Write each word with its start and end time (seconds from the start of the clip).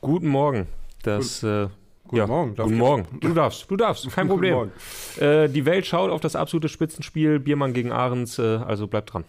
Guten 0.00 0.28
Morgen. 0.28 0.66
Das, 1.02 1.42
äh, 1.42 1.68
Guten 2.04 2.16
ja, 2.16 2.26
Morgen. 2.26 2.54
Darf 2.54 2.64
Guten 2.64 2.74
ich- 2.74 2.80
Morgen. 2.80 3.20
Du 3.20 3.34
darfst, 3.34 3.70
du 3.70 3.76
darfst, 3.76 4.04
kein 4.10 4.28
Guten 4.28 4.28
Problem. 4.28 4.54
Morgen. 4.54 4.72
Äh, 5.20 5.48
die 5.48 5.64
Welt 5.64 5.86
schaut 5.86 6.10
auf 6.10 6.20
das 6.20 6.36
absolute 6.36 6.68
Spitzenspiel 6.68 7.38
Biermann 7.38 7.72
gegen 7.72 7.92
Ahrens, 7.92 8.38
äh, 8.38 8.42
also 8.56 8.86
bleibt 8.86 9.12
dran. 9.12 9.24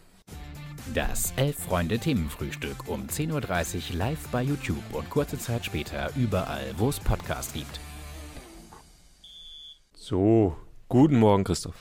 Das 0.93 1.33
Elf-Freunde-Themenfrühstück 1.37 2.87
um 2.89 3.07
10.30 3.07 3.91
Uhr 3.91 3.97
live 3.97 4.27
bei 4.29 4.41
YouTube 4.41 4.83
und 4.93 5.09
kurze 5.09 5.37
Zeit 5.37 5.63
später 5.63 6.09
überall, 6.15 6.73
wo 6.77 6.89
es 6.89 6.99
Podcasts 6.99 7.53
gibt. 7.53 7.79
So, 9.95 10.57
guten 10.89 11.17
Morgen, 11.19 11.43
Christoph. 11.43 11.75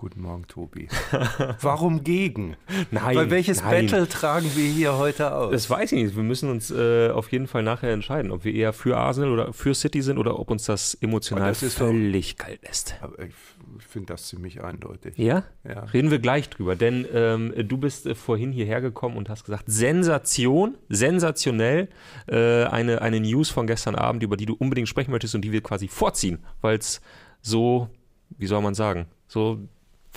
Guten 0.00 0.22
Morgen, 0.22 0.46
Tobi. 0.46 0.86
Warum 1.60 2.04
gegen? 2.04 2.56
Nein, 2.92 3.16
Weil 3.16 3.30
welches 3.30 3.60
nein. 3.60 3.86
Battle 3.88 4.08
tragen 4.08 4.48
wir 4.54 4.70
hier 4.70 4.96
heute 4.96 5.34
aus? 5.34 5.50
Das 5.50 5.68
weiß 5.68 5.90
ich 5.90 6.04
nicht. 6.04 6.14
Wir 6.14 6.22
müssen 6.22 6.48
uns 6.50 6.70
äh, 6.70 7.10
auf 7.10 7.32
jeden 7.32 7.48
Fall 7.48 7.64
nachher 7.64 7.90
entscheiden, 7.92 8.30
ob 8.30 8.44
wir 8.44 8.54
eher 8.54 8.72
für 8.72 8.96
Arsenal 8.96 9.32
oder 9.32 9.52
für 9.52 9.74
City 9.74 10.00
sind 10.00 10.18
oder 10.18 10.38
ob 10.38 10.52
uns 10.52 10.66
das 10.66 10.94
emotional 10.94 11.48
das 11.48 11.64
ist 11.64 11.80
doch- 11.80 11.86
völlig 11.88 12.36
kalt 12.36 12.62
lässt. 12.62 12.94
Aber 13.00 13.18
ich 13.18 13.34
ich 13.76 13.86
finde 13.86 14.06
das 14.12 14.28
ziemlich 14.28 14.62
eindeutig. 14.62 15.18
Ja? 15.18 15.42
Ja. 15.64 15.80
Reden 15.86 16.12
wir 16.12 16.20
gleich 16.20 16.48
drüber, 16.48 16.76
denn 16.76 17.04
ähm, 17.12 17.52
du 17.66 17.76
bist 17.76 18.06
äh, 18.06 18.14
vorhin 18.14 18.52
hierher 18.52 18.80
gekommen 18.80 19.16
und 19.16 19.28
hast 19.28 19.44
gesagt, 19.44 19.64
Sensation, 19.66 20.76
sensationell, 20.88 21.88
äh, 22.28 22.64
eine, 22.66 23.02
eine 23.02 23.18
News 23.18 23.50
von 23.50 23.66
gestern 23.66 23.96
Abend, 23.96 24.22
über 24.22 24.36
die 24.36 24.46
du 24.46 24.54
unbedingt 24.54 24.88
sprechen 24.88 25.10
möchtest 25.10 25.34
und 25.34 25.42
die 25.42 25.50
wir 25.50 25.60
quasi 25.60 25.88
vorziehen, 25.88 26.38
weil 26.60 26.78
es 26.78 27.00
so, 27.42 27.88
wie 28.36 28.46
soll 28.46 28.62
man 28.62 28.74
sagen, 28.74 29.06
so 29.26 29.58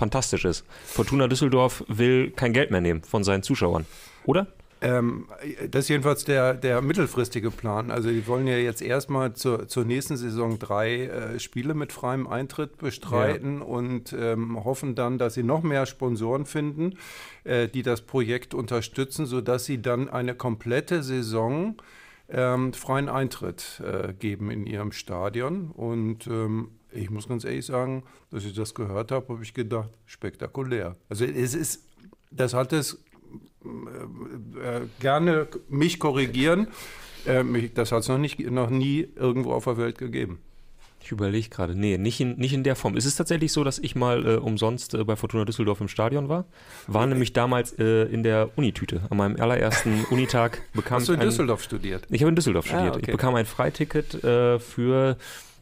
fantastisch 0.02 0.46
ist. 0.46 0.66
Fortuna 0.84 1.28
Düsseldorf 1.28 1.84
will 1.88 2.32
kein 2.32 2.54
Geld 2.54 2.72
mehr 2.72 2.82
nehmen 2.82 3.04
von 3.04 3.24
seinen 3.24 3.44
Zuschauern, 3.44 3.86
oder? 4.26 4.48
Ähm, 4.82 5.28
das 5.70 5.86
ist 5.86 5.90
jedenfalls 5.90 6.26
der, 6.26 6.56
der 6.56 6.82
mittelfristige 6.82 7.52
Plan. 7.52 7.92
Also 7.92 8.10
die 8.10 8.26
wollen 8.26 8.48
ja 8.48 8.58
jetzt 8.58 8.82
erstmal 8.82 9.34
zur, 9.34 9.68
zur 9.68 9.86
nächsten 9.86 10.18
Saison 10.18 10.58
drei 10.58 11.06
äh, 11.06 11.40
Spiele 11.40 11.76
mit 11.76 11.94
freiem 11.94 12.26
Eintritt 12.26 12.80
bestreiten 12.80 13.62
und 13.62 14.12
ähm, 14.14 14.64
hoffen 14.64 14.96
dann, 14.96 15.20
dass 15.20 15.36
sie 15.36 15.44
noch 15.44 15.62
mehr 15.62 15.86
Sponsoren 15.86 16.48
finden, 16.48 16.98
äh, 17.44 17.68
die 17.68 17.84
das 17.84 18.02
Projekt 18.02 18.56
unterstützen, 18.56 19.28
sodass 19.28 19.66
sie 19.66 19.84
dann 19.84 20.10
eine 20.10 20.34
komplette 20.34 21.04
Saison 21.04 21.76
ähm, 22.28 22.74
freien 22.74 23.08
Eintritt 23.08 23.84
äh, 23.86 24.14
geben 24.14 24.50
in 24.50 24.66
ihrem 24.66 24.94
Stadion. 24.94 25.70
Und 25.70 26.26
ähm, 26.26 26.70
ich 26.94 27.10
muss 27.10 27.28
ganz 27.28 27.44
ehrlich 27.46 27.66
sagen, 27.66 28.04
dass 28.32 28.44
ich 28.46 28.54
das 28.54 28.74
gehört 28.76 29.12
habe, 29.12 29.28
habe 29.34 29.44
ich 29.44 29.54
gedacht, 29.54 29.90
spektakulär. 30.06 30.96
Also 31.10 31.26
es 31.26 31.54
ist, 31.56 31.84
das 32.32 32.54
hat 32.54 32.74
es 32.74 33.00
äh, 33.64 34.82
gerne 35.00 35.48
mich 35.70 36.00
korrigieren. 36.00 36.68
Äh, 37.28 37.44
mich, 37.44 37.74
das 37.74 37.92
hat 37.92 38.00
es 38.00 38.08
noch, 38.08 38.18
nicht- 38.18 38.40
noch 38.40 38.70
nie 38.70 39.08
irgendwo 39.16 39.54
auf 39.54 39.66
der 39.66 39.78
Welt 39.78 39.98
gegeben. 39.98 40.40
Ich 41.04 41.12
überlege 41.12 41.50
gerade, 41.50 41.76
nee, 41.76 41.98
nicht 41.98 42.20
in, 42.20 42.38
nicht 42.38 42.54
in 42.54 42.64
der 42.64 42.76
Form. 42.76 42.96
Es 42.96 43.06
ist 43.06 43.16
tatsächlich 43.16 43.52
so, 43.52 43.64
dass 43.64 43.80
ich 43.80 43.96
mal 43.96 44.24
äh, 44.26 44.36
umsonst 44.38 44.94
äh, 44.94 45.04
bei 45.04 45.16
Fortuna 45.16 45.46
Düsseldorf 45.46 45.82
im 45.82 45.88
Stadion 45.88 46.30
war. 46.30 46.46
War 46.86 47.08
nämlich 47.08 47.34
damals 47.34 47.74
äh, 47.80 48.04
in 48.06 48.22
der 48.22 48.50
Unitüte. 48.56 49.02
An 49.10 49.18
meinem 49.18 49.36
allerersten 49.42 50.06
Unitag 50.12 50.62
bekam 50.74 51.00
Hast 51.00 51.10
du 51.10 51.14
in 51.14 51.20
ein, 51.20 51.26
Düsseldorf 51.26 51.64
studiert? 51.64 52.06
Ich 52.10 52.22
habe 52.22 52.30
in 52.30 52.36
Düsseldorf 52.36 52.66
Ah, 52.68 52.70
studiert. 52.70 52.96
okay. 52.98 53.06
Ich 53.08 53.12
bekam 53.12 53.34
ein 53.34 53.48
Freiticket 53.48 54.24
äh, 54.24 54.60
für 54.60 55.18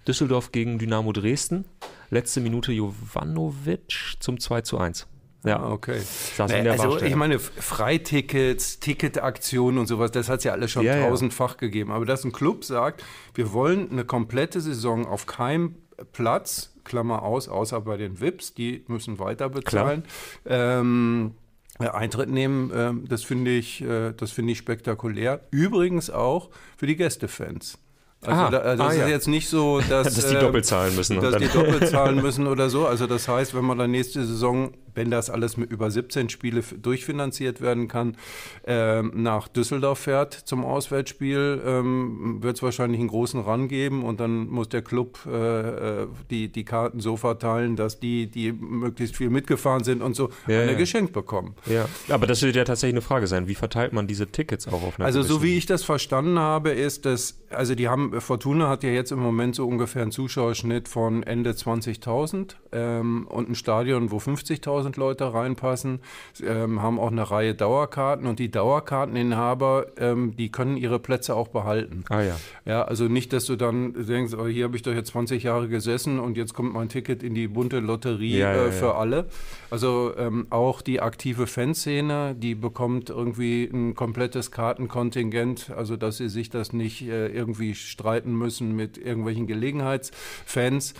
Düsseldorf 0.09 0.51
gegen 0.51 0.79
Dynamo 0.79 1.13
Dresden. 1.13 1.65
Letzte 2.09 2.41
Minute 2.41 2.71
Jovanovic 2.71 4.15
zum 4.19 4.39
2 4.39 4.61
zu 4.61 4.79
1. 4.79 5.05
Ja, 5.45 5.57
Ah, 5.59 5.71
okay. 5.71 6.01
der 6.37 6.71
also 6.71 6.99
ich 6.99 7.15
meine, 7.15 7.37
Freitickets, 7.37 8.79
Ticketaktionen 8.79 9.77
und 9.79 9.85
sowas, 9.85 10.09
das 10.09 10.27
hat 10.27 10.39
es 10.39 10.45
ja 10.45 10.51
alles 10.53 10.71
schon 10.71 10.83
Ja, 10.83 10.97
ja. 10.97 11.07
tausendfach 11.07 11.57
gegeben. 11.57 11.91
Aber 11.91 12.05
dass 12.05 12.23
ein 12.25 12.31
Club 12.31 12.65
sagt, 12.65 13.03
wir 13.35 13.53
wollen 13.53 13.91
eine 13.91 14.03
komplette 14.03 14.61
Saison 14.61 15.05
auf 15.05 15.27
keinem 15.27 15.75
Platz, 16.11 16.73
Klammer 16.83 17.21
aus, 17.21 17.47
außer 17.47 17.79
bei 17.81 17.95
den 17.95 18.19
VIPs, 18.19 18.55
die 18.55 18.83
müssen 18.87 19.19
weiter 19.19 19.47
bezahlen, 19.49 20.03
ähm, 20.47 21.35
äh, 21.79 21.87
Eintritt 21.87 22.29
nehmen, 22.31 22.71
ähm, 22.73 23.05
das 23.07 23.23
finde 23.23 23.51
ich, 23.51 23.81
äh, 23.83 24.11
das 24.13 24.31
finde 24.31 24.53
ich 24.53 24.57
spektakulär. 24.57 25.41
Übrigens 25.51 26.09
auch 26.09 26.49
für 26.77 26.87
die 26.87 26.95
Gästefans. 26.95 27.77
Also 28.21 28.41
Ah, 28.41 28.49
da, 28.49 28.57
also 28.59 28.83
ah, 28.83 28.87
das 28.87 28.97
ja. 28.97 29.03
ist 29.05 29.09
jetzt 29.09 29.27
nicht 29.27 29.47
so, 29.49 29.79
dass, 29.89 30.13
Dass 30.13 30.27
die 30.27 30.35
ähm, 30.35 30.41
doppelt 30.41 30.65
zahlen 30.65 30.95
müssen 30.95 31.21
Dass 31.21 31.37
die 31.37 31.47
doppelt 31.47 31.87
zahlen 31.89 32.21
müssen 32.21 32.47
oder 32.47 32.69
so. 32.69 32.85
Also 32.85 33.07
das 33.07 33.27
heißt, 33.27 33.55
wenn 33.55 33.65
man 33.65 33.77
dann 33.77 33.91
nächste 33.91 34.25
Saison, 34.25 34.71
wenn 34.95 35.11
das 35.11 35.29
alles 35.29 35.57
mit 35.57 35.71
über 35.71 35.91
17 35.91 36.29
Spiele 36.29 36.61
durchfinanziert 36.81 37.61
werden 37.61 37.87
kann, 37.87 38.17
ähm, 38.65 39.11
nach 39.15 39.47
Düsseldorf 39.47 39.99
fährt 39.99 40.33
zum 40.33 40.63
Auswärtsspiel, 40.65 41.61
ähm, 41.65 42.37
wird 42.41 42.57
es 42.57 42.63
wahrscheinlich 42.63 42.99
einen 42.99 43.09
großen 43.09 43.39
Run 43.41 43.67
geben 43.67 44.03
und 44.03 44.19
dann 44.19 44.47
muss 44.47 44.69
der 44.69 44.81
Club 44.81 45.19
äh, 45.25 46.01
äh, 46.01 46.07
die, 46.29 46.49
die 46.51 46.65
Karten 46.65 46.99
so 46.99 47.17
verteilen, 47.17 47.75
dass 47.75 47.99
die, 47.99 48.27
die 48.27 48.51
möglichst 48.51 49.15
viel 49.15 49.29
mitgefahren 49.29 49.83
sind 49.83 50.01
und 50.01 50.15
so, 50.15 50.29
Ja, 50.47 50.61
eine 50.61 50.71
ja. 50.73 50.77
geschenkt 50.77 51.13
bekommen. 51.13 51.55
ja. 51.65 51.85
Aber 52.09 52.27
das 52.27 52.41
wird 52.41 52.55
ja 52.55 52.63
tatsächlich 52.63 52.95
eine 52.95 53.01
Frage 53.01 53.27
sein. 53.27 53.47
Wie 53.47 53.55
verteilt 53.55 53.93
man 53.93 54.07
diese 54.07 54.27
Tickets 54.27 54.67
auch 54.67 54.83
auf 54.83 54.97
einer 54.99 55.05
Also 55.05 55.21
so 55.21 55.43
wie 55.43 55.57
ich 55.57 55.65
das 55.65 55.83
verstanden 55.83 56.39
habe, 56.39 56.71
ist 56.71 57.05
das, 57.05 57.39
also 57.49 57.75
die 57.75 57.87
haben, 57.87 58.19
Fortuna 58.21 58.69
hat 58.69 58.83
ja 58.83 58.89
jetzt 58.89 59.11
im 59.11 59.19
Moment 59.19 59.55
so 59.55 59.67
ungefähr 59.67 60.01
einen 60.01 60.11
Zuschauerschnitt 60.11 60.87
von 60.87 61.23
Ende 61.23 61.51
20.000 61.51 62.55
ähm, 62.71 63.27
und 63.27 63.49
ein 63.49 63.55
Stadion, 63.55 64.11
wo 64.11 64.17
50.000 64.17 64.78
Leute 64.97 65.33
reinpassen, 65.33 65.99
ähm, 66.43 66.81
haben 66.81 66.99
auch 66.99 67.11
eine 67.11 67.29
Reihe 67.29 67.55
Dauerkarten 67.55 68.27
und 68.27 68.39
die 68.39 68.51
Dauerkarteninhaber, 68.51 69.87
ähm, 69.97 70.35
die 70.35 70.51
können 70.51 70.77
ihre 70.77 70.99
Plätze 70.99 71.35
auch 71.35 71.49
behalten. 71.49 72.03
Ah 72.09 72.21
ja. 72.21 72.35
Ja, 72.65 72.83
also 72.83 73.05
nicht, 73.05 73.33
dass 73.33 73.45
du 73.45 73.55
dann 73.55 73.93
denkst, 73.93 74.33
oh, 74.33 74.47
hier 74.47 74.65
habe 74.65 74.75
ich 74.75 74.81
doch 74.83 74.93
jetzt 74.93 75.11
20 75.11 75.43
Jahre 75.43 75.67
gesessen 75.67 76.19
und 76.19 76.37
jetzt 76.37 76.53
kommt 76.53 76.73
mein 76.73 76.89
Ticket 76.89 77.23
in 77.23 77.33
die 77.33 77.47
bunte 77.47 77.79
Lotterie 77.79 78.37
Ja, 78.37 78.53
ja, 78.53 78.61
äh, 78.61 78.65
ja. 78.65 78.71
für 78.71 78.95
alle. 78.95 79.25
Also 79.71 80.13
ähm, 80.17 80.47
auch 80.49 80.81
die 80.81 81.01
aktive 81.01 81.47
Fanszene, 81.47 82.35
die 82.35 82.55
bekommt 82.55 83.09
irgendwie 83.09 83.69
ein 83.71 83.95
komplettes 83.95 84.51
Kartenkontingent, 84.51 85.71
also 85.75 85.97
dass 85.97 86.17
sie 86.17 86.29
sich 86.29 86.49
das 86.49 86.73
nicht 86.73 87.01
äh, 87.01 87.27
irgendwie 87.27 87.75
streiten 87.75 88.35
müssen 88.35 88.75
mit 88.75 88.97
irgendwelchen 88.97 89.47
Gelegenheitsfans. 89.47 90.93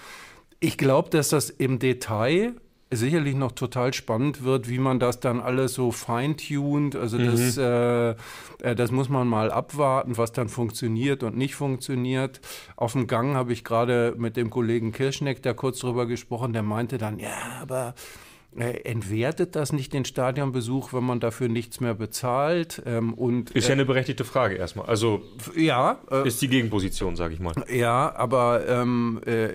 Ich 0.60 0.78
glaube, 0.78 1.10
dass 1.10 1.30
das 1.30 1.50
im 1.50 1.80
Detail 1.80 2.54
sicherlich 2.92 3.36
noch 3.36 3.52
total 3.52 3.94
spannend 3.94 4.44
wird, 4.44 4.68
wie 4.68 4.80
man 4.80 5.00
das 5.00 5.20
dann 5.20 5.40
alles 5.40 5.74
so 5.74 5.92
feintuned. 5.92 6.96
Also 6.96 7.18
das, 7.18 7.58
äh, 7.58 8.16
äh, 8.62 8.76
das 8.76 8.92
muss 8.92 9.10
man 9.10 9.28
mal 9.28 9.52
abwarten, 9.52 10.18
was 10.18 10.32
dann 10.32 10.50
funktioniert 10.50 11.24
und 11.24 11.38
nicht 11.38 11.56
funktioniert. 11.56 12.42
Auf 12.76 12.94
dem 12.94 13.08
Gang 13.08 13.36
habe 13.36 13.54
ich 13.54 13.64
gerade 13.64 14.16
mit 14.18 14.38
dem 14.38 14.50
Kollegen 14.50 14.92
Kirschneck 14.92 15.44
da 15.44 15.54
kurz 15.54 15.80
drüber 15.80 16.08
gesprochen, 16.08 16.54
der 16.54 16.64
meinte 16.64 16.98
dann, 16.98 17.20
ja, 17.20 17.60
aber 17.62 17.94
entwertet 18.58 19.56
das 19.56 19.72
nicht 19.72 19.94
den 19.94 20.06
Stadionbesuch, 20.06 20.92
wenn 20.92 21.04
man 21.04 21.20
dafür 21.20 21.48
nichts 21.48 21.80
mehr 21.80 21.94
bezahlt? 21.94 22.82
Ähm, 22.86 23.14
und 23.14 23.52
Ist 23.52 23.68
ja 23.68 23.74
eine 23.74 23.86
berechtigte 23.86 24.26
Frage 24.26 24.56
erstmal. 24.56 24.88
Also 24.88 25.22
äh, 25.56 25.66
ja, 25.66 26.00
äh, 26.10 26.28
ist 26.28 26.42
die 26.42 26.48
Gegenposition, 26.48 27.16
sage 27.16 27.36
ich 27.36 27.40
mal. 27.40 27.54
ja, 27.72 28.14
aber 28.16 28.68
ähm, 28.68 29.22
äh, 29.26 29.50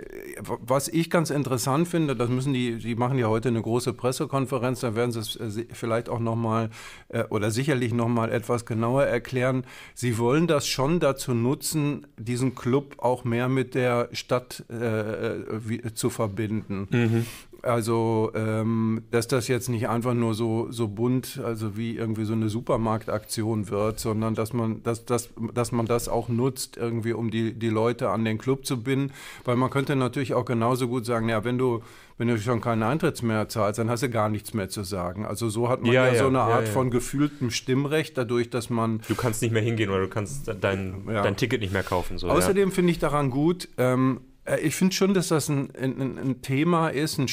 was 0.60 0.86
ich 0.86 1.10
ganz 1.10 1.30
interessant 1.30 1.88
finde, 1.88 2.14
das 2.14 2.30
müssen 2.30 2.52
die, 2.52 2.78
die 2.78 2.94
machen 2.94 3.18
ja 3.18 3.26
heute 3.26 3.48
eine 3.48 3.60
große 3.60 3.94
Pressekonferenz, 3.94 4.80
da 4.80 4.94
werden 4.94 5.10
sie 5.10 5.20
es 5.20 5.36
äh, 5.36 5.66
vielleicht 5.72 6.08
auch 6.08 6.20
nochmal 6.20 6.70
äh, 7.08 7.24
oder 7.24 7.50
sicherlich 7.50 7.92
nochmal 7.92 8.30
etwas 8.30 8.64
genauer 8.64 9.04
erklären. 9.04 9.64
Sie 9.94 10.18
wollen 10.18 10.46
das 10.46 10.68
schon 10.68 11.00
dazu 11.00 11.34
nutzen, 11.34 12.06
diesen 12.16 12.54
Club 12.54 12.94
auch 12.98 13.24
mehr 13.24 13.48
mit 13.48 13.74
der 13.74 14.08
Stadt 14.12 14.64
äh, 14.70 14.74
äh, 14.74 15.44
wie, 15.50 15.82
zu 15.94 16.10
verbinden. 16.10 17.26
Also, 17.64 18.30
ähm, 18.34 19.04
dass 19.10 19.26
das 19.26 19.48
jetzt 19.48 19.68
nicht 19.68 19.88
einfach 19.88 20.12
nur 20.12 20.34
so, 20.34 20.70
so 20.70 20.86
bunt, 20.86 21.40
also 21.42 21.76
wie 21.78 21.96
irgendwie 21.96 22.24
so 22.24 22.34
eine 22.34 22.50
Supermarktaktion 22.50 23.70
wird, 23.70 23.98
sondern 23.98 24.34
dass 24.34 24.52
man, 24.52 24.82
dass, 24.82 25.06
dass, 25.06 25.30
dass 25.54 25.72
man 25.72 25.86
das 25.86 26.08
auch 26.08 26.28
nutzt, 26.28 26.76
irgendwie, 26.76 27.14
um 27.14 27.30
die, 27.30 27.54
die 27.54 27.70
Leute 27.70 28.10
an 28.10 28.24
den 28.24 28.36
Club 28.36 28.66
zu 28.66 28.82
binden. 28.82 29.12
Weil 29.44 29.56
man 29.56 29.70
könnte 29.70 29.96
natürlich 29.96 30.34
auch 30.34 30.44
genauso 30.44 30.88
gut 30.88 31.06
sagen, 31.06 31.30
ja, 31.30 31.42
wenn 31.44 31.56
du, 31.56 31.82
wenn 32.18 32.28
du 32.28 32.38
schon 32.38 32.60
keinen 32.60 32.82
Eintritts 32.82 33.22
mehr 33.22 33.48
zahlst, 33.48 33.78
dann 33.78 33.88
hast 33.88 34.02
du 34.02 34.10
gar 34.10 34.28
nichts 34.28 34.52
mehr 34.52 34.68
zu 34.68 34.84
sagen. 34.84 35.24
Also 35.24 35.48
so 35.48 35.70
hat 35.70 35.80
man 35.80 35.90
Ja, 35.90 36.06
ja, 36.06 36.12
ja, 36.12 36.18
so 36.18 36.28
eine 36.28 36.38
ja, 36.38 36.44
Art 36.44 36.68
von 36.68 36.90
gefühltem 36.90 37.50
Stimmrecht, 37.50 38.18
dadurch, 38.18 38.50
dass 38.50 38.68
man 38.68 39.00
Du 39.08 39.14
kannst 39.14 39.40
nicht 39.40 39.52
mehr 39.52 39.62
hingehen 39.62 39.88
oder 39.88 40.02
du 40.02 40.08
kannst 40.08 40.52
dein, 40.60 41.06
dein 41.06 41.36
Ticket 41.36 41.60
nicht 41.60 41.72
mehr 41.72 41.82
kaufen. 41.82 42.18
So, 42.18 42.28
Außerdem 42.28 42.72
finde 42.72 42.92
ich 42.92 42.98
daran 42.98 43.30
gut, 43.30 43.68
ähm, 43.78 44.20
äh, 44.20 44.33
ich 44.62 44.74
finde 44.76 44.94
schon, 44.94 45.14
dass 45.14 45.28
das 45.28 45.48
ein, 45.48 45.70
ein, 45.74 46.18
ein 46.18 46.42
Thema 46.42 46.88
ist, 46.88 47.18
ein, 47.18 47.28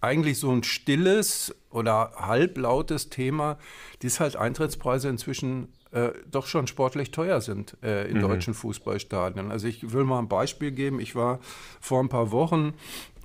eigentlich 0.00 0.38
so 0.38 0.50
ein 0.50 0.62
stilles 0.62 1.54
oder 1.70 2.12
halblautes 2.16 3.10
Thema, 3.10 3.58
dies 4.02 4.20
halt 4.20 4.36
Eintrittspreise 4.36 5.08
inzwischen 5.08 5.68
äh, 5.92 6.10
doch 6.30 6.46
schon 6.46 6.66
sportlich 6.66 7.10
teuer 7.10 7.40
sind 7.40 7.76
äh, 7.82 8.08
in 8.08 8.20
deutschen 8.20 8.54
Fußballstadien. 8.54 9.50
Also 9.50 9.66
ich 9.66 9.92
will 9.92 10.04
mal 10.04 10.18
ein 10.18 10.28
Beispiel 10.28 10.70
geben. 10.70 11.00
Ich 11.00 11.14
war 11.14 11.38
vor 11.80 12.00
ein 12.02 12.08
paar 12.08 12.32
Wochen 12.32 12.74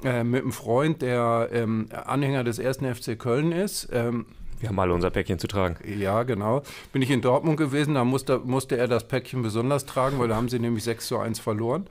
äh, 0.04 0.24
mit 0.24 0.42
einem 0.42 0.52
Freund, 0.52 1.02
der 1.02 1.50
ähm, 1.52 1.88
Anhänger 1.92 2.44
des 2.44 2.60
ersten 2.60 2.94
FC 2.94 3.18
Köln 3.18 3.52
ist. 3.52 3.90
Ähm, 3.92 4.26
Wir 4.60 4.70
haben 4.70 4.80
alle 4.80 4.94
unser 4.94 5.10
Päckchen 5.10 5.40
zu 5.40 5.48
tragen. 5.48 5.76
Ja, 6.00 6.24
genau. 6.24 6.62
Bin 6.94 7.02
ich 7.02 7.10
in 7.10 7.22
Dortmund 7.22 7.58
gewesen, 7.58 7.96
da 7.96 8.04
musste, 8.06 8.40
musste 8.40 8.78
er 8.78 8.88
das 8.88 9.08
Päckchen 9.08 9.42
besonders 9.42 9.86
tragen, 9.86 10.20
weil 10.20 10.28
da 10.28 10.36
haben 10.36 10.50
sie 10.50 10.60
nämlich 10.60 10.84
6 10.84 11.08
zu 11.08 11.18
1 11.18 11.40
verloren. 11.40 11.88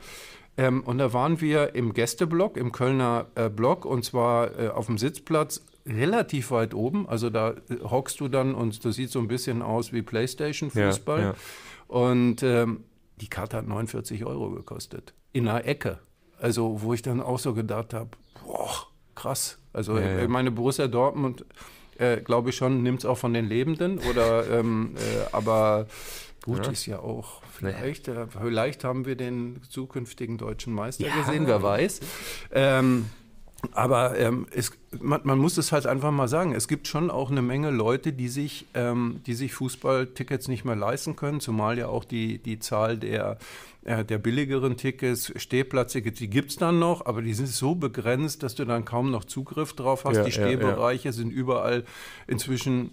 Ähm, 0.56 0.82
und 0.82 0.98
da 0.98 1.12
waren 1.12 1.40
wir 1.40 1.74
im 1.74 1.94
Gästeblock, 1.94 2.56
im 2.56 2.72
Kölner 2.72 3.26
äh, 3.34 3.48
Block, 3.48 3.84
und 3.84 4.04
zwar 4.04 4.58
äh, 4.58 4.68
auf 4.68 4.86
dem 4.86 4.98
Sitzplatz 4.98 5.64
relativ 5.86 6.50
weit 6.50 6.74
oben. 6.74 7.08
Also 7.08 7.30
da 7.30 7.50
äh, 7.50 7.76
hockst 7.82 8.20
du 8.20 8.28
dann 8.28 8.54
und 8.54 8.84
das 8.84 8.96
sieht 8.96 9.10
so 9.10 9.18
ein 9.20 9.28
bisschen 9.28 9.62
aus 9.62 9.92
wie 9.92 10.02
Playstation-Fußball. 10.02 11.20
Ja, 11.20 11.26
ja. 11.26 11.34
Und 11.88 12.42
ähm, 12.42 12.84
die 13.20 13.28
Karte 13.28 13.58
hat 13.58 13.66
49 13.66 14.24
Euro 14.24 14.50
gekostet. 14.50 15.14
In 15.32 15.48
einer 15.48 15.64
Ecke. 15.64 15.98
Also, 16.38 16.80
wo 16.82 16.94
ich 16.94 17.02
dann 17.02 17.20
auch 17.20 17.38
so 17.38 17.52
gedacht 17.52 17.92
habe, 17.92 18.10
boah, 18.44 18.86
krass. 19.14 19.58
Also, 19.72 19.98
ja, 19.98 20.26
meine 20.26 20.50
Borussia 20.50 20.88
Dortmund, 20.88 21.44
äh, 21.98 22.20
glaube 22.22 22.50
ich 22.50 22.56
schon, 22.56 22.82
nimmt 22.82 23.00
es 23.00 23.04
auch 23.04 23.18
von 23.18 23.34
den 23.34 23.46
Lebenden. 23.46 23.98
Oder, 23.98 24.48
ähm, 24.50 24.94
äh, 24.96 25.26
aber 25.32 25.86
gut 26.42 26.66
ist 26.68 26.86
ja 26.86 27.00
auch 27.00 27.42
Vielleicht, 27.60 28.08
äh, 28.08 28.26
vielleicht 28.26 28.84
haben 28.84 29.04
wir 29.04 29.16
den 29.16 29.60
zukünftigen 29.68 30.38
deutschen 30.38 30.72
Meister 30.72 31.06
ja. 31.06 31.14
gesehen, 31.14 31.46
wer 31.46 31.62
weiß. 31.62 32.00
Ähm, 32.52 33.10
aber 33.72 34.18
ähm, 34.18 34.46
es, 34.54 34.72
man, 35.00 35.20
man, 35.24 35.38
muss 35.38 35.56
es 35.58 35.72
halt 35.72 35.86
einfach 35.86 36.10
mal 36.10 36.28
sagen, 36.28 36.54
es 36.54 36.66
gibt 36.66 36.88
schon 36.88 37.10
auch 37.10 37.30
eine 37.30 37.42
Menge 37.42 37.70
Leute, 37.70 38.12
die 38.12 38.28
sich, 38.28 38.66
ähm, 38.74 39.20
die 39.26 39.34
sich 39.34 39.52
Fußballtickets 39.54 40.48
nicht 40.48 40.64
mehr 40.64 40.76
leisten 40.76 41.16
können, 41.16 41.40
zumal 41.40 41.78
ja 41.78 41.88
auch 41.88 42.04
die, 42.04 42.38
die 42.38 42.58
Zahl 42.58 42.96
der, 42.96 43.38
äh, 43.84 44.04
der 44.04 44.18
billigeren 44.18 44.76
Tickets, 44.76 45.32
Stehplatztickets, 45.36 46.18
die 46.18 46.28
gibt 46.28 46.50
es 46.50 46.56
dann 46.56 46.78
noch, 46.78 47.06
aber 47.06 47.22
die 47.22 47.34
sind 47.34 47.48
so 47.48 47.74
begrenzt, 47.74 48.42
dass 48.42 48.54
du 48.54 48.64
dann 48.64 48.84
kaum 48.84 49.10
noch 49.10 49.24
Zugriff 49.24 49.74
drauf 49.74 50.04
hast. 50.04 50.16
Ja, 50.16 50.24
die 50.24 50.32
Stehbereiche 50.32 51.04
ja, 51.04 51.10
ja. 51.10 51.12
sind 51.12 51.30
überall 51.30 51.84
inzwischen, 52.26 52.92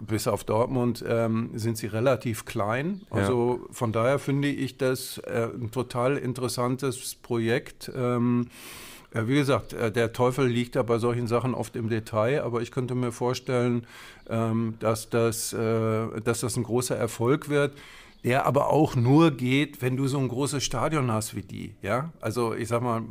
bis 0.00 0.26
auf 0.28 0.44
Dortmund, 0.44 1.04
ähm, 1.06 1.50
sind 1.54 1.78
sie 1.78 1.86
relativ 1.86 2.44
klein. 2.44 3.02
Also 3.10 3.66
von 3.70 3.92
daher 3.92 4.18
finde 4.18 4.48
ich 4.48 4.78
das 4.78 5.18
äh, 5.18 5.48
ein 5.54 5.70
total 5.70 6.16
interessantes 6.16 7.14
Projekt. 7.14 7.90
Ähm, 7.94 8.48
ja, 9.16 9.26
wie 9.26 9.36
gesagt, 9.36 9.72
äh, 9.72 9.90
der 9.90 10.12
Teufel 10.12 10.46
liegt 10.46 10.74
ja 10.74 10.82
bei 10.82 10.98
solchen 10.98 11.26
Sachen 11.26 11.54
oft 11.54 11.74
im 11.74 11.88
Detail, 11.88 12.42
aber 12.42 12.60
ich 12.60 12.70
könnte 12.70 12.94
mir 12.94 13.12
vorstellen, 13.12 13.86
ähm, 14.28 14.74
dass 14.78 15.08
das, 15.08 15.54
äh, 15.54 16.20
dass 16.20 16.40
das 16.40 16.56
ein 16.56 16.64
großer 16.64 16.96
Erfolg 16.96 17.48
wird 17.48 17.72
der 18.24 18.46
aber 18.46 18.70
auch 18.70 18.96
nur 18.96 19.30
geht, 19.30 19.82
wenn 19.82 19.96
du 19.96 20.08
so 20.08 20.18
ein 20.18 20.28
großes 20.28 20.64
Stadion 20.64 21.12
hast 21.12 21.36
wie 21.36 21.42
die. 21.42 21.74
Ja? 21.82 22.12
Also 22.20 22.54
ich 22.54 22.68
sag 22.68 22.82
mal, 22.82 23.02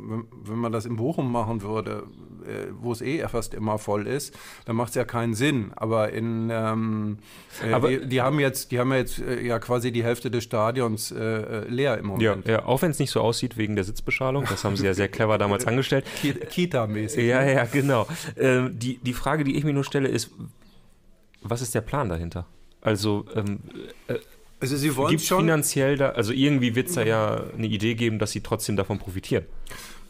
wenn 0.44 0.58
man 0.58 0.72
das 0.72 0.84
in 0.84 0.96
Bochum 0.96 1.32
machen 1.32 1.62
würde, 1.62 2.04
äh, 2.46 2.72
wo 2.80 2.92
es 2.92 3.00
eh 3.00 3.26
fast 3.28 3.54
immer 3.54 3.78
voll 3.78 4.06
ist, 4.06 4.36
dann 4.66 4.76
macht 4.76 4.90
es 4.90 4.94
ja 4.94 5.04
keinen 5.04 5.34
Sinn. 5.34 5.72
Aber 5.74 6.12
in 6.12 6.50
ähm, 6.52 7.18
äh, 7.64 7.72
aber, 7.72 7.88
die, 7.88 8.06
die, 8.06 8.20
haben 8.20 8.38
jetzt, 8.40 8.70
die 8.70 8.78
haben 8.78 8.92
jetzt 8.92 9.18
äh, 9.18 9.40
ja 9.40 9.58
quasi 9.58 9.90
die 9.90 10.04
Hälfte 10.04 10.30
des 10.30 10.44
Stadions 10.44 11.10
äh, 11.10 11.66
leer 11.68 11.98
im 11.98 12.06
Moment. 12.06 12.46
Ja, 12.46 12.52
ja 12.52 12.66
auch 12.66 12.82
wenn 12.82 12.90
es 12.90 12.98
nicht 12.98 13.10
so 13.10 13.20
aussieht 13.20 13.56
wegen 13.56 13.74
der 13.74 13.84
Sitzbeschalung, 13.84 14.44
das 14.48 14.64
haben 14.64 14.76
sie 14.76 14.86
ja 14.86 14.94
sehr 14.94 15.08
clever 15.08 15.38
damals 15.38 15.66
angestellt. 15.66 16.04
Kita-mäßig. 16.22 17.24
Ja, 17.24 17.42
ja, 17.42 17.64
genau. 17.64 18.06
Ähm, 18.36 18.78
die, 18.78 18.98
die 18.98 19.14
Frage, 19.14 19.44
die 19.44 19.56
ich 19.56 19.64
mir 19.64 19.72
nur 19.72 19.84
stelle, 19.84 20.08
ist, 20.08 20.30
was 21.42 21.62
ist 21.62 21.74
der 21.74 21.80
Plan 21.80 22.08
dahinter? 22.08 22.46
Also 22.80 23.24
ähm, 23.34 23.60
äh, 24.06 24.14
also 24.58 24.76
sie 24.76 24.96
wollen 24.96 25.10
gibt 25.10 25.22
schon 25.22 25.40
finanziell 25.40 25.96
da, 25.96 26.10
also 26.10 26.32
irgendwie 26.32 26.74
wird 26.74 26.88
es 26.88 26.94
da 26.94 27.02
ja 27.02 27.44
eine 27.56 27.66
Idee 27.66 27.94
geben, 27.94 28.18
dass 28.18 28.32
sie 28.32 28.40
trotzdem 28.40 28.76
davon 28.76 28.98
profitieren. 28.98 29.44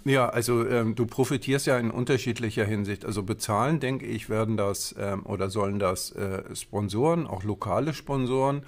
Ja, 0.06 0.28
also 0.28 0.64
ähm, 0.64 0.94
du 0.94 1.04
profitierst 1.04 1.66
ja 1.66 1.76
in 1.78 1.90
unterschiedlicher 1.90 2.64
Hinsicht. 2.64 3.04
Also 3.04 3.25
bezahlen, 3.25 3.81
denke 3.81 4.06
ich, 4.06 4.31
werden 4.31 4.56
das 4.56 4.94
ähm, 4.96 5.26
oder 5.26 5.50
sollen 5.50 5.81
das 5.81 6.12
äh, 6.12 6.54
Sponsoren, 6.54 7.26
auch 7.26 7.43
lokale 7.43 7.93
Sponsoren, 7.93 8.62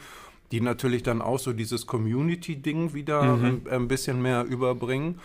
die 0.50 0.60
natürlich 0.60 1.04
dann 1.04 1.22
auch 1.22 1.38
so 1.38 1.52
dieses 1.52 1.86
Community-Ding 1.86 2.92
wieder 2.92 3.22
mhm. 3.22 3.44
ein, 3.44 3.62
ein, 3.70 3.88
bisschen 3.88 4.20
mehr 4.20 4.46
überbringen. 4.46 5.20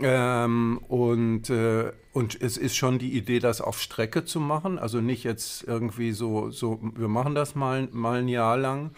Ähm, 0.00 0.78
und, 0.86 1.50
äh, 1.50 1.90
und 2.12 2.40
es 2.40 2.56
ist 2.56 2.76
schon 2.76 3.00
die 3.00 3.16
Idee, 3.16 3.40
das 3.40 3.60
auf 3.60 3.80
Strecke 3.80 4.24
zu 4.24 4.38
machen. 4.38 4.78
Also 4.78 5.00
nicht 5.00 5.24
jetzt 5.24 5.64
irgendwie 5.64 6.12
so, 6.12 6.50
so 6.50 6.78
wir 6.94 7.08
machen 7.08 7.34
das 7.34 7.56
mal, 7.56 7.88
mal 7.90 8.20
ein 8.20 8.28
Jahr 8.28 8.56
lang, 8.56 8.92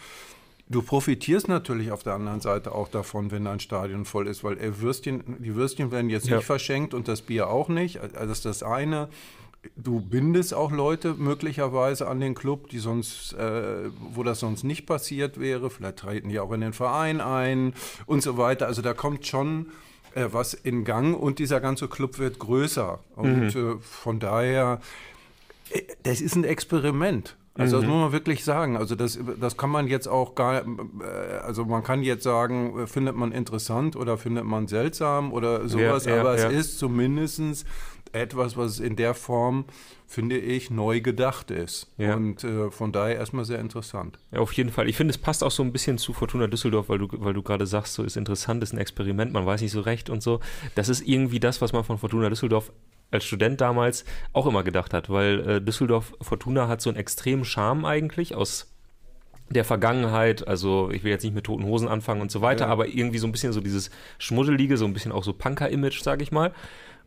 Du 0.68 0.80
profitierst 0.80 1.48
natürlich 1.48 1.92
auf 1.92 2.02
der 2.02 2.14
anderen 2.14 2.40
Seite 2.40 2.72
auch 2.72 2.88
davon, 2.88 3.30
wenn 3.30 3.44
dein 3.44 3.60
Stadion 3.60 4.04
voll 4.04 4.26
ist, 4.26 4.42
weil 4.42 4.58
ey, 4.58 4.80
Würstchen, 4.80 5.36
die 5.40 5.54
Würstchen 5.54 5.90
werden 5.90 6.08
jetzt 6.08 6.28
ja. 6.28 6.36
nicht 6.36 6.46
verschenkt 6.46 6.94
und 6.94 7.08
das 7.08 7.22
Bier 7.22 7.48
auch 7.48 7.68
nicht. 7.68 7.98
Also 8.00 8.16
das 8.16 8.38
ist 8.38 8.44
das 8.44 8.62
eine. 8.62 9.08
Du 9.76 10.00
bindest 10.00 10.54
auch 10.54 10.72
Leute 10.72 11.14
möglicherweise 11.14 12.08
an 12.08 12.20
den 12.20 12.34
Club, 12.34 12.68
die 12.70 12.78
sonst, 12.78 13.34
äh, 13.34 13.90
wo 14.12 14.22
das 14.22 14.40
sonst 14.40 14.64
nicht 14.64 14.86
passiert 14.86 15.38
wäre. 15.38 15.70
Vielleicht 15.70 15.98
treten 15.98 16.30
die 16.30 16.40
auch 16.40 16.52
in 16.52 16.60
den 16.60 16.72
Verein 16.72 17.20
ein 17.20 17.74
und 18.06 18.22
so 18.22 18.38
weiter. 18.38 18.66
Also 18.66 18.82
da 18.82 18.94
kommt 18.94 19.26
schon 19.26 19.66
äh, 20.14 20.28
was 20.30 20.54
in 20.54 20.84
Gang 20.84 21.18
und 21.18 21.38
dieser 21.38 21.60
ganze 21.60 21.88
Club 21.88 22.18
wird 22.18 22.38
größer. 22.38 22.98
Und 23.16 23.54
mhm. 23.54 23.76
äh, 23.76 23.80
von 23.80 24.20
daher, 24.20 24.80
äh, 25.70 25.82
das 26.02 26.20
ist 26.20 26.34
ein 26.34 26.44
Experiment. 26.44 27.36
Also 27.54 27.76
das 27.76 27.84
mhm. 27.84 27.93
muss 27.93 28.00
man 28.00 28.12
wirklich 28.12 28.44
sagen. 28.44 28.76
Also 28.76 28.94
das, 28.94 29.19
das 29.38 29.56
kann 29.56 29.70
man 29.70 29.87
jetzt 29.87 30.08
auch 30.08 30.34
gar, 30.34 30.62
äh, 30.62 30.64
also 31.44 31.64
man 31.66 31.82
kann 31.82 32.02
jetzt 32.02 32.25
sagen, 32.25 32.87
findet 32.87 33.14
man 33.14 33.32
interessant 33.32 33.94
oder 33.94 34.16
findet 34.16 34.44
man 34.44 34.69
seltsam 34.69 35.32
oder 35.32 35.69
sowas, 35.69 36.06
ja, 36.06 36.14
ja, 36.14 36.20
aber 36.20 36.38
ja. 36.38 36.49
es 36.49 36.52
ist 36.54 36.78
zumindest 36.78 37.66
etwas, 38.12 38.56
was 38.56 38.78
in 38.78 38.96
der 38.96 39.14
Form, 39.14 39.64
finde 40.06 40.38
ich, 40.38 40.70
neu 40.70 41.00
gedacht 41.00 41.50
ist. 41.50 41.90
Und 41.96 42.44
äh, 42.44 42.70
von 42.70 42.93
daher 42.93 43.16
erstmal 43.16 43.44
sehr 43.44 43.58
interessant. 43.58 44.19
Ja, 44.31 44.40
auf 44.40 44.52
jeden 44.52 44.70
Fall. 44.70 44.88
Ich 44.88 44.96
finde, 44.96 45.12
es 45.12 45.19
passt 45.19 45.43
auch 45.43 45.50
so 45.50 45.62
ein 45.62 45.72
bisschen 45.72 45.98
zu 45.98 46.12
Fortuna 46.12 46.46
Düsseldorf, 46.46 46.88
weil 46.88 46.98
du, 46.98 47.08
weil 47.12 47.32
du 47.32 47.43
gerade 47.43 47.66
sagst, 47.66 47.94
so 47.94 48.02
ist 48.02 48.16
interessant, 48.16 48.62
ist 48.62 48.72
ein 48.72 48.78
Experiment, 48.78 49.32
man 49.32 49.46
weiß 49.46 49.62
nicht 49.62 49.72
so 49.72 49.81
recht 49.81 50.10
und 50.10 50.22
so. 50.22 50.40
Das 50.75 50.88
ist 50.88 51.06
irgendwie 51.06 51.40
das, 51.40 51.60
was 51.62 51.72
man 51.72 51.84
von 51.84 51.98
Fortuna 51.98 52.28
Düsseldorf 52.28 52.70
als 53.12 53.24
Student 53.24 53.60
damals 53.60 54.04
auch 54.32 54.46
immer 54.46 54.62
gedacht 54.62 54.92
hat, 54.94 55.10
weil 55.10 55.48
äh, 55.48 55.60
Düsseldorf 55.60 56.14
Fortuna 56.20 56.68
hat 56.68 56.80
so 56.80 56.90
einen 56.90 56.98
extremen 56.98 57.44
Charme 57.44 57.84
eigentlich 57.84 58.34
aus 58.34 58.68
der 59.50 59.64
Vergangenheit, 59.64 60.48
also 60.48 60.90
ich 60.90 61.04
will 61.04 61.10
jetzt 61.10 61.24
nicht 61.24 61.34
mit 61.34 61.44
toten 61.44 61.64
Hosen 61.64 61.88
anfangen 61.88 62.22
und 62.22 62.30
so 62.30 62.40
weiter, 62.40 62.66
ja. 62.66 62.70
aber 62.70 62.88
irgendwie 62.88 63.18
so 63.18 63.26
ein 63.26 63.32
bisschen 63.32 63.52
so 63.52 63.60
dieses 63.60 63.90
Schmuddelige, 64.18 64.76
so 64.76 64.86
ein 64.86 64.94
bisschen 64.94 65.12
auch 65.12 65.24
so 65.24 65.32
Punker-Image, 65.32 66.02
sag 66.02 66.22
ich 66.22 66.32
mal. 66.32 66.52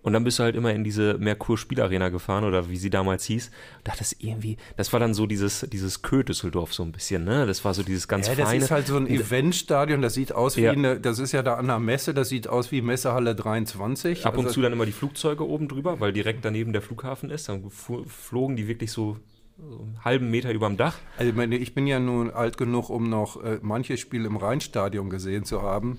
Und 0.06 0.14
dann 0.14 0.24
bist 0.24 0.38
du 0.38 0.44
halt 0.44 0.56
immer 0.56 0.72
in 0.72 0.84
diese 0.84 1.18
Merkur 1.18 1.58
Spielarena 1.58 2.10
gefahren 2.10 2.44
oder 2.44 2.70
wie 2.70 2.78
sie 2.78 2.92
damals 2.92 3.26
hieß. 3.26 3.50
Und 3.78 3.88
dachte 3.88 4.06
irgendwie, 4.20 4.58
das 4.78 4.94
war 4.94 5.00
dann 5.00 5.16
so 5.16 5.26
dieses, 5.26 5.62
dieses 5.72 6.04
Kö 6.04 6.24
Düsseldorf 6.24 6.76
so 6.76 6.84
ein 6.84 6.92
bisschen, 6.92 7.26
ne? 7.26 7.48
Das 7.48 7.66
war 7.66 7.74
so 7.74 7.82
dieses 7.82 8.08
ganz 8.08 8.28
ja, 8.28 8.36
das 8.36 8.48
feine. 8.48 8.60
Das 8.60 8.66
ist 8.66 8.72
halt 8.72 8.86
so 8.86 8.98
ein 8.98 9.08
Eventstadion, 9.08 10.04
das 10.04 10.14
sieht 10.14 10.32
aus 10.32 10.58
wie 10.58 10.62
ja. 10.62 10.74
eine, 10.74 11.00
das 11.00 11.18
ist 11.18 11.32
ja 11.32 11.42
da 11.42 11.56
an 11.56 11.66
der 11.66 11.80
Messe, 11.80 12.14
das 12.14 12.30
sieht 12.30 12.48
aus 12.48 12.72
wie 12.72 12.84
Messehalle 12.84 13.34
23. 13.34 14.28
Ab 14.28 14.38
und 14.38 14.46
also, 14.46 14.54
zu 14.54 14.62
dann 14.62 14.74
immer 14.74 14.86
die 14.86 14.92
Flugzeuge 14.92 15.44
oben 15.44 15.68
drüber, 15.68 16.00
weil 16.00 16.14
direkt 16.14 16.46
daneben 16.46 16.72
der 16.72 16.84
Flughafen 16.84 17.32
ist. 17.32 17.50
Dann 17.50 17.72
flogen 17.72 18.56
die 18.56 18.68
wirklich 18.68 18.92
so 18.92 19.18
so 19.58 19.80
einen 19.80 20.04
halben 20.04 20.30
Meter 20.30 20.52
über 20.52 20.68
dem 20.68 20.78
Dach. 20.78 21.00
Also 21.18 21.32
ich, 21.32 21.36
meine, 21.36 21.58
ich 21.58 21.74
bin 21.74 21.88
ja 21.88 22.00
nun 22.00 22.30
alt 22.30 22.58
genug, 22.58 22.90
um 22.90 23.10
noch 23.10 23.42
äh, 23.44 23.58
manche 23.62 23.98
Spiele 23.98 24.28
im 24.28 24.38
Rheinstadion 24.38 25.10
gesehen 25.10 25.46
zu 25.46 25.64
haben. 25.64 25.98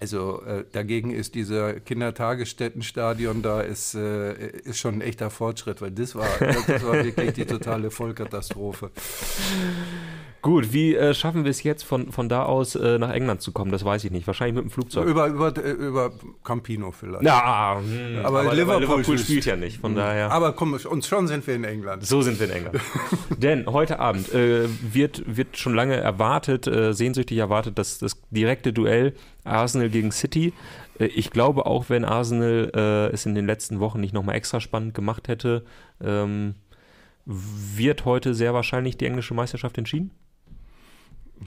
Also 0.00 0.42
äh, 0.42 0.64
dagegen 0.70 1.10
ist 1.10 1.34
dieser 1.34 1.80
Kindertagesstättenstadion 1.80 3.42
da 3.42 3.60
ist, 3.60 3.94
äh, 3.94 4.50
ist 4.60 4.78
schon 4.78 4.96
ein 4.96 5.00
echter 5.00 5.28
Fortschritt, 5.28 5.82
weil 5.82 5.90
das 5.90 6.14
war, 6.14 6.28
das 6.38 6.84
war 6.84 6.92
wirklich 7.04 7.32
die 7.32 7.44
totale 7.46 7.90
Vollkatastrophe. 7.90 8.90
Gut, 10.40 10.72
wie 10.72 10.94
äh, 10.94 11.14
schaffen 11.14 11.42
wir 11.42 11.50
es 11.50 11.64
jetzt 11.64 11.82
von, 11.82 12.12
von 12.12 12.28
da 12.28 12.44
aus 12.44 12.76
äh, 12.76 12.98
nach 12.98 13.10
England 13.10 13.42
zu 13.42 13.50
kommen? 13.50 13.72
Das 13.72 13.84
weiß 13.84 14.04
ich 14.04 14.12
nicht. 14.12 14.26
Wahrscheinlich 14.26 14.54
mit 14.54 14.64
dem 14.64 14.70
Flugzeug. 14.70 15.06
Über, 15.06 15.26
über, 15.26 15.52
über 15.62 16.12
Campino 16.44 16.92
vielleicht. 16.92 17.24
Ja, 17.24 17.80
mh, 17.84 18.20
aber, 18.24 18.40
aber, 18.40 18.54
Liverpool, 18.54 18.82
Liverpool 18.82 19.18
spielt 19.18 19.46
ja 19.46 19.56
nicht, 19.56 19.80
von 19.80 19.94
mh. 19.94 20.00
daher. 20.00 20.30
Aber 20.30 20.52
komm, 20.52 20.74
und 20.74 21.04
schon 21.04 21.26
sind 21.26 21.44
wir 21.46 21.56
in 21.56 21.64
England. 21.64 22.06
So 22.06 22.22
sind 22.22 22.38
wir 22.38 22.46
in 22.46 22.52
England. 22.52 22.80
Denn 23.36 23.66
heute 23.66 23.98
Abend 23.98 24.32
äh, 24.32 24.68
wird, 24.80 25.24
wird 25.26 25.56
schon 25.56 25.74
lange 25.74 25.96
erwartet, 25.96 26.68
äh, 26.68 26.94
sehnsüchtig 26.94 27.36
erwartet, 27.38 27.76
dass 27.76 27.98
das 27.98 28.20
direkte 28.30 28.72
Duell 28.72 29.14
Arsenal 29.48 29.90
gegen 29.90 30.12
City. 30.12 30.52
Äh, 30.98 31.06
ich 31.06 31.30
glaube 31.30 31.66
auch, 31.66 31.88
wenn 31.88 32.04
Arsenal 32.04 33.10
es 33.12 33.26
in 33.26 33.34
den 33.34 33.46
letzten 33.46 33.80
Wochen 33.80 34.00
nicht 34.00 34.14
nochmal 34.14 34.36
extra 34.36 34.60
spannend 34.60 34.94
gemacht 34.94 35.28
hätte, 35.28 35.64
ähm, 36.00 36.54
wird 37.24 38.04
heute 38.06 38.34
sehr 38.34 38.54
wahrscheinlich 38.54 38.96
die 38.96 39.04
englische 39.04 39.34
Meisterschaft 39.34 39.76
entschieden? 39.76 40.10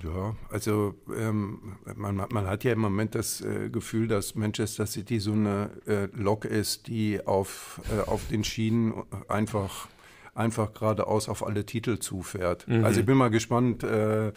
Ja, 0.04 0.36
also 0.50 0.96
ähm, 1.16 1.78
man, 1.96 2.16
man, 2.16 2.48
hat 2.48 2.64
ja 2.64 2.72
im 2.72 2.80
Moment 2.80 3.16
das 3.16 3.42
äh, 3.42 3.70
Gefühl, 3.70 4.08
dass 4.08 4.36
Manchester 4.36 4.86
City 4.86 5.20
so 5.20 5.34
eine 5.34 5.70
äh, 5.86 6.06
Lok 6.14 6.46
ist, 6.46 6.88
die 6.88 7.26
auf, 7.26 7.82
äh, 7.92 8.10
auf 8.10 8.28
den 8.28 8.44
Schienen 8.44 8.94
einfach 9.28 9.90
einfach 10.34 10.74
geradeaus 10.74 11.30
auf 11.30 11.46
alle 11.46 11.66
Titel 11.66 12.00
zufährt. 12.00 12.68
Mhm. 12.68 12.86
Also 12.86 13.02
ich 13.02 13.06
bin 13.06 13.18
mal 13.18 13.30
gespannt, 13.30 13.84
äh, 13.84 14.32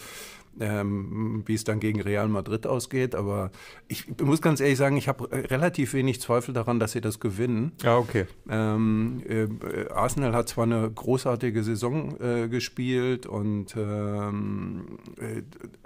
ähm, 0.61 1.43
wie 1.47 1.55
es 1.55 1.65
dann 1.65 1.81
gegen 1.81 2.01
Real 2.01 2.29
Madrid 2.29 2.67
ausgeht. 2.67 3.15
Aber 3.15 3.51
ich 3.89 4.07
muss 4.21 4.41
ganz 4.41 4.61
ehrlich 4.61 4.79
sagen, 4.79 4.97
ich 4.97 5.09
habe 5.09 5.31
relativ 5.31 5.95
wenig 5.95 6.21
Zweifel 6.21 6.55
daran, 6.55 6.79
dass 6.79 6.93
sie 6.93 7.01
das 7.01 7.21
gewinnen. 7.21 7.73
Ja, 7.83 7.97
okay. 7.97 8.27
Ähm, 8.49 9.23
äh, 9.29 9.49
Arsenal 9.93 10.35
hat 10.35 10.49
zwar 10.49 10.65
eine 10.65 10.91
großartige 10.91 11.63
Saison 11.63 12.21
äh, 12.21 12.49
gespielt 12.49 13.27
und, 13.27 13.75
ähm, 13.77 14.99
äh, 15.19 15.43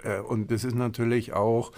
äh 0.07 0.21
und 0.21 0.51
das 0.51 0.63
ist 0.63 0.75
natürlich 0.75 1.33
auch 1.33 1.71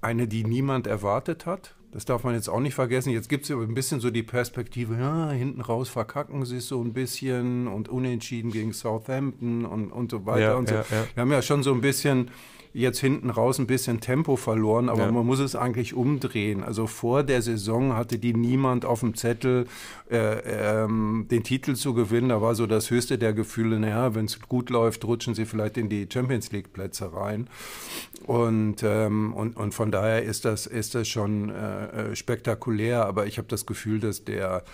eine, 0.00 0.28
die 0.28 0.44
niemand 0.44 0.86
erwartet 0.86 1.46
hat. 1.46 1.75
Das 1.92 2.04
darf 2.04 2.24
man 2.24 2.34
jetzt 2.34 2.48
auch 2.48 2.60
nicht 2.60 2.74
vergessen. 2.74 3.10
Jetzt 3.10 3.28
gibt 3.28 3.44
es 3.44 3.50
ein 3.50 3.74
bisschen 3.74 4.00
so 4.00 4.10
die 4.10 4.22
Perspektive, 4.22 4.96
ja, 4.96 5.30
hinten 5.30 5.60
raus 5.60 5.88
verkacken 5.88 6.44
sie 6.44 6.56
es 6.58 6.68
so 6.68 6.82
ein 6.82 6.92
bisschen 6.92 7.68
und 7.68 7.88
unentschieden 7.88 8.50
gegen 8.50 8.72
Southampton 8.72 9.64
und, 9.64 9.90
und 9.92 10.10
so 10.10 10.26
weiter 10.26 10.40
Ja, 10.40 10.54
und 10.56 10.68
so. 10.68 10.74
ja, 10.74 10.84
ja. 10.90 11.06
Wir 11.14 11.20
haben 11.22 11.32
ja 11.32 11.42
schon 11.42 11.62
so 11.62 11.72
ein 11.72 11.80
bisschen 11.80 12.30
jetzt 12.76 12.98
hinten 13.00 13.30
raus 13.30 13.58
ein 13.58 13.66
bisschen 13.66 14.00
Tempo 14.00 14.36
verloren, 14.36 14.88
aber 14.88 15.06
Ja. 15.06 15.12
man 15.12 15.24
muss 15.24 15.38
es 15.40 15.56
eigentlich 15.56 15.94
umdrehen. 15.94 16.62
Also 16.62 16.86
vor 16.86 17.22
der 17.22 17.40
Saison 17.42 17.94
hatte 17.94 18.18
die 18.18 18.34
niemand 18.34 18.84
auf 18.84 19.00
dem 19.00 19.14
Zettel, 19.14 19.66
äh, 20.10 20.84
ähm, 20.84 21.26
den 21.30 21.42
Titel 21.42 21.74
zu 21.74 21.94
gewinnen. 21.94 22.28
Da 22.28 22.42
war 22.42 22.54
so 22.54 22.66
das 22.66 22.90
höchste 22.90 23.16
der 23.18 23.32
Gefühle, 23.32 23.80
naja, 23.80 24.14
wenn 24.14 24.26
es 24.26 24.40
gut 24.40 24.68
läuft, 24.70 25.04
rutschen 25.04 25.34
sie 25.34 25.46
vielleicht 25.46 25.78
in 25.78 25.88
die 25.88 26.06
Champions 26.12 26.52
League 26.52 26.72
Plätze 26.72 27.12
rein. 27.12 27.48
Und, 28.26 28.82
ähm, 28.82 29.32
und, 29.32 29.56
und 29.56 29.72
von 29.72 29.90
daher 29.90 30.22
ist 30.22 30.44
das, 30.44 30.66
ist 30.66 30.94
das 30.94 31.08
schon 31.08 31.50
äh, 31.50 32.10
äh, 32.12 32.16
spektakulär, 32.16 33.06
aber 33.06 33.26
ich 33.26 33.38
habe 33.38 33.48
das 33.48 33.66
Gefühl, 33.66 34.00
dass 34.00 34.24
der, 34.24 34.64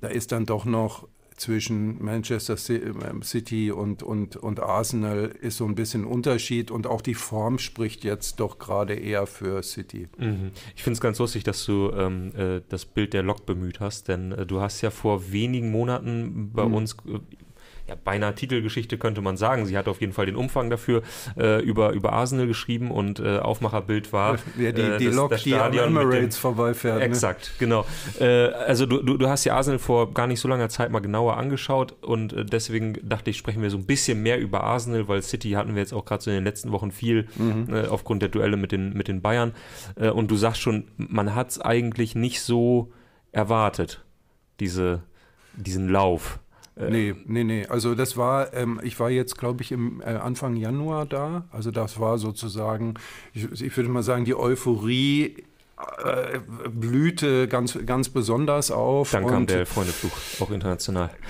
da 0.00 0.08
ist 0.08 0.30
dann 0.32 0.46
doch 0.46 0.64
noch 0.64 1.08
zwischen 1.38 2.02
Manchester 2.04 2.56
ähm, 2.68 3.22
City 3.22 3.70
und, 3.70 4.02
und, 4.02 4.36
und 4.36 4.60
Arsenal 4.60 5.26
ist 5.40 5.56
so 5.56 5.64
ein 5.64 5.74
bisschen 5.74 6.04
Unterschied 6.04 6.70
und 6.70 6.86
auch 6.86 7.00
die 7.00 7.14
Form 7.14 7.58
spricht 7.58 8.04
jetzt 8.04 8.40
doch 8.40 8.58
gerade 8.58 8.94
eher 8.94 9.26
für 9.26 9.62
City. 9.62 10.08
Mhm. 10.18 10.50
Ich 10.76 10.82
finde 10.82 10.94
es 10.94 11.00
ganz 11.00 11.18
lustig, 11.18 11.44
dass 11.44 11.64
du 11.64 11.90
ähm, 11.92 12.32
äh, 12.36 12.60
das 12.68 12.84
Bild 12.84 13.12
der 13.14 13.22
Lok 13.22 13.46
bemüht 13.46 13.80
hast, 13.80 14.08
denn 14.08 14.32
äh, 14.32 14.46
du 14.46 14.60
hast 14.60 14.80
ja 14.80 14.90
vor 14.90 15.32
wenigen 15.32 15.70
Monaten 15.70 16.50
bei 16.52 16.66
Mhm. 16.66 16.74
uns 16.74 16.96
äh, 17.06 17.18
ja, 17.88 17.94
beinahe 18.04 18.34
Titelgeschichte 18.34 18.98
könnte 18.98 19.20
man 19.22 19.36
sagen. 19.36 19.64
Sie 19.66 19.76
hat 19.78 19.88
auf 19.88 20.00
jeden 20.00 20.12
Fall 20.12 20.26
den 20.26 20.36
Umfang 20.36 20.68
dafür 20.70 21.02
äh, 21.38 21.62
über, 21.62 21.90
über 21.92 22.12
Arsenal 22.12 22.46
geschrieben 22.46 22.90
und 22.90 23.18
äh, 23.18 23.38
Aufmacherbild 23.38 24.12
war 24.12 24.36
Ja, 24.58 24.72
die, 24.72 24.80
äh, 24.82 24.98
die 24.98 25.06
das- 25.06 25.14
Lok, 25.14 25.30
das 25.30 25.42
die 25.42 25.50
Stadion 25.50 25.94
dem- 25.94 25.96
Emirates 26.02 26.36
vorbeifährt. 26.36 26.98
Ne? 26.98 27.04
Exakt, 27.04 27.52
genau. 27.58 27.86
Äh, 28.20 28.26
also 28.48 28.84
du, 28.86 29.02
du, 29.02 29.16
du 29.16 29.28
hast 29.28 29.44
ja 29.44 29.54
Arsenal 29.56 29.78
vor 29.78 30.12
gar 30.12 30.26
nicht 30.26 30.40
so 30.40 30.48
langer 30.48 30.68
Zeit 30.68 30.90
mal 30.90 31.00
genauer 31.00 31.36
angeschaut 31.38 31.94
und 32.02 32.32
äh, 32.34 32.44
deswegen 32.44 32.98
dachte 33.02 33.30
ich, 33.30 33.38
sprechen 33.38 33.62
wir 33.62 33.70
so 33.70 33.78
ein 33.78 33.86
bisschen 33.86 34.22
mehr 34.22 34.38
über 34.38 34.64
Arsenal, 34.64 35.08
weil 35.08 35.22
City 35.22 35.52
hatten 35.52 35.74
wir 35.74 35.80
jetzt 35.80 35.94
auch 35.94 36.04
gerade 36.04 36.22
so 36.22 36.30
in 36.30 36.36
den 36.36 36.44
letzten 36.44 36.72
Wochen 36.72 36.90
viel 36.92 37.26
äh, 37.70 37.86
aufgrund 37.86 38.20
der 38.22 38.28
Duelle 38.28 38.56
mit 38.58 38.70
den, 38.72 38.92
mit 38.92 39.08
den 39.08 39.22
Bayern. 39.22 39.52
Äh, 39.96 40.10
und 40.10 40.30
du 40.30 40.36
sagst 40.36 40.60
schon, 40.60 40.88
man 40.96 41.34
hat 41.34 41.50
es 41.50 41.60
eigentlich 41.60 42.14
nicht 42.14 42.42
so 42.42 42.92
erwartet, 43.32 44.04
diese, 44.60 45.02
diesen 45.54 45.88
Lauf. 45.88 46.38
Äh, 46.78 46.90
Nee, 46.90 47.14
nee, 47.26 47.44
nee. 47.44 47.66
Also 47.66 47.94
das 47.94 48.16
war, 48.16 48.52
ähm, 48.54 48.80
ich 48.82 48.98
war 49.00 49.10
jetzt, 49.10 49.36
glaube 49.36 49.62
ich, 49.62 49.72
im 49.72 50.00
äh, 50.00 50.04
Anfang 50.04 50.56
Januar 50.56 51.06
da. 51.06 51.44
Also 51.50 51.70
das 51.70 51.98
war 51.98 52.18
sozusagen, 52.18 52.94
ich, 53.32 53.44
ich 53.60 53.76
würde 53.76 53.90
mal 53.90 54.02
sagen, 54.02 54.24
die 54.24 54.34
Euphorie 54.36 55.44
äh, 56.04 56.38
blühte 56.70 57.48
ganz, 57.48 57.78
ganz 57.86 58.08
besonders 58.08 58.70
auf. 58.70 59.10
Dann 59.10 59.26
kam 59.26 59.46
der 59.46 59.66
Freundeflug, 59.66 60.12
auch 60.40 60.50
international. 60.50 61.10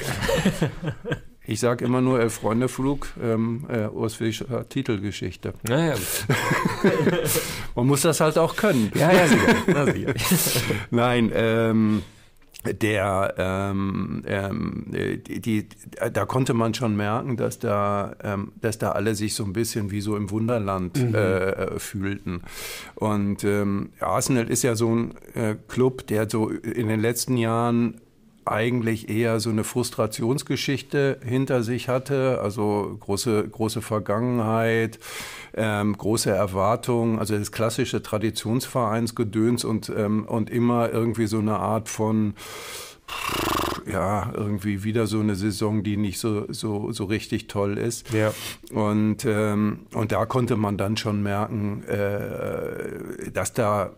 Ich 1.50 1.60
sage 1.60 1.82
immer 1.82 2.02
nur 2.02 2.20
Elf-Freunde-Flug, 2.20 3.06
ähm, 3.22 3.64
äh, 3.70 3.86
Urs 3.86 4.16
Fischer 4.16 4.68
Titelgeschichte. 4.68 5.54
Naja, 5.66 5.94
Man 7.74 7.86
muss 7.86 8.02
das 8.02 8.20
halt 8.20 8.36
auch 8.36 8.54
können. 8.54 8.92
ja, 8.94 9.10
ja, 9.10 9.26
sicher. 9.26 9.54
Na, 9.66 9.86
sicher. 9.90 10.12
Nein, 10.90 11.32
ähm, 11.34 12.02
der, 12.64 13.34
ähm, 13.38 14.22
ähm, 14.26 14.86
die, 14.90 15.40
die, 15.40 15.68
da 16.12 16.26
konnte 16.26 16.54
man 16.54 16.74
schon 16.74 16.96
merken, 16.96 17.36
dass 17.36 17.58
da, 17.58 18.16
ähm, 18.22 18.52
dass 18.60 18.78
da 18.78 18.92
alle 18.92 19.14
sich 19.14 19.34
so 19.34 19.44
ein 19.44 19.52
bisschen 19.52 19.90
wie 19.90 20.00
so 20.00 20.16
im 20.16 20.30
Wunderland 20.30 20.98
äh, 20.98 21.78
fühlten. 21.78 22.42
Und 22.96 23.44
ähm, 23.44 23.90
Arsenal 24.00 24.50
ist 24.50 24.64
ja 24.64 24.74
so 24.74 24.94
ein 24.94 25.14
äh, 25.34 25.56
Club, 25.68 26.06
der 26.08 26.28
so 26.28 26.48
in 26.48 26.88
den 26.88 27.00
letzten 27.00 27.36
Jahren 27.36 28.00
eigentlich 28.50 29.08
eher 29.08 29.40
so 29.40 29.50
eine 29.50 29.64
Frustrationsgeschichte 29.64 31.20
hinter 31.24 31.62
sich 31.62 31.88
hatte, 31.88 32.40
also 32.42 32.96
große, 33.00 33.48
große 33.48 33.82
Vergangenheit, 33.82 34.98
ähm, 35.54 35.96
große 35.96 36.30
Erwartungen, 36.30 37.18
also 37.18 37.36
das 37.36 37.52
klassische 37.52 38.02
Traditionsvereinsgedöns 38.02 39.64
und, 39.64 39.92
ähm, 39.96 40.24
und 40.26 40.50
immer 40.50 40.90
irgendwie 40.90 41.26
so 41.26 41.38
eine 41.38 41.58
Art 41.58 41.88
von 41.88 42.34
ja, 43.90 44.30
irgendwie 44.34 44.84
wieder 44.84 45.06
so 45.06 45.20
eine 45.20 45.34
Saison, 45.34 45.82
die 45.82 45.96
nicht 45.96 46.18
so, 46.18 46.44
so, 46.52 46.92
so 46.92 47.04
richtig 47.04 47.48
toll 47.48 47.78
ist. 47.78 48.12
Ja. 48.12 48.34
Und, 48.72 49.24
ähm, 49.24 49.86
und 49.94 50.12
da 50.12 50.26
konnte 50.26 50.56
man 50.56 50.76
dann 50.76 50.96
schon 50.96 51.22
merken, 51.22 51.84
äh, 51.84 53.30
dass 53.32 53.54
da 53.54 53.92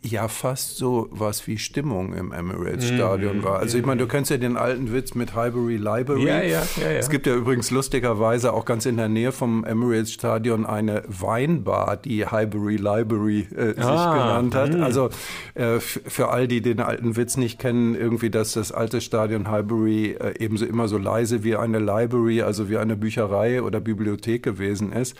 ja 0.00 0.28
fast 0.28 0.76
so 0.76 1.08
was 1.10 1.46
wie 1.48 1.58
Stimmung 1.58 2.12
im 2.14 2.30
Emirates 2.32 2.86
Stadion 2.86 3.42
war. 3.42 3.58
Also 3.58 3.78
ich 3.78 3.84
meine, 3.84 4.00
du 4.00 4.06
kennst 4.06 4.30
ja 4.30 4.36
den 4.36 4.56
alten 4.56 4.92
Witz 4.92 5.14
mit 5.14 5.34
Highbury 5.34 5.76
Library. 5.76 6.24
Ja, 6.26 6.40
ja, 6.40 6.62
ja, 6.76 6.90
ja. 6.90 6.98
Es 6.98 7.10
gibt 7.10 7.26
ja 7.26 7.34
übrigens 7.34 7.70
lustigerweise 7.72 8.52
auch 8.52 8.64
ganz 8.64 8.86
in 8.86 8.96
der 8.96 9.08
Nähe 9.08 9.32
vom 9.32 9.64
Emirates 9.64 10.12
Stadion 10.12 10.66
eine 10.66 11.02
Weinbar, 11.08 11.96
die 11.96 12.24
Highbury 12.26 12.76
Library 12.76 13.48
äh, 13.56 13.74
sich 13.74 13.84
Ah, 13.84 14.12
genannt 14.14 14.54
hat. 14.54 14.74
hm. 14.74 14.82
Also 14.84 15.10
äh, 15.54 15.80
für 15.80 16.28
all 16.28 16.46
die 16.46 16.60
den 16.60 16.80
alten 16.80 17.16
Witz 17.16 17.36
nicht 17.36 17.58
kennen, 17.58 17.94
irgendwie, 17.96 18.30
dass 18.30 18.52
das 18.52 18.70
alte 18.70 19.00
Stadion 19.00 19.50
Highbury 19.50 20.12
äh, 20.20 20.34
ebenso 20.38 20.64
immer 20.64 20.86
so 20.86 20.98
leise 20.98 21.42
wie 21.42 21.56
eine 21.56 21.80
Library, 21.80 22.42
also 22.42 22.68
wie 22.70 22.76
eine 22.78 22.96
Bücherei 22.96 23.62
oder 23.62 23.80
Bibliothek 23.80 24.42
gewesen 24.44 24.92
ist. 24.92 25.16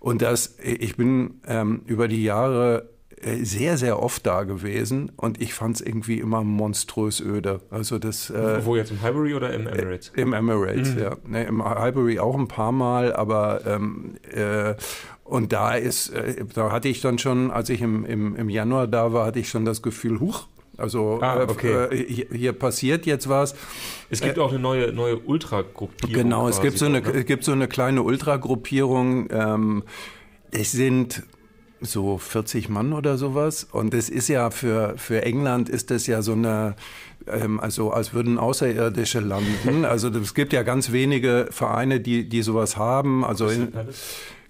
Und 0.00 0.20
das, 0.22 0.56
ich 0.62 0.96
bin 0.96 1.40
ähm, 1.46 1.82
über 1.86 2.08
die 2.08 2.24
Jahre 2.24 2.88
äh, 2.90 2.95
sehr, 3.42 3.76
sehr 3.76 4.02
oft 4.02 4.26
da 4.26 4.44
gewesen 4.44 5.12
und 5.16 5.40
ich 5.40 5.54
fand 5.54 5.76
es 5.76 5.80
irgendwie 5.80 6.18
immer 6.18 6.44
monströs 6.44 7.20
öde. 7.20 7.60
Also 7.70 7.98
das 7.98 8.30
äh, 8.30 8.64
Wo 8.64 8.76
jetzt 8.76 8.90
im 8.90 9.02
Highbury 9.02 9.34
oder 9.34 9.52
im 9.52 9.66
Emirates? 9.66 10.12
im 10.14 10.32
Emirates, 10.32 10.94
ja. 10.98 11.16
Ne, 11.26 11.44
Im 11.44 11.64
Highbury 11.64 12.18
auch 12.18 12.36
ein 12.36 12.48
paar 12.48 12.72
Mal, 12.72 13.14
aber 13.14 13.66
ähm, 13.66 14.14
äh, 14.30 14.74
und 15.24 15.52
da 15.52 15.74
ist, 15.74 16.10
äh, 16.10 16.44
da 16.54 16.70
hatte 16.70 16.88
ich 16.88 17.00
dann 17.00 17.18
schon, 17.18 17.50
als 17.50 17.68
ich 17.68 17.80
im, 17.82 18.04
im, 18.04 18.36
im 18.36 18.48
Januar 18.48 18.86
da 18.86 19.12
war, 19.12 19.26
hatte 19.26 19.40
ich 19.40 19.48
schon 19.48 19.64
das 19.64 19.82
Gefühl, 19.82 20.20
huch, 20.20 20.46
also 20.76 21.18
Ah, 21.20 21.40
äh, 21.40 21.46
okay. 21.48 21.72
äh, 21.86 22.06
hier, 22.06 22.26
hier 22.30 22.52
passiert 22.52 23.06
jetzt 23.06 23.28
was. 23.28 23.54
Es 24.10 24.20
gibt 24.20 24.38
auch 24.38 24.50
eine 24.50 24.58
neue, 24.58 24.92
neue 24.92 25.16
Ultragruppierung. 25.18 26.14
Genau, 26.14 26.48
es 26.48 26.60
gibt 26.60 26.78
so 26.78 26.86
eine, 26.86 27.00
ne? 27.00 27.10
es 27.12 27.24
gibt 27.24 27.44
so 27.44 27.52
eine 27.52 27.66
kleine 27.66 28.02
Ultragruppierung. 28.02 29.28
Ähm, 29.30 29.82
es 30.50 30.72
sind 30.72 31.22
so 31.80 32.18
40 32.18 32.68
Mann 32.68 32.92
oder 32.92 33.18
sowas. 33.18 33.64
Und 33.64 33.94
es 33.94 34.08
ist 34.08 34.28
ja 34.28 34.50
für, 34.50 34.94
für 34.96 35.22
England 35.22 35.68
ist 35.68 35.90
das 35.90 36.06
ja 36.06 36.22
so 36.22 36.32
eine, 36.32 36.76
ähm, 37.26 37.60
also 37.60 37.90
als 37.90 38.12
würden 38.14 38.38
Außerirdische 38.38 39.20
landen. 39.20 39.84
Also 39.86 40.08
es 40.08 40.34
gibt 40.34 40.52
ja 40.52 40.62
ganz 40.62 40.92
wenige 40.92 41.48
Vereine, 41.50 42.00
die, 42.00 42.28
die 42.28 42.42
sowas 42.42 42.76
haben. 42.76 43.24
Also 43.24 43.48
in, 43.48 43.72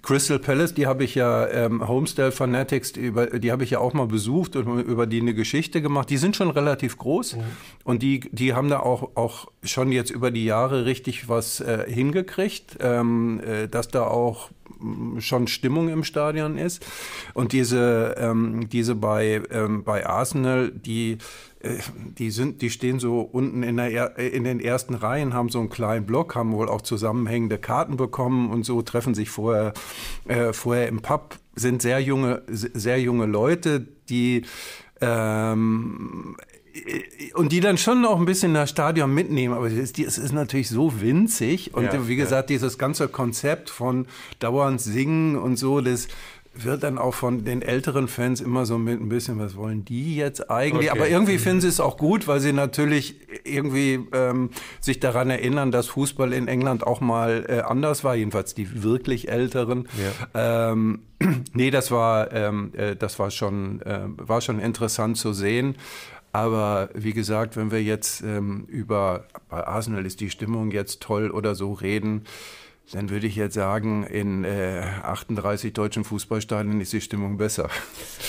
Crystal 0.06 0.38
Palace, 0.38 0.72
die 0.72 0.86
habe 0.86 1.02
ich 1.02 1.16
ja, 1.16 1.48
ähm, 1.48 1.88
Homestyle 1.88 2.30
Fanatics, 2.30 2.92
die, 2.92 3.00
über, 3.00 3.26
die 3.26 3.50
habe 3.50 3.64
ich 3.64 3.70
ja 3.70 3.80
auch 3.80 3.92
mal 3.92 4.06
besucht 4.06 4.54
und 4.54 4.82
über 4.82 5.04
die 5.04 5.20
eine 5.20 5.34
Geschichte 5.34 5.82
gemacht. 5.82 6.08
Die 6.10 6.16
sind 6.16 6.36
schon 6.36 6.48
relativ 6.50 6.96
groß 6.96 7.36
und 7.82 8.04
die, 8.04 8.20
die 8.30 8.54
haben 8.54 8.68
da 8.68 8.78
auch, 8.78 9.16
auch 9.16 9.48
schon 9.64 9.90
jetzt 9.90 10.12
über 10.12 10.30
die 10.30 10.44
Jahre 10.44 10.86
richtig 10.86 11.28
was 11.28 11.58
äh, 11.58 11.86
hingekriegt, 11.88 12.78
ähm, 12.78 13.40
äh, 13.40 13.66
dass 13.66 13.88
da 13.88 14.04
auch 14.04 14.50
schon 15.18 15.46
Stimmung 15.46 15.88
im 15.88 16.04
Stadion 16.04 16.58
ist. 16.58 16.84
Und 17.34 17.52
diese, 17.52 18.14
ähm, 18.18 18.68
diese 18.68 18.94
bei, 18.94 19.42
ähm, 19.50 19.84
bei 19.84 20.06
Arsenal, 20.06 20.70
die 20.70 21.18
äh, 21.60 21.78
die 22.18 22.30
sind, 22.30 22.62
die 22.62 22.70
stehen 22.70 22.98
so 22.98 23.20
unten 23.20 23.62
in, 23.62 23.76
der, 23.76 23.90
er- 23.90 24.16
in 24.18 24.44
den 24.44 24.60
ersten 24.60 24.94
Reihen, 24.94 25.34
haben 25.34 25.48
so 25.48 25.58
einen 25.58 25.70
kleinen 25.70 26.06
Block, 26.06 26.34
haben 26.34 26.52
wohl 26.52 26.68
auch 26.68 26.82
zusammenhängende 26.82 27.58
Karten 27.58 27.96
bekommen 27.96 28.50
und 28.50 28.64
so 28.64 28.82
treffen 28.82 29.14
sich 29.14 29.30
vorher, 29.30 29.72
äh, 30.28 30.52
vorher 30.52 30.88
im 30.88 31.00
Pub, 31.00 31.36
sind 31.54 31.80
sehr 31.82 32.00
junge, 32.00 32.42
sehr 32.48 33.00
junge 33.00 33.26
Leute, 33.26 33.86
die 34.10 34.42
ähm, 35.00 36.36
und 37.34 37.52
die 37.52 37.60
dann 37.60 37.78
schon 37.78 38.04
auch 38.04 38.18
ein 38.18 38.24
bisschen 38.24 38.54
das 38.54 38.70
Stadion 38.70 39.12
mitnehmen, 39.12 39.54
aber 39.54 39.66
es 39.66 39.74
ist, 39.74 39.98
es 39.98 40.18
ist 40.18 40.32
natürlich 40.32 40.68
so 40.68 41.00
winzig 41.00 41.74
und 41.74 41.84
Ja, 41.84 42.08
wie 42.08 42.14
ja. 42.14 42.24
gesagt, 42.24 42.50
dieses 42.50 42.78
ganze 42.78 43.08
Konzept 43.08 43.70
von 43.70 44.06
dauernd 44.38 44.80
singen 44.80 45.36
und 45.36 45.56
so, 45.56 45.80
das 45.80 46.08
wird 46.64 46.82
dann 46.82 46.98
auch 46.98 47.14
von 47.14 47.44
den 47.44 47.62
älteren 47.62 48.08
Fans 48.08 48.40
immer 48.40 48.66
so 48.66 48.78
mit 48.78 49.00
ein 49.00 49.08
bisschen, 49.08 49.38
was 49.38 49.56
wollen 49.56 49.84
die 49.84 50.16
jetzt 50.16 50.50
eigentlich? 50.50 50.90
Okay. 50.90 51.00
Aber 51.00 51.08
irgendwie 51.08 51.38
finden 51.38 51.60
sie 51.60 51.68
es 51.68 51.80
auch 51.80 51.96
gut, 51.96 52.26
weil 52.26 52.40
sie 52.40 52.52
natürlich 52.52 53.16
irgendwie 53.44 54.00
ähm, 54.12 54.50
sich 54.80 55.00
daran 55.00 55.30
erinnern, 55.30 55.70
dass 55.70 55.88
Fußball 55.88 56.32
in 56.32 56.48
England 56.48 56.86
auch 56.86 57.00
mal 57.00 57.44
äh, 57.48 57.60
anders 57.60 58.04
war, 58.04 58.14
jedenfalls 58.14 58.54
die 58.54 58.82
wirklich 58.82 59.28
Älteren. 59.28 59.88
Ja. 60.34 60.72
Ähm, 60.72 61.00
nee, 61.52 61.70
das 61.70 61.90
war, 61.90 62.32
ähm, 62.32 62.72
äh, 62.76 62.96
das 62.96 63.18
war 63.18 63.30
schon, 63.30 63.80
äh, 63.82 64.00
war 64.16 64.40
schon 64.40 64.60
interessant 64.60 65.16
zu 65.16 65.32
sehen. 65.32 65.76
Aber 66.36 66.90
wie 66.92 67.14
gesagt, 67.14 67.56
wenn 67.56 67.70
wir 67.70 67.82
jetzt 67.82 68.20
ähm, 68.20 68.66
über, 68.68 69.24
bei 69.48 69.66
Arsenal 69.66 70.04
ist 70.04 70.20
die 70.20 70.28
Stimmung 70.28 70.70
jetzt 70.70 71.00
toll 71.00 71.30
oder 71.30 71.54
so 71.54 71.72
reden, 71.72 72.24
dann 72.92 73.08
würde 73.08 73.26
ich 73.26 73.36
jetzt 73.36 73.54
sagen, 73.54 74.04
in 74.04 74.44
äh, 74.44 74.82
38 75.02 75.72
deutschen 75.72 76.04
Fußballstadien 76.04 76.78
ist 76.82 76.92
die 76.92 77.00
Stimmung 77.00 77.38
besser. 77.38 77.70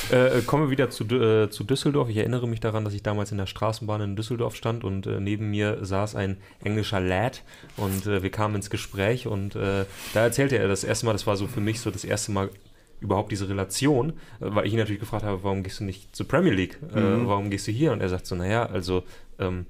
Äh, 0.09 0.41
kommen 0.43 0.63
wir 0.63 0.69
wieder 0.69 0.89
zu, 0.89 1.03
äh, 1.03 1.49
zu, 1.49 1.65
Düsseldorf. 1.65 2.07
Ich 2.07 2.15
erinnere 2.15 2.47
mich 2.47 2.61
daran, 2.61 2.85
dass 2.85 2.93
ich 2.93 3.03
damals 3.03 3.33
in 3.33 3.37
der 3.37 3.45
Straßenbahn 3.45 3.99
in 3.99 4.15
Düsseldorf 4.15 4.55
stand 4.55 4.85
und 4.85 5.05
äh, 5.05 5.19
neben 5.19 5.49
mir 5.49 5.83
saß 5.83 6.15
ein 6.15 6.37
englischer 6.63 7.01
Lad 7.01 7.43
und 7.75 8.07
äh, 8.07 8.23
wir 8.23 8.29
kamen 8.29 8.55
ins 8.55 8.69
Gespräch 8.69 9.27
und 9.27 9.57
äh, 9.57 9.83
da 10.13 10.21
erzählte 10.21 10.57
er 10.57 10.69
das 10.69 10.85
erste 10.85 11.07
Mal, 11.07 11.11
das 11.11 11.27
war 11.27 11.35
so 11.35 11.47
für 11.47 11.59
mich 11.59 11.81
so 11.81 11.91
das 11.91 12.05
erste 12.05 12.31
Mal 12.31 12.51
überhaupt 12.99 13.31
diese 13.31 13.47
Relation, 13.49 14.13
weil 14.39 14.65
ich 14.65 14.73
ihn 14.73 14.79
natürlich 14.79 14.99
gefragt 14.99 15.23
habe, 15.23 15.43
warum 15.43 15.63
gehst 15.63 15.79
du 15.79 15.83
nicht 15.83 16.15
zur 16.15 16.27
Premier 16.27 16.53
League? 16.53 16.79
Mhm. 16.81 17.27
warum 17.27 17.49
gehst 17.49 17.67
du 17.67 17.71
hier? 17.71 17.91
Und 17.91 18.01
er 18.01 18.09
sagt 18.09 18.25
so, 18.25 18.35
naja, 18.35 18.65
also 18.65 19.03
ähm, 19.39 19.65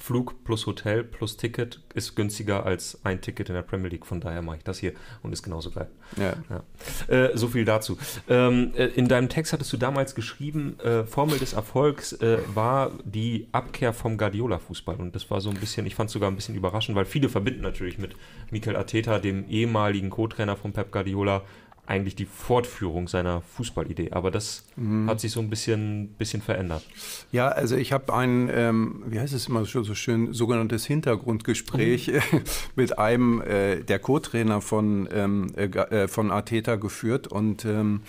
Flug 0.00 0.44
plus 0.44 0.66
Hotel 0.66 1.04
plus 1.04 1.36
Ticket 1.36 1.80
ist 1.94 2.16
günstiger 2.16 2.64
als 2.64 2.98
ein 3.04 3.20
Ticket 3.20 3.50
in 3.50 3.54
der 3.54 3.62
Premier 3.62 3.90
League. 3.90 4.06
Von 4.06 4.18
daher 4.18 4.40
mache 4.40 4.56
ich 4.56 4.64
das 4.64 4.78
hier 4.78 4.94
und 5.22 5.32
ist 5.32 5.42
genauso 5.42 5.70
geil. 5.70 5.90
Ja. 6.16 6.32
ja. 6.48 7.14
Äh, 7.14 7.36
so 7.36 7.48
viel 7.48 7.66
dazu. 7.66 7.98
Ähm, 8.26 8.72
äh, 8.74 8.86
in 8.86 9.08
deinem 9.08 9.28
Text 9.28 9.52
hattest 9.52 9.70
du 9.74 9.76
damals 9.76 10.14
geschrieben, 10.14 10.80
äh, 10.80 11.04
Formel 11.04 11.38
des 11.38 11.52
Erfolgs 11.52 12.14
äh, 12.14 12.38
war 12.54 12.92
die 13.04 13.48
Abkehr 13.52 13.92
vom 13.92 14.16
Guardiola-Fußball. 14.16 14.96
Und 14.96 15.14
das 15.14 15.30
war 15.30 15.42
so 15.42 15.50
ein 15.50 15.56
bisschen, 15.56 15.84
ich 15.84 15.94
fand 15.94 16.08
es 16.08 16.14
sogar 16.14 16.30
ein 16.30 16.36
bisschen 16.36 16.54
überraschend, 16.54 16.96
weil 16.96 17.04
viele 17.04 17.28
verbinden 17.28 17.60
natürlich 17.60 17.98
mit 17.98 18.16
Mikel 18.50 18.76
Arteta, 18.76 19.18
dem 19.18 19.46
ehemaligen 19.50 20.08
Co-Trainer 20.08 20.56
von 20.56 20.72
Pep 20.72 20.92
Guardiola, 20.92 21.42
eigentlich 21.86 22.14
die 22.14 22.24
Fortführung 22.24 23.08
seiner 23.08 23.40
Fußballidee. 23.40 24.12
Aber 24.12 24.30
das 24.30 24.64
mhm. 24.76 25.08
hat 25.08 25.20
sich 25.20 25.32
so 25.32 25.40
ein 25.40 25.50
bisschen, 25.50 26.08
bisschen 26.18 26.40
verändert. 26.40 26.84
Ja, 27.32 27.48
also 27.48 27.76
ich 27.76 27.92
habe 27.92 28.14
ein, 28.14 28.48
ähm, 28.52 29.02
wie 29.06 29.18
heißt 29.18 29.34
es 29.34 29.48
immer 29.48 29.64
so 29.64 29.94
schön, 29.94 30.32
sogenanntes 30.32 30.86
Hintergrundgespräch 30.86 32.08
mhm. 32.08 32.40
mit 32.76 32.98
einem 32.98 33.42
äh, 33.42 33.82
der 33.82 33.98
Co-Trainer 33.98 34.60
von, 34.60 35.08
ähm, 35.12 35.52
äh, 35.56 35.64
äh, 35.64 36.08
von 36.08 36.30
Arteta 36.30 36.76
geführt 36.76 37.26
und 37.26 37.64
ähm, 37.64 38.02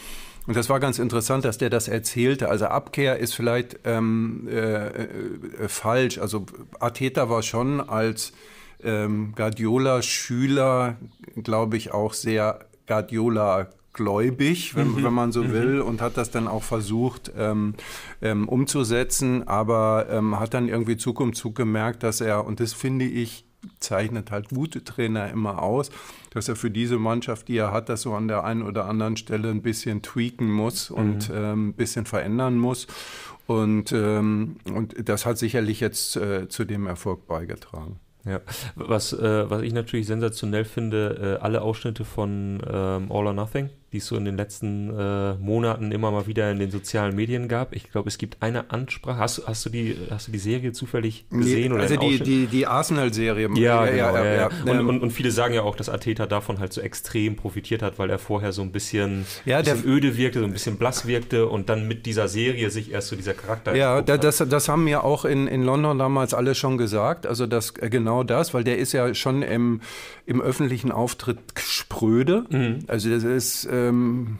und 0.47 0.57
das 0.57 0.69
war 0.69 0.79
ganz 0.79 0.97
interessant, 0.97 1.45
dass 1.45 1.59
der 1.59 1.69
das 1.69 1.87
erzählte. 1.87 2.49
Also 2.49 2.65
Abkehr 2.65 3.19
ist 3.19 3.35
vielleicht 3.35 3.79
ähm, 3.85 4.47
äh, 4.49 4.87
äh, 4.87 5.67
falsch. 5.67 6.17
Also 6.17 6.47
Arteta 6.79 7.29
war 7.29 7.43
schon 7.43 7.79
als 7.79 8.33
ähm, 8.83 9.33
Guardiola-Schüler, 9.35 10.97
glaube 11.43 11.77
ich, 11.77 11.93
auch 11.93 12.13
sehr 12.13 12.65
Guardiola 12.91 13.69
gläubig, 13.93 14.75
wenn, 14.75 14.91
mhm. 14.91 15.03
wenn, 15.03 15.13
man 15.13 15.31
so 15.31 15.43
mhm. 15.43 15.51
will, 15.53 15.81
und 15.81 16.01
hat 16.01 16.17
das 16.17 16.29
dann 16.29 16.47
auch 16.47 16.63
versucht 16.63 17.31
ähm, 17.37 17.75
ähm, 18.21 18.49
umzusetzen, 18.49 19.47
aber 19.47 20.07
ähm, 20.09 20.39
hat 20.39 20.53
dann 20.53 20.67
irgendwie 20.67 20.97
Zug 20.97 21.21
um 21.21 21.33
Zug 21.33 21.55
gemerkt, 21.55 22.03
dass 22.03 22.19
er, 22.19 22.45
und 22.45 22.59
das 22.59 22.73
finde 22.73 23.05
ich, 23.05 23.45
zeichnet 23.79 24.31
halt 24.31 24.49
gute 24.49 24.83
Trainer 24.83 25.29
immer 25.29 25.61
aus, 25.61 25.89
dass 26.31 26.49
er 26.49 26.55
für 26.55 26.71
diese 26.71 26.97
Mannschaft, 26.97 27.47
die 27.47 27.57
er 27.57 27.71
hat, 27.71 27.89
das 27.89 28.01
so 28.01 28.13
an 28.13 28.27
der 28.27 28.43
einen 28.43 28.63
oder 28.63 28.85
anderen 28.85 29.17
Stelle 29.17 29.49
ein 29.49 29.61
bisschen 29.61 30.01
tweaken 30.01 30.51
muss 30.51 30.89
und 30.89 31.29
mhm. 31.29 31.35
ähm, 31.35 31.67
ein 31.69 31.73
bisschen 31.73 32.05
verändern 32.05 32.57
muss. 32.57 32.87
Und, 33.47 33.91
ähm, 33.91 34.57
und 34.73 35.07
das 35.07 35.25
hat 35.25 35.37
sicherlich 35.37 35.79
jetzt 35.79 36.15
äh, 36.15 36.49
zu 36.49 36.65
dem 36.65 36.87
Erfolg 36.87 37.27
beigetragen. 37.27 37.99
Ja, 38.23 38.39
was, 38.75 39.13
äh, 39.13 39.49
was 39.49 39.63
ich 39.63 39.73
natürlich 39.73 40.05
sensationell 40.05 40.63
finde, 40.63 41.37
äh, 41.39 41.43
alle 41.43 41.61
Ausschnitte 41.61 42.05
von 42.05 42.61
ähm, 42.67 43.11
All 43.11 43.27
or 43.27 43.33
Nothing 43.33 43.69
die 43.91 43.97
es 43.97 44.07
so 44.07 44.15
in 44.15 44.23
den 44.23 44.37
letzten 44.37 44.89
äh, 44.97 45.33
Monaten 45.33 45.91
immer 45.91 46.11
mal 46.11 46.25
wieder 46.25 46.49
in 46.49 46.59
den 46.59 46.71
sozialen 46.71 47.13
Medien 47.13 47.49
gab. 47.49 47.75
Ich 47.75 47.91
glaube, 47.91 48.07
es 48.07 48.17
gibt 48.17 48.41
eine 48.41 48.71
Ansprache. 48.71 49.17
Hast, 49.17 49.43
hast, 49.45 49.65
du, 49.65 49.69
die, 49.69 49.97
hast 50.09 50.29
du 50.29 50.31
die 50.31 50.39
Serie 50.39 50.71
zufällig 50.71 51.25
gesehen? 51.29 51.73
Nee, 51.73 51.79
also 51.79 51.97
die, 51.97 52.19
die, 52.21 52.45
die 52.45 52.67
Arsenal-Serie. 52.67 53.49
Ja, 53.55 53.85
ja, 53.85 54.11
genau, 54.11 54.23
ja, 54.23 54.23
ja, 54.23 54.33
ja. 54.33 54.49
Und, 54.65 54.87
und, 54.87 55.01
und, 55.01 55.11
viele 55.11 55.31
sagen 55.31 55.53
ja 55.53 55.63
auch, 55.63 55.75
dass 55.75 55.89
Ateta 55.89 56.25
davon 56.25 56.59
halt 56.59 56.71
so 56.71 56.79
extrem 56.79 57.35
profitiert 57.35 57.81
hat, 57.81 57.99
weil 57.99 58.09
er 58.09 58.17
vorher 58.17 58.53
so 58.53 58.61
ein 58.61 58.71
bisschen, 58.71 59.25
ja, 59.43 59.59
bisschen 59.59 59.83
öde 59.85 60.15
wirkte, 60.15 60.39
so 60.39 60.45
ein 60.45 60.53
bisschen 60.53 60.77
blass 60.77 61.05
wirkte 61.05 61.47
und 61.47 61.67
dann 61.67 61.85
mit 61.85 62.05
dieser 62.05 62.29
Serie 62.29 62.69
sich 62.69 62.93
erst 62.93 63.09
so 63.09 63.17
dieser 63.17 63.33
Charakter 63.33 63.75
Ja, 63.75 64.01
das, 64.01 64.37
das 64.37 64.69
haben 64.69 64.85
mir 64.85 65.03
auch 65.03 65.25
in, 65.25 65.47
in 65.47 65.63
London 65.63 65.99
damals 65.99 66.33
alle 66.33 66.55
schon 66.55 66.77
gesagt. 66.77 67.27
Also 67.27 67.45
das, 67.45 67.73
äh, 67.81 67.89
genau 67.89 68.23
das, 68.23 68.53
weil 68.53 68.63
der 68.63 68.77
ist 68.77 68.93
ja 68.93 69.13
schon 69.13 69.41
im, 69.41 69.81
im 70.25 70.41
öffentlichen 70.41 70.93
Auftritt 70.93 71.39
spröde. 71.59 72.45
Mhm. 72.49 72.85
Also 72.87 73.09
das 73.09 73.25
ist... 73.25 73.67
Äh, 73.81 73.87
ähm, 73.87 74.39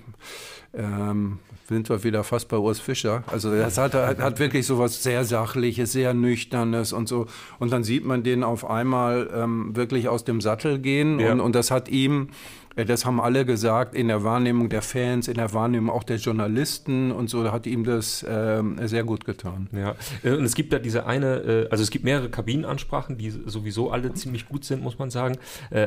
ähm, 0.73 1.39
sind 1.72 1.90
wir 1.90 2.04
wieder 2.04 2.24
fast 2.24 2.48
bei 2.50 2.58
Urs 2.58 2.80
Fischer. 2.80 3.24
Also 3.28 3.56
das 3.56 3.78
hat, 3.78 3.94
hat 3.94 4.40
wirklich 4.40 4.66
so 4.66 4.78
was 4.78 5.02
sehr 5.02 5.24
Sachliches, 5.24 5.92
sehr 5.92 6.14
Nüchternes 6.14 6.94
und 6.94 7.08
so. 7.08 7.28
Und 7.60 7.72
dann 7.72 7.84
sieht 7.84 8.06
man 8.06 8.24
den 8.24 8.44
auf 8.44 8.70
einmal 8.70 9.30
ähm, 9.34 9.76
wirklich 9.76 10.10
aus 10.10 10.24
dem 10.24 10.42
Sattel 10.42 10.80
gehen. 10.80 11.20
Ja. 11.20 11.32
Und, 11.32 11.40
und 11.40 11.56
das 11.56 11.72
hat 11.72 11.90
ihm 11.90 12.30
äh, 12.76 12.86
das 12.86 13.06
haben 13.06 13.20
alle 13.20 13.46
gesagt, 13.46 13.96
in 13.96 14.08
der 14.08 14.24
Wahrnehmung 14.24 14.70
der 14.70 14.82
Fans, 14.82 15.28
in 15.28 15.36
der 15.36 15.54
Wahrnehmung 15.54 15.94
auch 15.94 16.04
der 16.04 16.18
Journalisten 16.18 17.12
und 17.12 17.30
so, 17.30 17.44
da 17.44 17.52
hat 17.52 17.68
ihm 17.68 17.84
das 17.84 18.24
äh, 18.24 18.62
sehr 18.86 19.04
gut 19.04 19.26
getan. 19.26 19.68
Ja, 19.72 19.96
äh, 20.24 20.36
und 20.36 20.44
es 20.44 20.56
gibt 20.56 20.74
da 20.74 20.80
diese 20.80 21.06
eine, 21.06 21.36
äh, 21.38 21.68
also 21.70 21.84
es 21.84 21.92
gibt 21.92 22.06
mehrere 22.06 22.30
Kabinenansprachen, 22.30 23.18
die 23.18 23.30
sowieso 23.30 23.92
alle 23.92 24.14
ziemlich 24.14 24.48
gut 24.48 24.66
sind, 24.66 24.82
muss 24.82 25.00
man 25.00 25.10
sagen. 25.10 25.38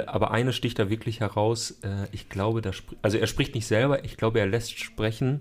Aber 0.07 0.31
eine 0.31 0.53
sticht 0.53 0.79
da 0.79 0.91
wirklich 0.91 1.21
heraus. 1.21 1.81
Ich 2.13 2.29
glaube, 2.29 2.61
da 2.63 2.71
also 3.03 3.19
er 3.19 3.27
spricht 3.27 3.55
nicht 3.55 3.67
selber, 3.67 4.05
ich 4.05 4.17
glaube, 4.17 4.41
er 4.41 4.47
lässt 4.47 4.79
sprechen 4.79 5.41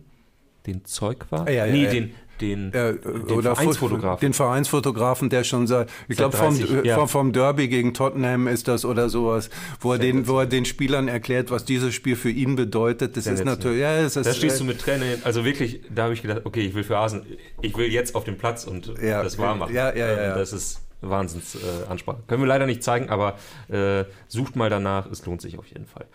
den 0.66 0.86
Zeug 0.86 1.26
war? 1.30 1.50
Ja, 1.50 1.66
ja, 1.66 1.72
nee, 1.72 1.86
ja. 1.86 1.92
den, 1.92 2.14
den, 2.42 2.74
äh, 2.74 2.96
den 2.96 3.42
Vereinsfotografen. 3.42 4.26
Den 4.26 4.34
Vereinsfotografen, 4.34 5.30
der 5.30 5.44
schon 5.44 5.68
seit, 5.68 5.90
ich 6.08 6.18
glaube, 6.18 6.36
vom, 6.36 6.84
ja. 6.84 7.06
vom, 7.08 7.32
Derby 7.32 7.68
gegen 7.68 7.94
Tottenham 7.94 8.48
ist 8.48 8.68
das 8.68 8.86
oder 8.86 9.10
sowas, 9.10 9.50
wo 9.80 9.94
er, 9.94 10.00
den, 10.00 10.28
wo 10.28 10.40
er 10.40 10.46
den 10.46 10.66
Spielern 10.66 11.08
erklärt, 11.08 11.52
was 11.52 11.66
dieses 11.66 11.94
Spiel 11.94 12.16
für 12.16 12.30
ihn 12.30 12.56
bedeutet. 12.56 13.16
Das 13.18 13.28
ist 13.28 13.46
natürlich, 13.46 13.82
ja, 13.82 13.98
es 13.98 14.16
ist. 14.16 14.26
Da 14.26 14.34
stehst 14.34 14.60
du 14.60 14.64
mit 14.64 14.80
Tränen, 14.80 15.22
also 15.24 15.46
wirklich, 15.46 15.82
da 15.94 16.04
habe 16.04 16.14
ich 16.14 16.22
gedacht, 16.22 16.42
okay, 16.44 16.62
ich 16.62 16.74
will 16.74 16.84
für 16.84 16.98
Asen, 16.98 17.26
ich 17.62 17.76
will 17.78 17.92
jetzt 17.92 18.16
auf 18.16 18.24
den 18.24 18.38
Platz 18.38 18.66
und 18.66 18.94
ja, 19.02 19.24
das 19.24 19.38
wahr 19.38 19.56
machen. 19.56 19.74
Ja, 19.74 19.96
ja, 19.96 20.08
ja. 20.08 20.32
Ähm, 20.32 20.38
das 20.38 20.54
ist 20.54 20.82
Wahnsinnsansprache. 21.02 22.20
Äh, 22.20 22.28
Können 22.28 22.42
wir 22.42 22.48
leider 22.48 22.66
nicht 22.66 22.84
zeigen, 22.84 23.10
aber 23.10 23.38
äh, 23.70 24.06
sucht 24.28 24.56
mal 24.56 24.70
danach, 24.70 25.10
es 25.10 25.26
lohnt 25.26 25.42
sich 25.42 25.60
auf 25.60 25.68
jeden 25.68 25.86
Fall. 25.86 26.06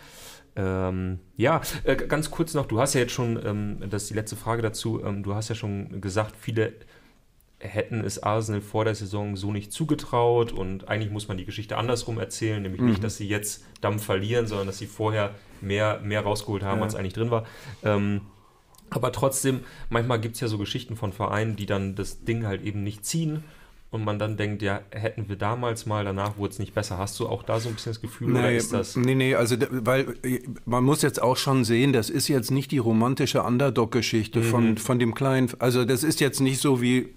Ähm, 0.58 1.20
ja, 1.36 1.60
äh, 1.84 1.94
ganz 1.94 2.32
kurz 2.32 2.52
noch, 2.52 2.66
du 2.66 2.80
hast 2.80 2.94
ja 2.94 3.00
jetzt 3.00 3.12
schon, 3.12 3.40
ähm, 3.46 3.78
das 3.88 4.02
ist 4.02 4.10
die 4.10 4.14
letzte 4.14 4.34
Frage 4.34 4.60
dazu, 4.60 5.00
ähm, 5.04 5.22
du 5.22 5.34
hast 5.34 5.48
ja 5.48 5.54
schon 5.54 6.00
gesagt, 6.00 6.34
viele 6.36 6.72
hätten 7.60 8.04
es 8.04 8.22
Arsenal 8.22 8.60
vor 8.60 8.84
der 8.84 8.96
Saison 8.96 9.36
so 9.36 9.52
nicht 9.52 9.72
zugetraut 9.72 10.50
und 10.50 10.88
eigentlich 10.88 11.12
muss 11.12 11.28
man 11.28 11.36
die 11.36 11.44
Geschichte 11.44 11.76
andersrum 11.76 12.18
erzählen, 12.18 12.60
nämlich 12.60 12.80
mhm. 12.80 12.88
nicht, 12.88 13.04
dass 13.04 13.16
sie 13.16 13.28
jetzt 13.28 13.64
Damm 13.80 14.00
verlieren, 14.00 14.48
sondern 14.48 14.66
dass 14.66 14.78
sie 14.78 14.86
vorher 14.86 15.34
mehr, 15.60 16.00
mehr 16.02 16.22
rausgeholt 16.22 16.64
haben, 16.64 16.78
ja. 16.78 16.84
als 16.84 16.96
eigentlich 16.96 17.14
drin 17.14 17.30
war. 17.30 17.46
Ähm, 17.84 18.22
aber 18.90 19.12
trotzdem, 19.12 19.60
manchmal 19.90 20.20
gibt 20.20 20.34
es 20.34 20.40
ja 20.40 20.48
so 20.48 20.58
Geschichten 20.58 20.96
von 20.96 21.12
Vereinen, 21.12 21.54
die 21.54 21.66
dann 21.66 21.94
das 21.94 22.24
Ding 22.24 22.46
halt 22.46 22.62
eben 22.62 22.82
nicht 22.82 23.04
ziehen 23.04 23.44
und 23.90 24.04
man 24.04 24.18
dann 24.18 24.36
denkt, 24.36 24.60
ja, 24.60 24.80
hätten 24.90 25.28
wir 25.28 25.36
damals 25.36 25.86
mal, 25.86 26.04
danach 26.04 26.36
wurde 26.36 26.52
es 26.52 26.58
nicht 26.58 26.74
besser. 26.74 26.98
Hast 26.98 27.18
du 27.20 27.26
auch 27.26 27.42
da 27.42 27.58
so 27.58 27.70
ein 27.70 27.74
bisschen 27.74 27.92
das 27.92 28.02
Gefühl 28.02 28.28
nee, 28.28 28.38
oder 28.38 28.52
ist 28.52 28.72
das? 28.72 28.96
Nee, 28.96 29.14
nee, 29.14 29.34
also 29.34 29.56
weil 29.70 30.14
man 30.66 30.84
muss 30.84 31.00
jetzt 31.02 31.22
auch 31.22 31.36
schon 31.36 31.64
sehen, 31.64 31.92
das 31.92 32.10
ist 32.10 32.28
jetzt 32.28 32.50
nicht 32.50 32.70
die 32.70 32.78
romantische 32.78 33.42
Underdog-Geschichte 33.42 34.40
mhm. 34.40 34.44
von, 34.44 34.78
von 34.78 34.98
dem 34.98 35.14
kleinen, 35.14 35.50
also 35.58 35.84
das 35.84 36.04
ist 36.04 36.20
jetzt 36.20 36.40
nicht 36.40 36.60
so 36.60 36.82
wie 36.82 37.14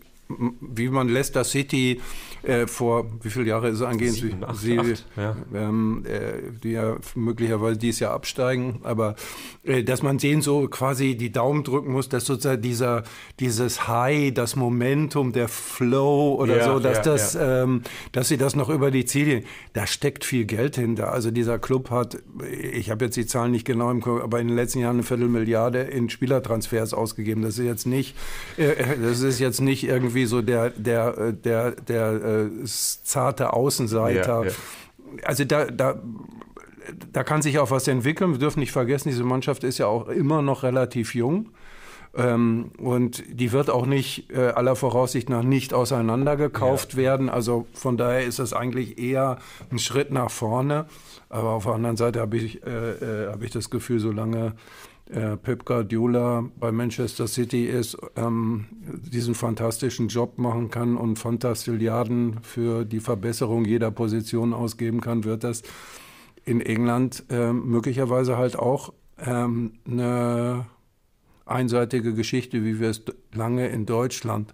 wie 0.61 0.87
man 0.87 1.09
Leicester 1.09 1.43
City 1.43 1.99
äh, 2.43 2.67
vor, 2.67 3.05
wie 3.21 3.29
viele 3.29 3.47
Jahre 3.47 3.69
ist 3.69 3.75
es 3.75 3.81
angehend? 3.81 4.15
Sieben, 4.15 4.43
acht, 4.43 4.57
sie, 4.57 4.79
acht, 4.79 5.05
ja. 5.15 5.35
Ähm, 5.53 6.03
äh, 6.05 6.51
die 6.63 6.71
ja 6.71 6.97
möglicherweise 7.15 7.77
dieses 7.77 7.99
Jahr 7.99 8.13
absteigen, 8.13 8.79
aber 8.83 9.15
äh, 9.63 9.83
dass 9.83 10.01
man 10.01 10.17
denen 10.17 10.41
so 10.41 10.67
quasi 10.67 11.15
die 11.15 11.31
Daumen 11.31 11.63
drücken 11.63 11.91
muss, 11.91 12.09
dass 12.09 12.25
sozusagen 12.25 12.61
dieser, 12.61 13.03
dieses 13.39 13.87
High, 13.87 14.33
das 14.33 14.55
Momentum, 14.55 15.33
der 15.33 15.47
Flow 15.47 16.35
oder 16.39 16.57
ja, 16.57 16.65
so, 16.65 16.79
dass, 16.79 16.97
ja, 16.97 17.03
das, 17.03 17.37
ähm, 17.39 17.81
dass 18.11 18.27
sie 18.27 18.37
das 18.37 18.55
noch 18.55 18.69
über 18.69 18.91
die 18.91 19.05
Ziele, 19.05 19.43
da 19.73 19.85
steckt 19.85 20.25
viel 20.25 20.45
Geld 20.45 20.75
hinter. 20.75 21.11
Also 21.11 21.31
dieser 21.31 21.59
Club 21.59 21.89
hat, 21.91 22.17
ich 22.49 22.89
habe 22.89 23.05
jetzt 23.05 23.17
die 23.17 23.25
Zahlen 23.25 23.51
nicht 23.51 23.65
genau 23.65 23.91
im 23.91 24.01
Kopf, 24.01 24.21
aber 24.23 24.39
in 24.39 24.47
den 24.47 24.55
letzten 24.55 24.79
Jahren 24.79 24.97
eine 24.97 25.03
Viertelmilliarde 25.03 25.81
in 25.81 26.09
Spielertransfers 26.09 26.93
ausgegeben. 26.93 27.41
Das 27.41 27.57
ist 27.57 27.65
jetzt 27.65 27.87
nicht, 27.87 28.15
äh, 28.57 28.73
das 29.01 29.21
ist 29.21 29.39
jetzt 29.39 29.61
nicht 29.61 29.83
irgendwie 29.83 30.25
so 30.25 30.41
der, 30.41 30.71
der, 30.71 31.33
der, 31.33 31.71
der 31.71 32.30
äh, 32.31 32.65
zarte 32.65 33.53
Außenseiter. 33.53 34.43
Ja, 34.43 34.49
ja. 34.49 34.55
Also 35.23 35.45
da, 35.45 35.65
da 35.65 36.01
da 37.11 37.23
kann 37.23 37.41
sich 37.41 37.59
auch 37.59 37.71
was 37.71 37.87
entwickeln. 37.87 38.31
Wir 38.31 38.39
dürfen 38.39 38.59
nicht 38.59 38.71
vergessen, 38.71 39.09
diese 39.09 39.23
Mannschaft 39.23 39.63
ist 39.63 39.77
ja 39.77 39.87
auch 39.87 40.07
immer 40.07 40.41
noch 40.41 40.63
relativ 40.63 41.15
jung. 41.15 41.49
Ähm, 42.13 42.71
und 42.77 43.23
die 43.29 43.51
wird 43.53 43.69
auch 43.69 43.85
nicht 43.85 44.31
äh, 44.31 44.49
aller 44.49 44.75
Voraussicht 44.75 45.29
nach 45.29 45.43
nicht 45.43 45.73
auseinandergekauft 45.73 46.93
ja. 46.93 46.97
werden. 46.97 47.29
Also 47.29 47.67
von 47.73 47.95
daher 47.95 48.25
ist 48.25 48.39
das 48.39 48.53
eigentlich 48.53 48.99
eher 48.99 49.37
ein 49.71 49.79
Schritt 49.79 50.11
nach 50.11 50.29
vorne. 50.29 50.87
Aber 51.29 51.51
auf 51.51 51.63
der 51.63 51.73
anderen 51.73 51.95
Seite 51.95 52.19
habe 52.19 52.35
ich, 52.35 52.65
äh, 52.65 52.69
äh, 52.69 53.31
hab 53.31 53.41
ich 53.41 53.51
das 53.51 53.69
Gefühl, 53.69 53.99
solange 53.99 54.53
Pep 55.37 55.65
Guardiola 55.65 56.45
bei 56.59 56.71
Manchester 56.71 57.27
City 57.27 57.65
ist, 57.65 57.97
ähm, 58.15 58.65
diesen 58.81 59.35
fantastischen 59.35 60.07
Job 60.07 60.37
machen 60.37 60.69
kann 60.69 60.95
und 60.95 61.19
Fantastilliarden 61.19 62.39
für 62.43 62.85
die 62.85 63.01
Verbesserung 63.01 63.65
jeder 63.65 63.91
Position 63.91 64.53
ausgeben 64.53 65.01
kann, 65.01 65.23
wird 65.23 65.43
das 65.43 65.63
in 66.45 66.61
England 66.61 67.25
äh, 67.29 67.51
möglicherweise 67.51 68.37
halt 68.37 68.57
auch 68.57 68.93
ähm, 69.19 69.73
eine 69.85 70.65
einseitige 71.45 72.13
Geschichte, 72.13 72.63
wie 72.63 72.79
wir 72.79 72.89
es 72.89 73.03
lange 73.33 73.67
in 73.67 73.85
Deutschland 73.85 74.53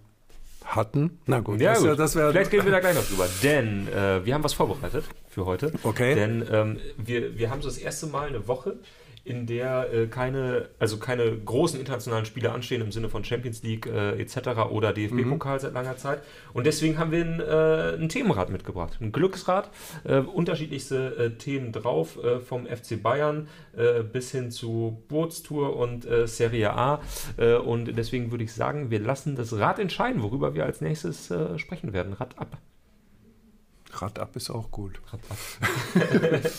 hatten. 0.66 1.20
Na 1.26 1.40
gut, 1.40 1.62
ja, 1.62 1.74
das, 1.74 1.84
gut. 1.84 2.00
Das 2.00 2.14
vielleicht 2.14 2.52
reden 2.52 2.66
wir 2.66 2.72
da 2.72 2.80
gleich 2.80 2.96
noch 2.96 3.08
drüber. 3.08 3.28
Denn 3.44 3.88
äh, 3.88 4.26
wir 4.26 4.34
haben 4.34 4.44
was 4.44 4.54
vorbereitet 4.54 5.06
für 5.30 5.46
heute. 5.46 5.72
Okay. 5.84 6.16
Denn 6.16 6.46
ähm, 6.52 6.80
wir, 6.98 7.38
wir 7.38 7.50
haben 7.50 7.62
so 7.62 7.70
das 7.70 7.78
erste 7.78 8.08
Mal 8.08 8.28
eine 8.28 8.48
Woche 8.48 8.78
in 9.28 9.46
der 9.46 9.94
äh, 9.94 10.08
keine, 10.08 10.70
also 10.80 10.98
keine 10.98 11.38
großen 11.38 11.80
internationalen 11.80 12.26
Spiele 12.26 12.52
anstehen 12.52 12.82
im 12.82 12.92
Sinne 12.92 13.10
von 13.10 13.24
Champions 13.24 13.62
League 13.62 13.86
äh, 13.86 14.20
etc. 14.20 14.70
oder 14.70 14.94
DFB-Pokal 14.94 15.58
mhm. 15.58 15.62
seit 15.62 15.74
langer 15.74 15.98
Zeit. 15.98 16.22
Und 16.54 16.66
deswegen 16.66 16.98
haben 16.98 17.12
wir 17.12 17.26
ein, 17.26 17.40
äh, 17.40 18.02
ein 18.02 18.10
Themenrad 18.10 18.50
mitgebracht, 18.50 18.98
ein 19.02 19.12
Glücksrad, 19.12 19.70
äh, 20.06 20.20
unterschiedlichste 20.20 21.16
äh, 21.18 21.30
Themen 21.38 21.72
drauf, 21.72 22.24
äh, 22.24 22.40
vom 22.40 22.66
FC 22.66 23.02
Bayern 23.02 23.48
bis 24.12 24.32
hin 24.32 24.50
zu 24.50 25.04
Bootstour 25.08 25.76
und 25.76 26.08
Serie 26.26 26.74
A. 26.74 27.02
und 27.64 27.96
deswegen 27.96 28.32
würde 28.32 28.44
ich 28.44 28.52
sagen, 28.52 28.90
wir 28.90 29.00
lassen 29.00 29.36
das 29.36 29.54
Rad 29.54 29.78
entscheiden, 29.78 30.24
worüber 30.24 30.56
wir 30.56 30.66
als 30.66 30.82
nächstes 30.82 31.32
sprechen 31.58 31.94
werden. 31.94 32.14
Rad 32.14 32.40
ab. 32.40 32.58
Rad 33.92 34.18
ab 34.18 34.36
ist 34.36 34.50
auch 34.50 34.72
gut. 34.72 35.00
Rad 35.12 35.20
ab. 35.30 35.38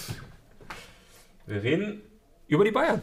wir 1.46 1.62
reden 1.62 2.02
über 2.48 2.64
die 2.64 2.72
Bayern. 2.72 3.02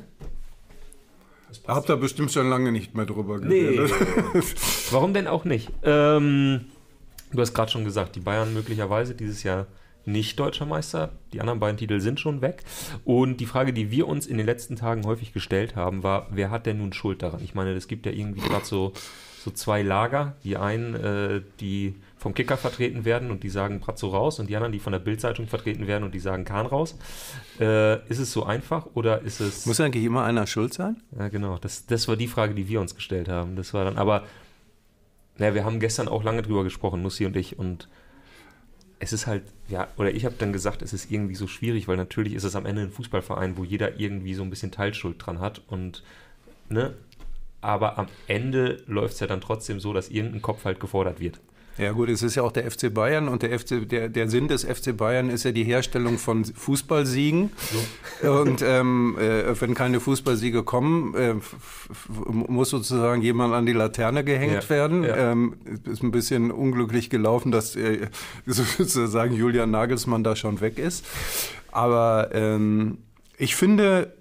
Habt 1.67 1.89
ihr 1.89 1.97
bestimmt 1.97 2.31
schon 2.31 2.49
lange 2.49 2.71
nicht 2.71 2.95
mehr 2.95 3.05
drüber 3.05 3.39
geredet. 3.39 3.91
Nee. 4.33 4.41
Warum 4.91 5.13
denn 5.13 5.27
auch 5.27 5.45
nicht? 5.45 5.71
Ähm, 5.83 6.65
du 7.31 7.41
hast 7.41 7.53
gerade 7.53 7.71
schon 7.71 7.85
gesagt, 7.85 8.15
die 8.15 8.19
Bayern 8.19 8.53
möglicherweise 8.53 9.15
dieses 9.15 9.43
Jahr 9.43 9.67
nicht 10.05 10.39
deutscher 10.39 10.65
Meister. 10.65 11.13
Die 11.33 11.39
anderen 11.39 11.59
beiden 11.59 11.77
Titel 11.77 11.99
sind 11.99 12.19
schon 12.19 12.41
weg. 12.41 12.63
Und 13.03 13.37
die 13.37 13.45
Frage, 13.45 13.73
die 13.73 13.89
wir 13.89 14.07
uns 14.07 14.27
in 14.27 14.37
den 14.37 14.45
letzten 14.45 14.75
Tagen 14.75 15.05
häufig 15.05 15.33
gestellt 15.33 15.75
haben, 15.75 16.03
war, 16.03 16.27
wer 16.29 16.51
hat 16.51 16.65
denn 16.65 16.77
nun 16.77 16.93
Schuld 16.93 17.23
daran? 17.23 17.43
Ich 17.43 17.55
meine, 17.55 17.71
es 17.71 17.87
gibt 17.87 18.05
ja 18.05 18.11
irgendwie 18.11 18.41
gerade 18.41 18.65
so, 18.65 18.93
so 19.43 19.49
zwei 19.51 19.81
Lager. 19.81 20.35
Die 20.43 20.57
einen, 20.57 20.93
äh, 20.93 21.41
die 21.59 21.95
vom 22.25 22.33
Kicker 22.33 22.57
vertreten 22.57 23.05
werden 23.05 23.29
und 23.29 23.43
die 23.43 23.49
sagen 23.49 23.79
Brazzo 23.79 24.07
raus 24.07 24.39
und 24.39 24.49
die 24.49 24.55
anderen, 24.55 24.71
die 24.71 24.79
von 24.79 24.91
der 24.91 24.97
Bildzeitung 24.97 25.45
vertreten 25.45 25.85
werden 25.85 26.03
und 26.03 26.15
die 26.15 26.19
sagen 26.19 26.43
Kahn 26.43 26.65
raus. 26.65 26.97
Äh, 27.59 28.03
ist 28.09 28.17
es 28.17 28.31
so 28.31 28.43
einfach 28.45 28.87
oder 28.95 29.21
ist 29.21 29.41
es. 29.41 29.67
Muss 29.67 29.79
eigentlich 29.79 30.05
immer 30.05 30.23
einer 30.23 30.47
schuld 30.47 30.73
sein? 30.73 31.03
Ja, 31.19 31.27
genau. 31.27 31.59
Das, 31.59 31.85
das 31.85 32.07
war 32.07 32.15
die 32.15 32.25
Frage, 32.25 32.55
die 32.55 32.67
wir 32.67 32.81
uns 32.81 32.95
gestellt 32.95 33.29
haben. 33.29 33.55
Das 33.55 33.75
war 33.75 33.85
dann, 33.85 33.99
aber 33.99 34.23
naja, 35.37 35.53
wir 35.53 35.65
haben 35.65 35.79
gestern 35.79 36.07
auch 36.07 36.23
lange 36.23 36.41
drüber 36.41 36.63
gesprochen, 36.63 37.03
Nussi 37.03 37.27
und 37.27 37.37
ich, 37.37 37.59
und 37.59 37.89
es 38.97 39.13
ist 39.13 39.27
halt, 39.27 39.43
ja, 39.67 39.87
oder 39.95 40.09
ich 40.11 40.25
habe 40.25 40.33
dann 40.35 40.51
gesagt, 40.51 40.81
es 40.81 40.93
ist 40.93 41.11
irgendwie 41.11 41.35
so 41.35 41.45
schwierig, 41.45 41.87
weil 41.87 41.97
natürlich 41.97 42.33
ist 42.33 42.43
es 42.43 42.55
am 42.55 42.65
Ende 42.65 42.81
ein 42.81 42.91
Fußballverein, 42.91 43.55
wo 43.55 43.63
jeder 43.63 43.99
irgendwie 43.99 44.33
so 44.33 44.41
ein 44.41 44.49
bisschen 44.49 44.71
Teilschuld 44.71 45.23
dran 45.23 45.39
hat 45.39 45.61
und, 45.67 46.01
ne, 46.69 46.95
aber 47.61 47.99
am 47.99 48.07
Ende 48.25 48.81
läuft 48.87 49.13
es 49.13 49.19
ja 49.19 49.27
dann 49.27 49.41
trotzdem 49.41 49.79
so, 49.79 49.93
dass 49.93 50.09
irgendein 50.09 50.41
Kopf 50.41 50.65
halt 50.65 50.79
gefordert 50.79 51.19
wird. 51.19 51.39
Ja 51.77 51.91
gut, 51.91 52.09
es 52.09 52.23
ist 52.23 52.35
ja 52.35 52.43
auch 52.43 52.53
der 52.53 52.69
FC 52.69 52.93
Bayern 52.93 53.27
und 53.27 53.41
der, 53.41 53.59
FC, 53.59 53.87
der, 53.89 54.07
der 54.07 54.29
Sinn 54.29 54.47
des 54.47 54.63
FC 54.63 54.95
Bayern 54.95 55.29
ist 55.29 55.43
ja 55.43 55.51
die 55.51 55.65
Herstellung 55.65 56.17
von 56.17 56.45
Fußballsiegen. 56.45 57.51
So. 58.21 58.31
Und 58.31 58.61
ähm, 58.61 59.17
äh, 59.19 59.59
wenn 59.59 59.73
keine 59.73 59.99
Fußballsiege 59.99 60.63
kommen, 60.63 61.13
äh, 61.15 61.35
muss 62.27 62.69
sozusagen 62.69 63.21
jemand 63.21 63.53
an 63.53 63.65
die 63.65 63.73
Laterne 63.73 64.23
gehängt 64.23 64.63
ja. 64.63 64.69
werden. 64.69 65.03
Ja. 65.03 65.31
Ähm, 65.31 65.55
ist 65.83 66.01
ein 66.01 66.11
bisschen 66.11 66.51
unglücklich 66.51 67.09
gelaufen, 67.09 67.51
dass 67.51 67.75
äh, 67.75 68.07
sozusagen 68.45 69.35
Julian 69.35 69.71
Nagelsmann 69.71 70.23
da 70.23 70.37
schon 70.37 70.61
weg 70.61 70.79
ist. 70.79 71.05
Aber 71.71 72.29
ähm, 72.33 72.99
ich 73.37 73.55
finde, 73.57 74.13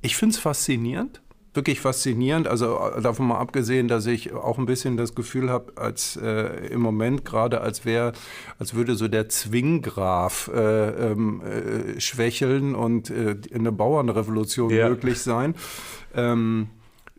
ich 0.00 0.16
finde 0.16 0.34
es 0.34 0.40
faszinierend 0.40 1.22
wirklich 1.54 1.80
faszinierend. 1.80 2.48
Also 2.48 2.78
äh, 2.78 3.00
davon 3.00 3.26
mal 3.26 3.38
abgesehen, 3.38 3.88
dass 3.88 4.06
ich 4.06 4.32
auch 4.32 4.58
ein 4.58 4.66
bisschen 4.66 4.96
das 4.96 5.14
Gefühl 5.14 5.50
habe, 5.50 5.72
als 5.76 6.16
äh, 6.16 6.68
im 6.68 6.80
Moment 6.80 7.24
gerade, 7.24 7.60
als 7.60 7.84
wäre, 7.84 8.12
als 8.58 8.74
würde 8.74 8.94
so 8.94 9.08
der 9.08 9.28
Zwinggraf 9.28 10.50
äh, 10.54 11.10
ähm, 11.10 11.42
äh, 11.42 12.00
schwächeln 12.00 12.74
und 12.74 13.10
äh, 13.10 13.36
eine 13.54 13.72
Bauernrevolution 13.72 14.70
ja. 14.70 14.88
möglich 14.88 15.20
sein. 15.20 15.54
Ähm, 16.14 16.68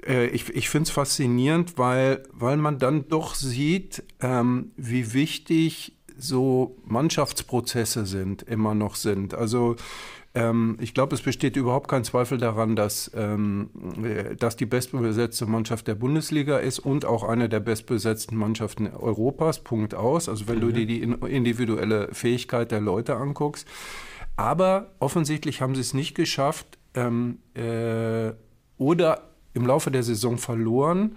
äh, 0.06 0.28
ich, 0.28 0.50
ich 0.50 0.70
finde 0.70 0.88
es 0.88 0.92
faszinierend, 0.92 1.78
weil, 1.78 2.24
weil 2.32 2.58
man 2.58 2.80
dann 2.80 3.08
doch 3.08 3.36
sieht, 3.36 4.04
ähm, 4.22 4.72
wie 4.78 5.14
wichtig 5.14 5.98
so 6.18 6.78
Mannschaftsprozesse 6.86 8.06
sind, 8.06 8.44
immer 8.44 8.76
noch 8.76 8.96
sind. 8.96 9.34
Also 9.34 9.76
ähm, 10.36 10.78
ich 10.82 10.94
glaube, 10.94 11.14
es 11.14 11.22
besteht 11.22 11.56
überhaupt 11.56 11.88
kein 11.88 12.04
Zweifel 12.04 12.40
daran, 12.40 12.76
dass, 12.76 13.12
ähm, 13.14 13.70
äh, 14.04 14.36
dass 14.36 14.56
die 14.56 14.66
bestbesetzte 14.66 15.46
Mannschaft 15.46 15.88
der 15.88 15.96
Bundesliga 15.96 16.58
ist 16.58 16.80
und 16.80 17.06
auch 17.06 17.24
eine 17.24 17.50
der 17.50 17.60
bestbesetzten 17.60 18.36
Mannschaften 18.36 18.88
Europas. 18.88 19.60
Punkt 19.60 19.94
aus. 19.94 20.30
Also 20.30 20.48
wenn 20.48 20.58
mhm. 20.58 20.62
du 20.62 20.72
dir 20.74 20.86
die 20.88 21.02
individuelle 21.02 22.10
Fähigkeit 22.14 22.72
der 22.72 22.82
Leute 22.82 23.16
anguckst. 23.16 23.68
Aber 24.36 24.92
offensichtlich 24.98 25.62
haben 25.62 25.76
sie 25.76 25.82
es 25.82 25.94
nicht 25.94 26.16
geschafft 26.16 26.80
ähm, 26.96 27.38
äh, 27.54 28.34
oder 28.78 29.30
im 29.54 29.68
Laufe 29.68 29.92
der 29.92 30.02
Saison 30.02 30.40
verloren. 30.40 31.16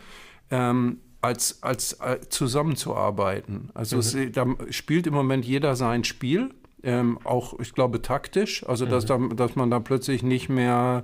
Ähm, 0.51 0.99
als, 1.23 1.63
als, 1.63 1.99
als, 2.01 2.27
äh, 2.27 2.29
zusammenzuarbeiten. 2.29 3.71
Also 3.75 3.97
mhm. 3.97 4.01
es, 4.01 4.17
da 4.33 4.47
spielt 4.71 5.07
im 5.07 5.15
Moment 5.15 5.45
jeder 5.45 5.75
sein 5.75 6.05
Spiel 6.05 6.55
ähm, 6.87 7.18
auch, 7.25 7.59
ich 7.59 7.75
glaube, 7.75 8.01
taktisch. 8.01 8.64
Also, 8.66 8.87
dass, 8.87 9.09
mhm. 9.09 9.31
da, 9.31 9.35
dass 9.35 9.57
man 9.57 9.70
da 9.70 9.81
plötzlich 9.81 10.22
nicht 10.22 10.49
mehr 10.49 11.03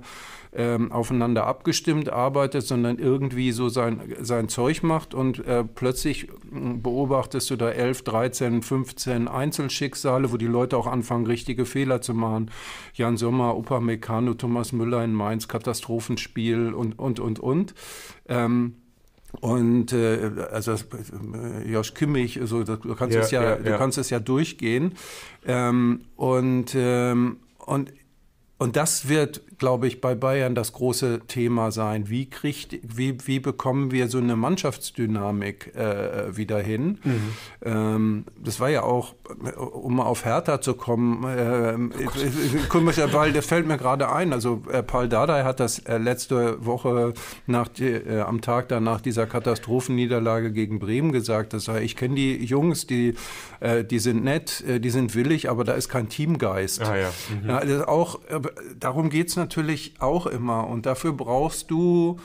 ähm, 0.55 0.91
aufeinander 0.93 1.45
abgestimmt 1.45 2.09
arbeitet, 2.09 2.63
sondern 2.63 2.99
irgendwie 2.99 3.51
so 3.51 3.67
sein, 3.67 4.15
sein 4.21 4.47
Zeug 4.47 4.81
macht 4.81 5.13
und 5.13 5.45
äh, 5.45 5.63
plötzlich 5.63 6.29
hm, 6.51 6.81
beobachtest 6.81 7.49
du 7.49 7.57
da 7.57 7.69
11, 7.69 8.03
13, 8.03 8.61
15 8.61 9.27
Einzelschicksale, 9.27 10.31
wo 10.31 10.37
die 10.37 10.47
Leute 10.47 10.77
auch 10.77 10.87
anfangen, 10.87 11.27
richtige 11.27 11.65
Fehler 11.65 12.01
zu 12.01 12.13
machen. 12.13 12.49
Jan 12.93 13.17
Sommer, 13.17 13.57
Opa 13.57 13.81
Meccano, 13.81 14.35
Thomas 14.35 14.71
Müller 14.71 15.03
in 15.03 15.13
Mainz, 15.13 15.49
Katastrophenspiel 15.49 16.73
und, 16.73 16.97
und, 16.97 17.19
und, 17.19 17.39
und. 17.39 17.73
Ähm, 18.29 18.75
und 19.43 19.91
äh, 19.91 20.31
also 20.53 20.71
äh, 20.71 21.69
Josh 21.69 21.93
Kimmich, 21.93 22.39
also, 22.39 22.63
du 22.63 22.95
kannst 22.95 23.13
ja, 23.13 23.21
es 23.21 23.31
ja, 23.31 23.43
ja, 23.43 23.55
du 23.57 23.77
kannst 23.77 23.97
es 23.97 24.09
ja 24.09 24.19
durchgehen. 24.19 24.93
Ähm, 25.45 26.05
und, 26.15 26.73
ähm, 26.75 27.37
und 27.57 27.91
und 28.57 28.77
das 28.77 29.09
wird, 29.09 29.41
glaube 29.57 29.87
ich, 29.87 30.01
bei 30.01 30.15
Bayern 30.15 30.55
das 30.55 30.73
große 30.73 31.21
Thema 31.27 31.71
sein. 31.71 32.09
Wie, 32.09 32.29
kriegt, 32.29 32.77
wie, 32.83 33.17
wie 33.25 33.39
bekommen 33.39 33.91
wir 33.91 34.07
so 34.07 34.17
eine 34.17 34.35
Mannschaftsdynamik 34.35 35.75
äh, 35.75 36.35
wieder 36.35 36.59
hin? 36.59 36.99
Mhm. 37.03 37.21
Ähm, 37.63 38.25
das 38.37 38.59
war 38.59 38.69
ja 38.69 38.83
auch, 38.83 39.15
um 39.55 39.97
mal 39.97 40.03
auf 40.03 40.25
Hertha 40.25 40.61
zu 40.61 40.73
kommen, 40.73 41.23
äh, 41.23 41.75
oh 41.77 43.13
weil 43.13 43.33
das 43.33 43.45
fällt 43.45 43.67
mir 43.67 43.77
gerade 43.77 44.11
ein. 44.11 44.33
Also 44.33 44.63
äh, 44.71 44.83
Paul 44.83 45.07
Dardai 45.09 45.43
hat 45.43 45.59
das 45.59 45.79
äh, 45.79 45.97
letzte 45.97 46.65
Woche 46.65 47.13
nach 47.47 47.67
die, 47.67 47.85
äh, 47.85 48.21
am 48.21 48.41
Tag 48.41 48.69
danach 48.69 49.01
dieser 49.01 49.25
Katastrophenniederlage 49.25 50.51
gegen 50.51 50.79
Bremen 50.79 51.11
gesagt. 51.11 51.53
Das 51.53 51.67
heißt, 51.67 51.83
ich 51.83 51.95
kenne 51.95 52.15
die 52.15 52.43
Jungs, 52.43 52.87
die, 52.87 53.15
äh, 53.59 53.83
die 53.83 53.99
sind 53.99 54.23
nett, 54.23 54.63
die 54.67 54.89
sind 54.89 55.15
willig, 55.15 55.49
aber 55.49 55.63
da 55.63 55.73
ist 55.73 55.89
kein 55.89 56.09
Teamgeist. 56.09 56.81
Ah, 56.81 56.97
ja. 56.97 57.09
Mhm. 57.41 57.49
Ja, 57.49 57.87
auch 57.87 58.19
darum 58.79 59.09
geht 59.09 59.29
es 59.29 59.35
natürlich 59.43 59.93
auch 59.99 60.25
immer. 60.25 60.67
Und 60.67 60.85
dafür 60.85 61.13
brauchst 61.13 61.69
du, 61.69 62.17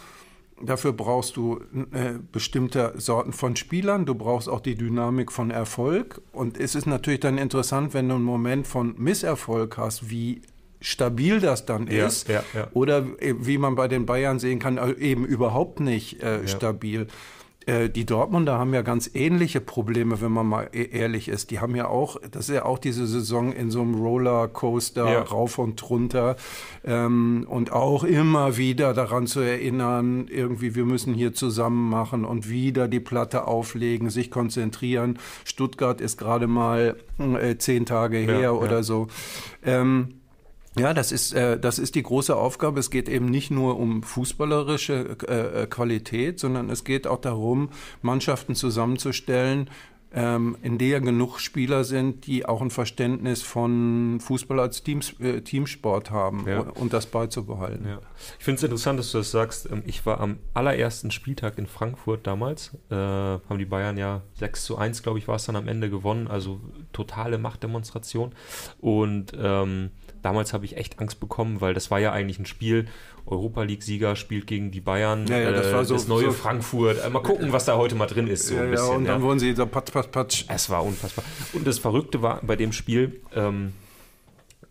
dafür 0.62 0.92
brauchst 0.92 1.37
du 1.37 1.61
äh, 1.92 2.14
bestimmte 2.33 2.94
Sorten 2.96 3.33
von 3.33 3.57
Spielern. 3.57 4.07
Du 4.07 4.14
brauchst 4.14 4.48
auch 4.48 4.61
die 4.61 4.76
Dynamik 4.76 5.33
von 5.33 5.50
Erfolg. 5.50 6.20
Und 6.33 6.59
es 6.59 6.74
ist 6.74 6.87
natürlich 6.87 7.20
dann 7.20 7.38
interessant, 7.38 7.94
wenn 7.94 8.09
du 8.09 8.14
einen 8.14 8.24
Moment 8.24 8.66
von 8.66 8.94
Misserfolg 8.96 9.76
hast, 9.76 10.11
wie 10.11 10.42
stabil 10.81 11.40
das 11.40 11.66
dann 11.66 11.88
ja, 11.88 12.07
ist. 12.07 12.28
Ja, 12.28 12.44
ja. 12.54 12.68
Oder 12.72 13.04
wie 13.20 13.59
man 13.59 13.74
bei 13.74 13.88
den 13.88 14.07
Bayern 14.07 14.38
sehen 14.38 14.61
kann, 14.61 14.78
äh, 14.78 14.92
eben 14.92 15.24
überhaupt 15.26 15.81
nicht 15.81 16.22
äh, 16.22 16.46
stabil. 16.46 17.09
Äh, 17.68 17.90
die 17.90 18.07
Dortmunder 18.07 18.59
haben 18.59 18.72
ja 18.72 18.81
ganz 18.81 19.11
ähnliche 19.12 19.61
Probleme, 19.61 20.22
wenn 20.22 20.33
man 20.33 20.46
mal 20.46 20.70
e-, 20.72 20.85
ehrlich 20.85 21.28
ist. 21.28 21.50
Die 21.50 21.61
haben 21.61 21.76
ja 21.76 21.87
auch, 21.87 22.16
das 22.31 22.48
ist 22.48 22.54
ja 22.54 22.64
auch 22.64 22.78
diese 22.78 23.07
Saison 23.07 23.52
in 23.52 23.70
so 23.70 23.83
einem 23.83 23.94
Rollercoaster 23.94 25.11
ja. 25.11 25.20
rauf 25.20 25.59
und 25.59 25.88
runter 25.90 26.37
ähm, 26.85 27.46
und 27.46 27.70
auch 27.72 28.04
immer 28.04 28.57
wieder 28.57 28.94
daran 28.94 29.26
zu 29.26 29.40
erinnern, 29.40 30.28
irgendwie 30.31 30.74
wir 30.74 30.87
müssen 30.87 31.12
hier 31.12 31.35
zusammen 31.35 31.90
machen 31.90 32.24
und 32.24 32.48
wieder 32.48 32.88
die 32.88 33.00
Platte 33.00 33.46
auflegen, 33.46 34.09
sich 34.09 34.31
konzentrieren. 34.31 35.18
Stuttgart 35.44 36.00
ist 36.00 36.16
gerade 36.16 36.46
mal 36.46 36.96
äh, 37.18 37.57
zehn 37.59 37.85
Tage 37.85 38.16
her 38.16 38.40
ja, 38.40 38.50
oder 38.52 38.76
ja. 38.76 38.83
so. 38.83 39.09
Ähm, 39.62 40.17
ja, 40.78 40.94
das 40.94 41.12
ist, 41.12 41.32
äh, 41.32 41.58
das 41.58 41.78
ist 41.78 41.94
die 41.94 42.02
große 42.02 42.34
Aufgabe. 42.34 42.80
Es 42.80 42.90
geht 42.90 43.08
eben 43.08 43.26
nicht 43.26 43.50
nur 43.50 43.78
um 43.78 44.02
fußballerische 44.02 45.16
äh, 45.26 45.66
Qualität, 45.66 46.38
sondern 46.38 46.70
es 46.70 46.84
geht 46.84 47.06
auch 47.06 47.20
darum, 47.20 47.70
Mannschaften 48.02 48.54
zusammenzustellen, 48.54 49.68
ähm, 50.12 50.56
in 50.62 50.78
der 50.78 51.00
genug 51.00 51.38
Spieler 51.38 51.84
sind, 51.84 52.26
die 52.26 52.46
auch 52.46 52.62
ein 52.62 52.70
Verständnis 52.70 53.42
von 53.42 54.20
Fußball 54.20 54.58
als 54.58 54.82
Teams, 54.82 55.14
äh, 55.20 55.42
Teamsport 55.42 56.10
haben 56.10 56.46
ja. 56.48 56.60
und, 56.60 56.70
und, 56.70 56.92
das 56.94 57.06
beizubehalten. 57.06 57.86
Ja. 57.86 58.00
Ich 58.38 58.44
finde 58.44 58.56
es 58.56 58.62
interessant, 58.62 58.98
dass 58.98 59.12
du 59.12 59.18
das 59.18 59.30
sagst. 59.30 59.70
Ähm, 59.70 59.82
ich 59.84 60.06
war 60.06 60.20
am 60.20 60.38
allerersten 60.54 61.10
Spieltag 61.10 61.58
in 61.58 61.66
Frankfurt 61.66 62.26
damals. 62.26 62.74
Äh, 62.90 62.94
haben 62.94 63.58
die 63.58 63.66
Bayern 63.66 63.98
ja 63.98 64.22
6 64.34 64.64
zu 64.64 64.78
1, 64.78 65.02
glaube 65.02 65.18
ich, 65.18 65.28
war 65.28 65.36
es 65.36 65.44
dann 65.44 65.56
am 65.56 65.68
Ende 65.68 65.90
gewonnen. 65.90 66.26
Also 66.26 66.60
totale 66.92 67.36
Machtdemonstration. 67.36 68.32
Und 68.80 69.32
ähm, 69.38 69.90
damals 70.22 70.52
habe 70.52 70.64
ich 70.64 70.76
echt 70.76 70.98
Angst 70.98 71.20
bekommen, 71.20 71.61
weil 71.61 71.74
das 71.74 71.90
war 71.90 71.98
ja 71.98 72.12
eigentlich 72.12 72.38
ein 72.38 72.46
Spiel. 72.46 72.87
Europa 73.26 73.62
League-Sieger 73.62 74.16
spielt 74.16 74.46
gegen 74.46 74.70
die 74.70 74.81
Bayern, 74.81 75.26
ja, 75.26 75.38
ja, 75.38 75.52
das, 75.52 75.72
war 75.72 75.85
so, 75.85 75.94
das 75.94 76.09
neue 76.09 76.26
so 76.26 76.33
Frankfurt. 76.33 77.04
Äh, 77.04 77.11
mal 77.11 77.22
gucken, 77.22 77.52
was 77.52 77.66
da 77.66 77.76
heute 77.76 77.94
mal 77.94 78.07
drin 78.07 78.26
ist. 78.26 78.46
So 78.46 78.54
ja, 78.54 78.64
bisschen, 78.64 78.96
und 78.96 79.04
dann 79.04 79.22
wurden 79.22 79.38
sie 79.38 79.54
so 79.54 79.66
patsch, 79.66 79.92
patsch, 79.92 80.11
patsch. 80.11 80.44
Es 80.48 80.70
war 80.70 80.85
unfassbar. 80.85 81.24
Und 81.52 81.66
das 81.66 81.78
Verrückte 81.78 82.22
war 82.22 82.40
bei 82.42 82.57
dem 82.57 82.72
Spiel, 82.72 83.20
ähm, 83.35 83.72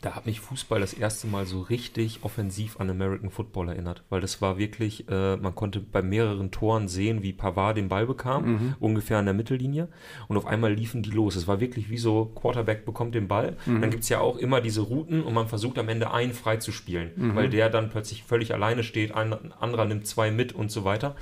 da 0.02 0.16
hat 0.16 0.28
mich 0.28 0.40
Fußball 0.40 0.80
das 0.80 0.94
erste 0.94 1.26
Mal 1.26 1.48
so 1.48 1.62
richtig 1.62 2.20
offensiv 2.22 2.80
an 2.80 2.90
American 2.90 3.32
Football 3.32 3.70
erinnert, 3.70 4.04
weil 4.10 4.22
das 4.22 4.42
war 4.42 4.60
wirklich, 4.60 5.10
äh, 5.10 5.38
man 5.38 5.56
konnte 5.56 5.80
bei 5.80 6.04
mehreren 6.04 6.52
Toren 6.52 6.88
sehen, 6.88 7.24
wie 7.24 7.34
Pavard 7.34 7.78
den 7.78 7.90
Ball 7.90 8.06
bekam, 8.06 8.46
mhm. 8.46 8.76
ungefähr 8.80 9.18
an 9.18 9.26
der 9.26 9.34
Mittellinie 9.34 9.88
und 10.28 10.38
auf 10.38 10.46
einmal 10.46 10.72
liefen 10.72 11.02
die 11.02 11.10
los. 11.10 11.36
Es 11.36 11.48
war 11.48 11.60
wirklich 11.60 11.90
wie 11.90 11.98
so, 11.98 12.26
Quarterback 12.26 12.86
bekommt 12.86 13.16
den 13.16 13.28
Ball, 13.28 13.58
mhm. 13.66 13.82
dann 13.82 13.90
gibt 13.90 14.04
es 14.04 14.10
ja 14.10 14.20
auch 14.20 14.38
immer 14.38 14.62
diese 14.62 14.82
Routen 14.82 15.24
und 15.24 15.34
man 15.34 15.48
versucht 15.48 15.80
am 15.80 15.90
Ende 15.90 16.12
einen 16.12 16.34
frei 16.34 16.58
zu 16.58 16.72
spielen, 16.72 17.12
mhm. 17.16 17.36
weil 17.36 17.50
der 17.50 17.70
dann 17.70 17.90
plötzlich 17.90 18.24
völlig 18.24 18.54
alleine 18.54 18.84
steht, 18.84 19.14
ein 19.14 19.34
anderer 19.60 19.86
nimmt 19.86 20.06
zwei 20.06 20.30
mit 20.30 20.54
und 20.54 20.72
so 20.72 20.84
weiter. 20.84 21.16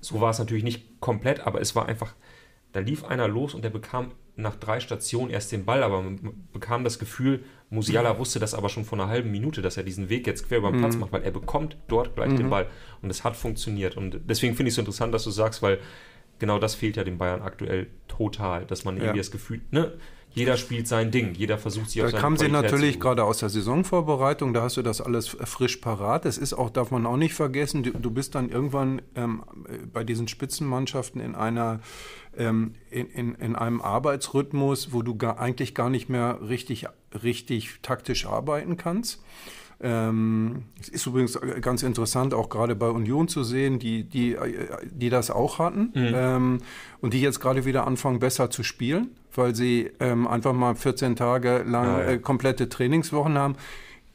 So 0.00 0.20
war 0.20 0.30
es 0.30 0.40
natürlich 0.40 0.64
nicht 0.64 1.00
komplett, 1.00 1.46
aber 1.46 1.60
es 1.60 1.76
war 1.76 1.86
einfach, 1.86 2.14
da 2.72 2.80
lief 2.80 3.04
einer 3.04 3.28
los 3.28 3.54
und 3.54 3.62
der 3.62 3.70
bekam 3.70 4.10
nach 4.36 4.56
drei 4.56 4.80
Stationen 4.80 5.30
erst 5.30 5.52
den 5.52 5.64
Ball, 5.64 5.82
aber 5.82 6.02
man 6.02 6.46
bekam 6.52 6.84
das 6.84 6.98
Gefühl, 6.98 7.44
Musiala 7.70 8.18
wusste 8.18 8.38
das 8.38 8.54
aber 8.54 8.68
schon 8.68 8.84
vor 8.84 8.98
einer 8.98 9.08
halben 9.08 9.30
Minute, 9.30 9.62
dass 9.62 9.76
er 9.76 9.82
diesen 9.82 10.08
Weg 10.08 10.26
jetzt 10.26 10.48
quer 10.48 10.58
über 10.58 10.70
den 10.70 10.80
Platz 10.80 10.94
mhm. 10.94 11.00
macht, 11.00 11.12
weil 11.12 11.22
er 11.22 11.30
bekommt 11.30 11.76
dort 11.88 12.14
gleich 12.14 12.30
mhm. 12.30 12.36
den 12.36 12.50
Ball. 12.50 12.66
Und 13.00 13.10
es 13.10 13.24
hat 13.24 13.36
funktioniert. 13.36 13.96
Und 13.96 14.20
deswegen 14.26 14.54
finde 14.54 14.68
ich 14.68 14.72
es 14.72 14.76
so 14.76 14.82
interessant, 14.82 15.12
dass 15.14 15.24
du 15.24 15.30
sagst, 15.30 15.62
weil 15.62 15.78
genau 16.38 16.58
das 16.58 16.74
fehlt 16.74 16.96
ja 16.96 17.04
den 17.04 17.18
Bayern 17.18 17.42
aktuell 17.42 17.88
total, 18.08 18.64
dass 18.66 18.84
man 18.84 18.96
ja. 18.96 19.04
irgendwie 19.04 19.20
das 19.20 19.30
Gefühl, 19.30 19.60
ne, 19.70 19.92
jeder 20.34 20.56
spielt 20.56 20.88
sein 20.88 21.10
Ding, 21.10 21.34
jeder 21.34 21.58
versucht 21.58 21.90
sich 21.90 22.00
da 22.00 22.06
auf 22.06 22.12
Da 22.12 22.18
kamen 22.18 22.36
sie 22.36 22.48
natürlich 22.48 22.98
gerade 22.98 23.24
aus 23.24 23.38
der 23.38 23.50
Saisonvorbereitung, 23.50 24.54
da 24.54 24.62
hast 24.62 24.76
du 24.76 24.82
das 24.82 25.00
alles 25.00 25.28
frisch 25.28 25.76
parat. 25.76 26.24
Das 26.24 26.38
ist 26.38 26.54
auch, 26.54 26.70
darf 26.70 26.90
man 26.90 27.06
auch 27.06 27.18
nicht 27.18 27.34
vergessen, 27.34 27.82
du, 27.82 27.90
du 27.90 28.10
bist 28.10 28.34
dann 28.34 28.48
irgendwann 28.48 29.02
ähm, 29.14 29.44
bei 29.92 30.04
diesen 30.04 30.28
Spitzenmannschaften 30.28 31.20
in 31.20 31.34
einer 31.34 31.80
ähm, 32.36 32.74
in, 32.90 33.06
in, 33.08 33.34
in, 33.34 33.56
einem 33.56 33.80
Arbeitsrhythmus, 33.80 34.92
wo 34.92 35.02
du 35.02 35.16
gar, 35.16 35.38
eigentlich 35.38 35.74
gar 35.74 35.90
nicht 35.90 36.08
mehr 36.08 36.38
richtig, 36.48 36.86
richtig 37.22 37.80
taktisch 37.82 38.26
arbeiten 38.26 38.76
kannst. 38.76 39.22
Ähm, 39.84 40.62
es 40.80 40.88
ist 40.88 41.06
übrigens 41.06 41.38
ganz 41.60 41.82
interessant, 41.82 42.34
auch 42.34 42.48
gerade 42.48 42.76
bei 42.76 42.88
Union 42.88 43.26
zu 43.26 43.42
sehen, 43.42 43.80
die, 43.80 44.04
die, 44.04 44.36
die 44.84 45.10
das 45.10 45.30
auch 45.30 45.58
hatten 45.58 45.90
mhm. 45.94 46.12
ähm, 46.14 46.58
und 47.00 47.14
die 47.14 47.20
jetzt 47.20 47.40
gerade 47.40 47.64
wieder 47.64 47.84
anfangen, 47.86 48.20
besser 48.20 48.48
zu 48.48 48.62
spielen, 48.62 49.10
weil 49.34 49.56
sie 49.56 49.90
ähm, 49.98 50.28
einfach 50.28 50.52
mal 50.52 50.76
14 50.76 51.16
Tage 51.16 51.64
lang 51.66 51.86
ja, 51.86 52.00
ja. 52.00 52.10
Äh, 52.10 52.18
komplette 52.18 52.68
Trainingswochen 52.68 53.36
haben. 53.36 53.56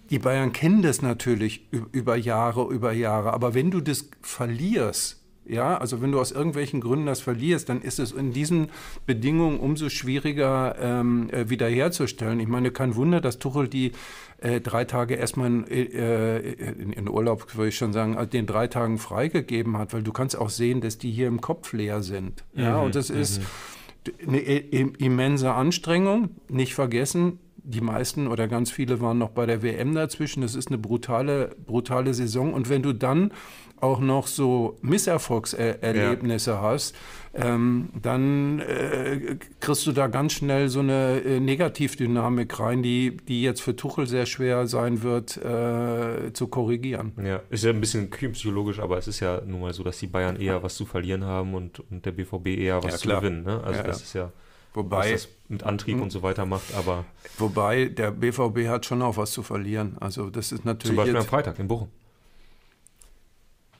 Die 0.10 0.20
Bayern 0.20 0.54
kennen 0.54 0.82
das 0.82 1.02
natürlich 1.02 1.68
über 1.92 2.16
Jahre, 2.16 2.72
über 2.72 2.94
Jahre, 2.94 3.34
aber 3.34 3.54
wenn 3.54 3.70
du 3.70 3.82
das 3.82 4.10
verlierst, 4.22 5.22
ja, 5.50 5.78
also 5.78 6.02
wenn 6.02 6.12
du 6.12 6.20
aus 6.20 6.32
irgendwelchen 6.32 6.82
Gründen 6.82 7.06
das 7.06 7.22
verlierst, 7.22 7.70
dann 7.70 7.82
ist 7.82 8.00
es 8.00 8.12
in 8.12 8.34
diesen 8.34 8.70
Bedingungen 9.06 9.60
umso 9.60 9.90
schwieriger 9.90 10.76
ähm, 10.80 11.30
äh, 11.32 11.50
wiederherzustellen. 11.50 12.40
Ich 12.40 12.48
meine, 12.48 12.72
kein 12.72 12.96
Wunder, 12.96 13.22
dass 13.22 13.40
Tuchel 13.40 13.68
die 13.68 13.94
äh, 14.40 14.62
drei 14.62 14.86
Tage 14.86 15.16
erstmal 15.16 15.48
in, 15.48 15.68
äh, 15.68 16.40
in, 16.40 16.94
in, 16.94 17.10
Urlaub, 17.10 17.56
würde 17.56 17.70
ich 17.70 17.78
schon 17.78 17.94
sagen, 17.94 18.18
den 18.30 18.46
drei 18.46 18.68
Tagen 18.68 18.98
freigegeben 18.98 19.78
hat, 19.78 19.94
weil 19.94 20.04
du 20.04 20.12
kannst 20.12 20.38
auch 20.38 20.50
sehen, 20.50 20.82
dass 20.82 20.98
die 20.98 21.12
hier 21.12 21.28
im 21.28 21.42
Kopf 21.42 21.74
leer 21.74 22.02
sind. 22.02 22.44
Ja, 22.54 22.78
mhm, 22.78 22.86
und 22.86 22.96
das 22.96 23.10
ist 23.10 23.42
mhm. 24.20 24.30
eine 24.30 24.40
immense 24.40 25.54
Anstrengung. 25.54 26.30
Nicht 26.50 26.76
vergessen, 26.76 27.40
die 27.68 27.82
meisten 27.82 28.28
oder 28.28 28.48
ganz 28.48 28.72
viele 28.72 29.02
waren 29.02 29.18
noch 29.18 29.30
bei 29.30 29.46
der 29.46 29.62
WM 29.62 29.94
dazwischen. 29.94 30.42
Das 30.42 30.56
ist 30.56 30.70
eine 30.70 30.78
brutale, 30.78 31.56
brutale 31.66 32.14
Saison. 32.14 32.54
Und 32.54 32.70
wenn 32.70 32.82
du 32.82 32.94
dann 32.94 33.32
auch 33.80 34.00
noch 34.00 34.28
so 34.28 34.78
Misserfolgserlebnisse 34.82 36.52
ja. 36.52 36.62
hast, 36.62 36.96
ähm, 37.34 37.90
dann 38.02 38.60
äh, 38.60 39.36
kriegst 39.60 39.86
du 39.86 39.92
da 39.92 40.08
ganz 40.08 40.34
schnell 40.34 40.70
so 40.70 40.80
eine 40.80 41.22
äh, 41.24 41.40
Negativdynamik 41.40 42.58
rein, 42.60 42.82
die, 42.82 43.18
die 43.18 43.44
jetzt 43.44 43.62
für 43.62 43.76
Tuchel 43.76 44.08
sehr 44.08 44.26
schwer 44.26 44.66
sein 44.66 45.04
wird 45.04 45.38
äh, 45.38 46.32
zu 46.34 46.48
korrigieren. 46.48 47.12
Ja, 47.24 47.42
ist 47.50 47.66
ja 47.66 47.72
ein 47.72 47.82
bisschen 47.82 48.10
psychologisch, 48.10 48.80
aber 48.80 48.98
es 48.98 49.08
ist 49.08 49.20
ja 49.20 49.42
nun 49.46 49.62
mal 49.62 49.74
so, 49.74 49.84
dass 49.84 50.00
die 50.00 50.08
Bayern 50.08 50.38
eher 50.38 50.64
was 50.64 50.76
zu 50.76 50.86
verlieren 50.86 51.26
haben 51.26 51.54
und, 51.54 51.82
und 51.92 52.06
der 52.06 52.14
BVB 52.14 52.48
eher 52.48 52.82
was 52.82 52.94
ja, 52.94 52.98
zu 52.98 53.08
gewinnen. 53.10 53.44
Ne? 53.44 53.62
Also 53.64 53.82
ja, 53.82 53.84
das 53.86 54.02
ist 54.02 54.14
ja 54.14 54.32
Wobei, 54.78 55.14
was 55.14 55.24
das 55.24 55.28
mit 55.48 55.64
Antrieb 55.64 56.00
und 56.00 56.12
so 56.12 56.22
weiter 56.22 56.46
macht, 56.46 56.76
aber. 56.76 57.04
Wobei 57.40 57.86
der 57.86 58.12
BVB 58.12 58.68
hat 58.68 58.86
schon 58.86 59.02
auch 59.02 59.18
was 59.18 59.32
zu 59.32 59.42
verlieren. 59.42 59.98
Also 60.00 60.30
das 60.30 60.52
ist 60.52 60.66
natürlich. 60.66 60.90
Zum 60.90 60.98
Beispiel 60.98 61.18
am 61.18 61.26
Freitag 61.26 61.58
in 61.58 61.68
Bochum. 61.68 61.90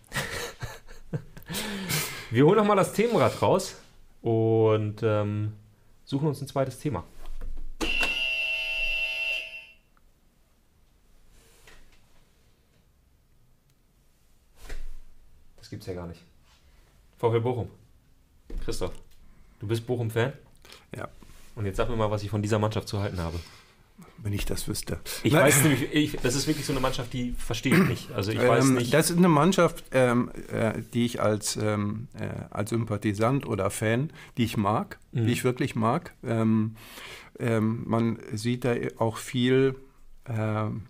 Wir 2.32 2.48
holen 2.48 2.58
nochmal 2.58 2.78
das 2.78 2.94
Themenrad 2.94 3.40
raus 3.44 3.76
und 4.24 5.04
ähm, 5.04 5.54
suchen 6.04 6.30
uns 6.30 6.42
ein 6.42 6.48
zweites 6.48 6.80
Thema. 6.80 7.04
Das 15.58 15.70
gibt's 15.70 15.86
ja 15.86 15.94
gar 15.94 16.08
nicht. 16.08 16.24
VfL 17.20 17.42
Bochum. 17.42 17.70
Christoph, 18.66 18.94
du 19.60 19.68
bist 19.68 19.86
Bochum-Fan? 19.86 20.34
Ja. 20.96 21.08
Und 21.56 21.66
jetzt 21.66 21.78
sag 21.78 21.90
mir 21.90 21.96
mal, 21.96 22.12
was 22.12 22.24
ich 22.24 22.30
von 22.30 22.42
dieser 22.42 22.60
Mannschaft 22.60 22.88
zu 22.88 23.00
halten 23.00 23.20
habe. 23.20 23.40
Wenn 24.20 24.34
ich 24.34 24.46
das 24.46 24.68
wüsste. 24.68 25.00
Ich 25.24 25.34
Nein. 25.34 25.44
weiß 25.44 25.64
nämlich, 25.64 25.92
ich, 25.92 26.12
das 26.18 26.36
ist 26.36 26.48
wirklich 26.48 26.66
so 26.66 26.74
eine 26.74 26.80
Mannschaft, 26.80 27.14
die 27.14 27.34
verstehe 27.38 27.74
ich 27.74 27.88
nicht. 27.88 28.12
Also 28.12 28.32
ich 28.32 28.40
weiß 28.40 28.66
ähm, 28.66 28.76
nicht. 28.76 28.94
Das 28.94 29.10
ist 29.10 29.18
eine 29.18 29.28
Mannschaft, 29.28 29.84
ähm, 29.92 30.32
äh, 30.52 30.74
die 30.94 31.06
ich 31.06 31.22
als, 31.22 31.56
ähm, 31.56 32.08
äh, 32.14 32.28
als 32.52 32.70
Sympathisant 32.70 33.48
oder 33.48 33.70
Fan, 33.70 34.12
die 34.38 34.44
ich 34.44 34.58
mag, 34.58 35.00
mhm. 35.12 35.26
die 35.26 35.34
ich 35.34 35.44
wirklich 35.44 35.76
mag. 35.76 36.14
Ähm, 36.24 36.76
ähm, 37.40 37.84
man 37.86 38.20
sieht 38.34 38.66
da 38.66 38.76
auch 38.98 39.18
viel 39.18 39.76
ähm, 40.28 40.84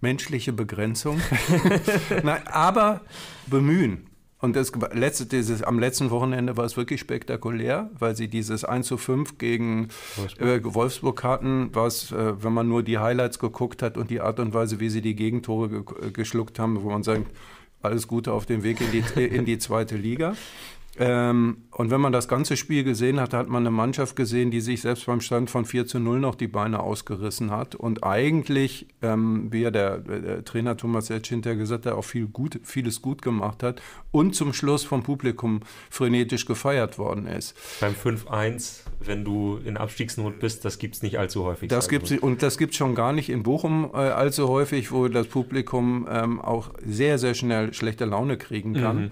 menschliche 0.00 0.52
Begrenzung. 0.52 1.20
Nein, 2.22 2.46
aber 2.46 3.02
bemühen. 3.46 4.09
Und 4.40 4.56
das 4.56 4.72
letzte, 4.92 5.26
dieses, 5.26 5.62
am 5.62 5.78
letzten 5.78 6.10
Wochenende 6.10 6.56
war 6.56 6.64
es 6.64 6.76
wirklich 6.76 7.00
spektakulär, 7.00 7.90
weil 7.98 8.16
sie 8.16 8.28
dieses 8.28 8.64
1 8.64 8.86
zu 8.86 8.96
5 8.96 9.36
gegen 9.36 9.88
Wolfsburg, 10.16 10.48
äh, 10.48 10.74
Wolfsburg 10.74 11.24
hatten, 11.24 11.70
was, 11.74 12.10
äh, 12.10 12.42
wenn 12.42 12.54
man 12.54 12.66
nur 12.66 12.82
die 12.82 12.98
Highlights 12.98 13.38
geguckt 13.38 13.82
hat 13.82 13.98
und 13.98 14.08
die 14.08 14.20
Art 14.20 14.40
und 14.40 14.54
Weise, 14.54 14.80
wie 14.80 14.88
sie 14.88 15.02
die 15.02 15.14
Gegentore 15.14 15.68
ge 15.68 15.80
äh, 15.80 16.10
geschluckt 16.10 16.58
haben, 16.58 16.82
wo 16.82 16.90
man 16.90 17.02
sagt, 17.02 17.26
alles 17.82 18.08
Gute 18.08 18.32
auf 18.32 18.46
dem 18.46 18.62
Weg 18.62 18.80
in 18.80 18.90
die, 18.92 19.24
in 19.24 19.44
die 19.44 19.58
zweite 19.58 19.96
Liga. 19.96 20.34
Ähm, 21.00 21.56
und 21.70 21.90
wenn 21.90 22.00
man 22.02 22.12
das 22.12 22.28
ganze 22.28 22.58
Spiel 22.58 22.84
gesehen 22.84 23.20
hat, 23.20 23.32
hat 23.32 23.48
man 23.48 23.62
eine 23.62 23.70
Mannschaft 23.70 24.16
gesehen, 24.16 24.50
die 24.50 24.60
sich 24.60 24.82
selbst 24.82 25.06
beim 25.06 25.22
Stand 25.22 25.48
von 25.48 25.64
4 25.64 25.86
zu 25.86 25.98
0 25.98 26.20
noch 26.20 26.34
die 26.34 26.46
Beine 26.46 26.80
ausgerissen 26.80 27.50
hat 27.50 27.74
und 27.74 28.04
eigentlich, 28.04 28.86
ähm, 29.00 29.48
wie 29.50 29.62
ja 29.62 29.70
der, 29.70 29.96
der, 29.98 30.44
Trainer 30.44 30.76
Thomas 30.76 31.08
Etsch 31.08 31.30
hinterher 31.30 31.56
gesagt 31.56 31.86
hat, 31.86 31.94
auch 31.94 32.04
viel 32.04 32.26
gut, 32.26 32.60
vieles 32.64 33.00
gut 33.00 33.22
gemacht 33.22 33.62
hat 33.62 33.80
und 34.10 34.34
zum 34.34 34.52
Schluss 34.52 34.84
vom 34.84 35.02
Publikum 35.02 35.60
frenetisch 35.88 36.44
gefeiert 36.44 36.98
worden 36.98 37.26
ist. 37.26 37.56
Beim 37.80 37.94
5-1, 37.94 38.80
wenn 39.00 39.24
du 39.24 39.58
in 39.64 39.78
Abstiegsnot 39.78 40.38
bist, 40.38 40.66
das 40.66 40.78
gibt 40.78 40.96
es 40.96 41.02
nicht 41.02 41.18
allzu 41.18 41.44
häufig. 41.44 41.70
Das 41.70 41.88
gibt's, 41.88 42.12
und 42.12 42.42
das 42.42 42.58
gibt 42.58 42.72
es 42.72 42.76
schon 42.76 42.94
gar 42.94 43.14
nicht 43.14 43.30
in 43.30 43.42
Bochum 43.42 43.90
äh, 43.94 43.96
allzu 43.96 44.48
häufig, 44.48 44.92
wo 44.92 45.08
das 45.08 45.28
Publikum 45.28 46.06
ähm, 46.10 46.42
auch 46.42 46.68
sehr, 46.84 47.18
sehr 47.18 47.32
schnell 47.32 47.72
schlechte 47.72 48.04
Laune 48.04 48.36
kriegen 48.36 48.74
kann. 48.74 49.04
Mhm. 49.04 49.10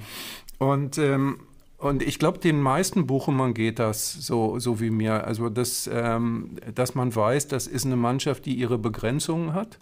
Und 0.58 0.98
ähm, 0.98 1.38
Und 1.80 2.02
ich 2.02 2.18
glaube, 2.18 2.38
den 2.38 2.60
meisten 2.60 3.06
Bochumern 3.06 3.54
geht 3.54 3.78
das 3.78 4.12
so, 4.12 4.58
so 4.58 4.80
wie 4.80 4.90
mir. 4.90 5.24
Also, 5.24 5.48
das, 5.48 5.88
ähm, 5.92 6.56
dass 6.74 6.96
man 6.96 7.14
weiß, 7.14 7.46
das 7.46 7.68
ist 7.68 7.86
eine 7.86 7.94
Mannschaft, 7.94 8.46
die 8.46 8.54
ihre 8.54 8.78
Begrenzungen 8.78 9.54
hat. 9.54 9.78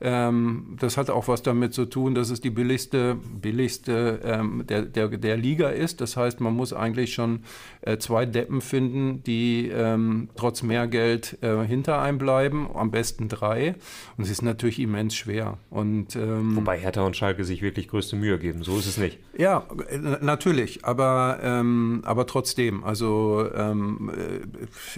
Ähm, 0.00 0.76
das 0.78 0.96
hat 0.96 1.10
auch 1.10 1.26
was 1.26 1.42
damit 1.42 1.74
zu 1.74 1.86
tun, 1.86 2.14
dass 2.14 2.30
es 2.30 2.40
die 2.40 2.50
billigste, 2.50 3.16
billigste 3.16 4.20
ähm, 4.22 4.64
der, 4.68 4.82
der, 4.82 5.08
der 5.08 5.36
Liga 5.36 5.70
ist. 5.70 6.00
Das 6.00 6.16
heißt, 6.16 6.40
man 6.40 6.54
muss 6.54 6.72
eigentlich 6.72 7.12
schon 7.14 7.40
äh, 7.80 7.98
zwei 7.98 8.26
Deppen 8.26 8.60
finden, 8.60 9.24
die 9.24 9.68
ähm, 9.74 10.30
trotz 10.36 10.62
mehr 10.62 10.86
Geld 10.86 11.36
äh, 11.42 11.64
hinter 11.66 12.00
einem 12.00 12.18
bleiben. 12.18 12.70
Am 12.72 12.92
besten 12.92 13.28
drei. 13.28 13.74
Und 14.16 14.22
es 14.22 14.30
ist 14.30 14.42
natürlich 14.42 14.78
immens 14.78 15.16
schwer. 15.16 15.58
Und, 15.68 16.14
ähm, 16.14 16.54
Wobei 16.54 16.78
Hertha 16.78 17.02
und 17.02 17.16
Schalke 17.16 17.42
sich 17.42 17.60
wirklich 17.60 17.88
größte 17.88 18.14
Mühe 18.14 18.38
geben. 18.38 18.62
So 18.62 18.78
ist 18.78 18.86
es 18.86 18.98
nicht. 18.98 19.18
Ja, 19.36 19.66
äh, 19.88 19.98
natürlich. 20.20 20.84
Aber 20.84 21.39
ähm, 21.42 22.02
aber 22.04 22.26
trotzdem, 22.26 22.84
also 22.84 23.46
ähm, 23.54 24.10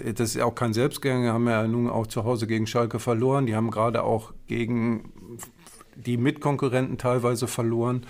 äh, 0.03 0.13
das 0.13 0.35
ist 0.35 0.41
auch 0.41 0.55
kein 0.55 0.73
Selbstgänger, 0.73 1.33
haben 1.33 1.47
ja 1.47 1.67
nun 1.67 1.89
auch 1.89 2.07
zu 2.07 2.23
Hause 2.23 2.47
gegen 2.47 2.67
Schalke 2.67 2.99
verloren. 2.99 3.45
Die 3.45 3.55
haben 3.55 3.71
gerade 3.71 4.03
auch 4.03 4.33
gegen 4.47 5.11
die 5.95 6.17
Mitkonkurrenten 6.17 6.97
teilweise 6.97 7.47
verloren. 7.47 8.05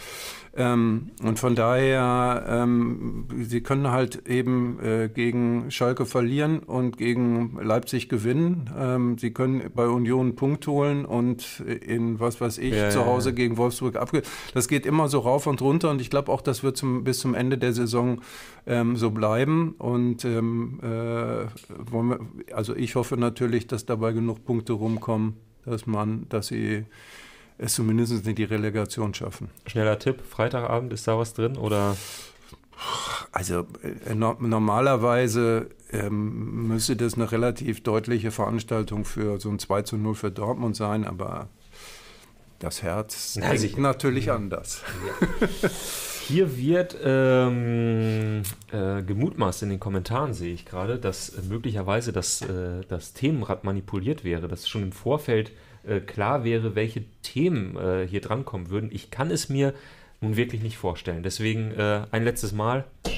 Ähm, 0.55 1.09
und 1.23 1.39
von 1.39 1.55
daher, 1.55 2.45
ähm, 2.47 3.25
sie 3.41 3.61
können 3.61 3.89
halt 3.89 4.27
eben 4.27 4.79
äh, 4.79 5.09
gegen 5.11 5.71
Schalke 5.71 6.05
verlieren 6.05 6.59
und 6.59 6.97
gegen 6.97 7.57
Leipzig 7.59 8.07
gewinnen. 8.07 8.69
Ähm, 8.77 9.17
sie 9.17 9.31
können 9.31 9.71
bei 9.73 9.87
Union 9.87 10.27
einen 10.27 10.35
Punkt 10.35 10.67
holen 10.67 11.05
und 11.05 11.59
in, 11.59 12.19
was 12.19 12.39
weiß 12.39 12.59
ich, 12.59 12.75
ja, 12.75 12.91
zu 12.91 13.05
Hause 13.05 13.29
ja. 13.29 13.35
gegen 13.35 13.57
Wolfsburg 13.57 13.95
abge... 13.95 14.21
Das 14.53 14.67
geht 14.67 14.85
immer 14.85 15.07
so 15.07 15.19
rauf 15.19 15.47
und 15.47 15.59
runter 15.61 15.89
und 15.89 15.99
ich 15.99 16.11
glaube 16.11 16.31
auch, 16.31 16.41
das 16.41 16.61
wird 16.61 16.77
zum, 16.77 17.03
bis 17.03 17.19
zum 17.19 17.33
Ende 17.33 17.57
der 17.57 17.73
Saison 17.73 18.21
ähm, 18.67 18.95
so 18.95 19.09
bleiben. 19.09 19.73
Und 19.79 20.23
ähm, 20.23 20.79
äh, 20.83 20.85
wir, 20.85 22.19
also 22.53 22.75
ich 22.75 22.93
hoffe 22.93 23.17
natürlich, 23.17 23.65
dass 23.65 23.87
dabei 23.87 24.11
genug 24.11 24.45
Punkte 24.45 24.73
rumkommen, 24.73 25.37
dass 25.65 25.87
man, 25.87 26.27
dass 26.29 26.47
sie 26.47 26.85
es 27.63 27.75
zumindest 27.75 28.27
in 28.27 28.35
die 28.35 28.43
Relegation 28.43 29.13
schaffen. 29.13 29.49
Schneller 29.67 29.97
Tipp, 29.97 30.21
Freitagabend, 30.29 30.91
ist 30.91 31.07
da 31.07 31.17
was 31.17 31.33
drin 31.33 31.57
oder? 31.57 31.95
Also 33.31 33.65
äh, 34.05 34.15
no 34.15 34.35
normalerweise 34.39 35.69
ähm, 35.91 36.67
müsste 36.67 36.95
das 36.95 37.13
eine 37.13 37.31
relativ 37.31 37.81
deutliche 37.81 38.31
Veranstaltung 38.31 39.05
für 39.05 39.39
so 39.39 39.49
ein 39.49 39.59
2 39.59 39.83
zu 39.83 39.97
0 39.97 40.15
für 40.15 40.31
Dortmund 40.31 40.75
sein, 40.75 41.05
aber 41.05 41.47
das 42.59 42.83
Herz 42.83 43.37
Na, 43.39 43.53
denkt 43.53 43.77
natürlich 43.77 44.25
ja. 44.25 44.35
anders. 44.35 44.81
Ja. 45.21 45.69
Hier 46.27 46.57
wird 46.57 46.97
ähm, 47.03 48.43
äh, 48.71 49.03
gemutmaßt 49.03 49.63
in 49.63 49.69
den 49.69 49.79
Kommentaren, 49.79 50.33
sehe 50.33 50.53
ich 50.53 50.65
gerade, 50.65 50.97
dass 50.97 51.33
möglicherweise 51.49 52.13
das, 52.13 52.41
äh, 52.41 52.81
das 52.87 53.13
Themenrad 53.13 53.65
manipuliert 53.65 54.23
wäre, 54.23 54.47
dass 54.47 54.69
schon 54.69 54.83
im 54.83 54.91
Vorfeld 54.93 55.51
äh, 55.85 55.99
klar 55.99 56.43
wäre, 56.43 56.75
welche 56.75 57.03
Themen 57.21 57.75
äh, 57.77 58.07
hier 58.07 58.21
drankommen 58.21 58.69
würden. 58.69 58.89
Ich 58.91 59.11
kann 59.11 59.31
es 59.31 59.49
mir 59.49 59.73
nun 60.21 60.37
wirklich 60.37 60.61
nicht 60.61 60.77
vorstellen. 60.77 61.23
Deswegen 61.23 61.71
äh, 61.71 62.05
ein 62.11 62.23
letztes 62.23 62.53
Mal. 62.53 62.85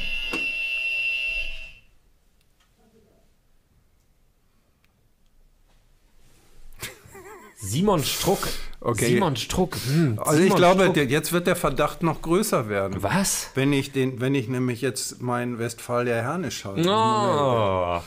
Simon 7.58 8.04
Struck. 8.04 8.48
Okay. 8.82 9.06
Simon 9.08 9.36
Struck. 9.36 9.78
Hm, 9.88 10.20
also 10.20 10.34
Simon 10.34 10.48
ich 10.48 10.56
glaube, 10.56 10.82
Struck. 10.84 10.94
Der, 10.96 11.06
jetzt 11.06 11.32
wird 11.34 11.48
der 11.48 11.56
Verdacht 11.56 12.04
noch 12.04 12.22
größer 12.22 12.70
werden. 12.70 13.02
Was? 13.02 13.52
Wenn 13.56 13.74
ich, 13.74 13.92
den, 13.92 14.20
wenn 14.22 14.36
ich 14.36 14.48
nämlich 14.48 14.82
jetzt 14.82 15.22
meinen 15.22 15.60
Westfalia 15.60 16.16
Herne 16.16 16.52
schalte. 16.52 16.90
Oh. 16.90 18.02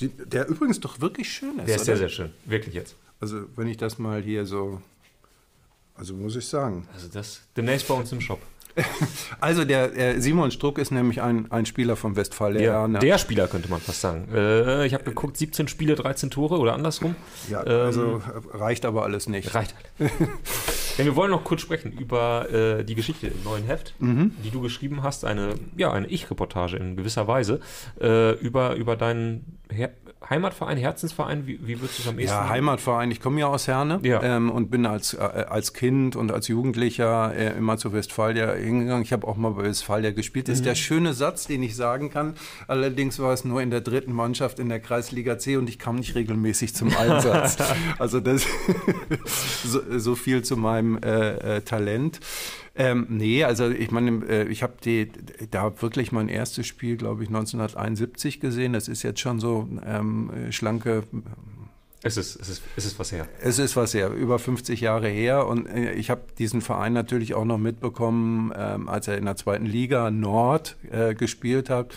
Der, 0.00 0.08
der 0.26 0.48
übrigens 0.48 0.80
doch 0.80 1.00
wirklich 1.00 1.32
schön 1.32 1.58
ist. 1.58 1.68
Der 1.68 1.76
ist 1.76 1.84
sehr, 1.84 1.96
sehr 1.96 2.08
schön. 2.08 2.32
Wirklich 2.44 2.74
jetzt. 2.74 2.96
Also 3.20 3.44
wenn 3.56 3.68
ich 3.68 3.76
das 3.76 3.98
mal 3.98 4.22
hier 4.22 4.46
so, 4.46 4.80
also 5.94 6.14
muss 6.14 6.36
ich 6.36 6.46
sagen. 6.46 6.86
Also 6.94 7.08
das 7.08 7.42
demnächst 7.56 7.88
bei 7.88 7.94
uns 7.94 8.12
im 8.12 8.20
Shop. 8.20 8.40
Also 9.40 9.64
der 9.64 9.96
äh, 9.96 10.20
Simon 10.20 10.50
Struck 10.50 10.78
ist 10.78 10.90
nämlich 10.90 11.22
ein, 11.22 11.50
ein 11.50 11.66
Spieler 11.66 11.96
vom 11.96 12.16
Westfalia. 12.16 12.86
Ja, 12.86 12.88
der 12.88 13.18
Spieler 13.18 13.48
könnte 13.48 13.68
man 13.68 13.80
fast 13.80 14.00
sagen. 14.00 14.28
Äh, 14.34 14.86
ich 14.86 14.94
habe 14.94 15.04
geguckt, 15.04 15.36
17 15.36 15.68
Spiele, 15.68 15.94
13 15.94 16.30
Tore 16.30 16.58
oder 16.58 16.74
andersrum. 16.74 17.16
Ja, 17.50 17.60
also 17.60 18.22
ähm, 18.26 18.42
reicht 18.52 18.84
aber 18.84 19.02
alles 19.02 19.28
nicht. 19.28 19.54
Reicht 19.54 19.74
halt. 19.74 20.12
Ja, 20.98 21.04
wir 21.04 21.16
wollen 21.16 21.30
noch 21.30 21.44
kurz 21.44 21.60
sprechen 21.60 21.92
über 21.92 22.50
äh, 22.50 22.84
die 22.84 22.94
Geschichte 22.94 23.28
im 23.28 23.42
neuen 23.44 23.64
Heft, 23.64 23.94
mhm. 23.98 24.32
die 24.44 24.50
du 24.50 24.60
geschrieben 24.60 25.02
hast, 25.02 25.24
eine, 25.24 25.54
ja, 25.76 25.92
eine 25.92 26.06
Ich-Reportage 26.08 26.76
in 26.76 26.96
gewisser 26.96 27.26
Weise, 27.28 27.60
äh, 28.00 28.32
über, 28.40 28.74
über 28.74 28.96
deinen 28.96 29.58
Her 29.70 29.90
Heimatverein, 30.28 30.76
Herzensverein, 30.76 31.46
wie, 31.46 31.58
wie 31.66 31.80
würdest 31.80 31.98
du 31.98 32.02
es 32.02 32.08
am 32.08 32.18
ehesten? 32.18 32.36
Ja, 32.36 32.48
Heimatverein. 32.48 33.10
Ich 33.10 33.20
komme 33.20 33.40
ja 33.40 33.46
aus 33.46 33.68
Herne 33.68 34.00
ja. 34.02 34.22
Ähm, 34.22 34.50
und 34.50 34.70
bin 34.70 34.86
als, 34.86 35.14
äh, 35.14 35.18
als 35.18 35.72
Kind 35.72 36.16
und 36.16 36.32
als 36.32 36.48
Jugendlicher 36.48 37.34
äh, 37.34 37.56
immer 37.56 37.76
zu 37.78 37.92
Westfalia 37.92 38.52
hingegangen. 38.54 39.02
Ich 39.02 39.12
habe 39.12 39.26
auch 39.26 39.36
mal 39.36 39.50
bei 39.50 39.64
Westfalia 39.64 40.10
gespielt. 40.10 40.48
Das 40.48 40.56
mhm. 40.56 40.62
ist 40.62 40.66
der 40.66 40.74
schöne 40.74 41.12
Satz, 41.12 41.46
den 41.46 41.62
ich 41.62 41.76
sagen 41.76 42.10
kann. 42.10 42.34
Allerdings 42.66 43.18
war 43.20 43.32
es 43.32 43.44
nur 43.44 43.62
in 43.62 43.70
der 43.70 43.80
dritten 43.80 44.12
Mannschaft 44.12 44.58
in 44.58 44.68
der 44.68 44.80
Kreisliga 44.80 45.38
C 45.38 45.56
und 45.56 45.68
ich 45.68 45.78
kam 45.78 45.96
nicht 45.96 46.14
regelmäßig 46.14 46.74
zum 46.74 46.96
Einsatz. 46.96 47.58
also 47.98 48.20
das 48.20 48.46
so, 49.64 49.80
so, 49.98 50.14
viel 50.16 50.42
zu 50.42 50.56
meinem 50.56 50.98
äh, 51.02 51.56
äh 51.56 51.60
Talent. 51.60 52.20
Ähm, 52.76 53.06
nee, 53.08 53.42
also 53.44 53.70
ich 53.70 53.90
meine, 53.90 54.24
äh, 54.26 54.48
ich 54.48 54.62
habe 54.62 54.74
da 55.50 55.80
wirklich 55.80 56.12
mein 56.12 56.28
erstes 56.28 56.66
Spiel, 56.66 56.96
glaube 56.96 57.22
ich, 57.22 57.28
1971 57.28 58.40
gesehen. 58.40 58.72
Das 58.72 58.88
ist 58.88 59.02
jetzt 59.02 59.20
schon 59.20 59.40
so 59.40 59.68
ähm, 59.84 60.30
schlanke 60.50 61.04
es 62.06 62.16
ist, 62.16 62.36
es, 62.40 62.48
ist, 62.48 62.62
es 62.76 62.84
ist 62.84 62.98
was 63.00 63.10
her. 63.10 63.26
Es 63.40 63.58
ist 63.58 63.74
was 63.74 63.92
her, 63.92 64.10
über 64.10 64.38
50 64.38 64.80
Jahre 64.80 65.08
her. 65.08 65.46
Und 65.46 65.66
äh, 65.66 65.92
ich 65.94 66.08
habe 66.08 66.22
diesen 66.38 66.60
Verein 66.60 66.92
natürlich 66.92 67.34
auch 67.34 67.44
noch 67.44 67.58
mitbekommen, 67.58 68.52
ähm, 68.56 68.88
als 68.88 69.08
er 69.08 69.18
in 69.18 69.24
der 69.24 69.34
zweiten 69.34 69.66
Liga 69.66 70.12
Nord 70.12 70.76
äh, 70.90 71.14
gespielt 71.14 71.68
hat. 71.68 71.94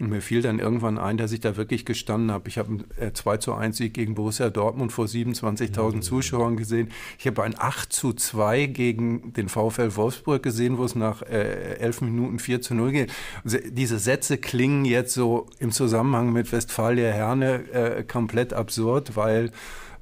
Und 0.00 0.10
mir 0.10 0.20
fiel 0.22 0.42
dann 0.42 0.60
irgendwann 0.60 0.96
ein, 0.96 1.16
dass 1.16 1.32
ich 1.32 1.40
da 1.40 1.56
wirklich 1.56 1.84
gestanden 1.84 2.30
habe. 2.30 2.48
Ich 2.48 2.58
habe 2.58 2.68
einen 2.68 2.84
äh, 3.00 3.12
2 3.12 3.38
zu 3.38 3.54
1 3.54 3.76
Sieg 3.76 3.94
gegen 3.94 4.14
Borussia 4.14 4.48
Dortmund 4.48 4.92
vor 4.92 5.06
27.000 5.06 5.94
mhm. 5.94 6.02
Zuschauern 6.02 6.56
gesehen. 6.56 6.90
Ich 7.18 7.26
habe 7.26 7.42
ein 7.42 7.54
8 7.58 7.92
zu 7.92 8.12
2 8.12 8.66
gegen 8.66 9.32
den 9.32 9.48
VfL 9.48 9.96
Wolfsburg 9.96 10.42
gesehen, 10.42 10.78
wo 10.78 10.84
es 10.84 10.94
nach 10.94 11.22
äh, 11.22 11.78
11 11.78 12.02
Minuten 12.02 12.38
4 12.38 12.62
zu 12.62 12.74
0 12.74 12.92
geht. 12.92 13.12
Diese 13.44 13.98
Sätze 13.98 14.38
klingen 14.38 14.84
jetzt 14.84 15.14
so 15.14 15.46
im 15.58 15.72
Zusammenhang 15.72 16.32
mit 16.32 16.52
Westfalia 16.52 17.10
Herne 17.10 17.68
äh, 17.72 18.04
komplett 18.04 18.52
absurd, 18.52 19.16
weil 19.16 19.50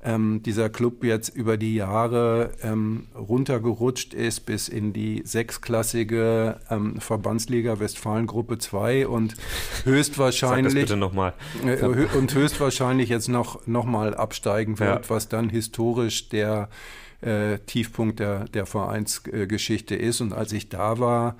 ähm, 0.07 0.43
dieser 0.43 0.71
Club 0.71 1.03
jetzt 1.05 1.29
über 1.31 1.57
die 1.57 1.75
Jahre 1.75 2.53
ähm, 2.63 3.09
runtergerutscht 3.15 4.15
ist 4.15 4.47
bis 4.47 4.69
in 4.69 4.93
die 4.93 5.23
sechsklassige 5.25 6.61
ähm, 6.71 7.01
Verbandsliga 7.01 7.81
Westfalen-Gruppe 7.81 8.59
2 8.59 9.09
und 9.09 9.35
höchstwahrscheinlich 9.85 10.73
Sag 10.73 10.81
das 10.81 10.89
bitte 10.89 10.97
noch 10.97 11.13
mal. 11.13 11.35
Äh, 11.65 11.85
und 11.85 12.33
höchstwahrscheinlich 12.33 13.09
jetzt 13.09 13.29
noch, 13.29 13.67
noch 13.67 13.85
mal 13.85 14.15
absteigen 14.15 14.79
wird, 14.79 15.05
ja. 15.05 15.11
was 15.11 15.29
dann 15.29 15.51
historisch 15.51 16.29
der 16.29 16.69
äh, 17.21 17.59
Tiefpunkt 17.67 18.21
der, 18.21 18.45
der 18.45 18.67
Vereinsgeschichte 18.67 19.97
ist. 19.97 20.21
Und 20.21 20.33
als 20.33 20.53
ich 20.53 20.69
da 20.69 21.01
war, 21.01 21.37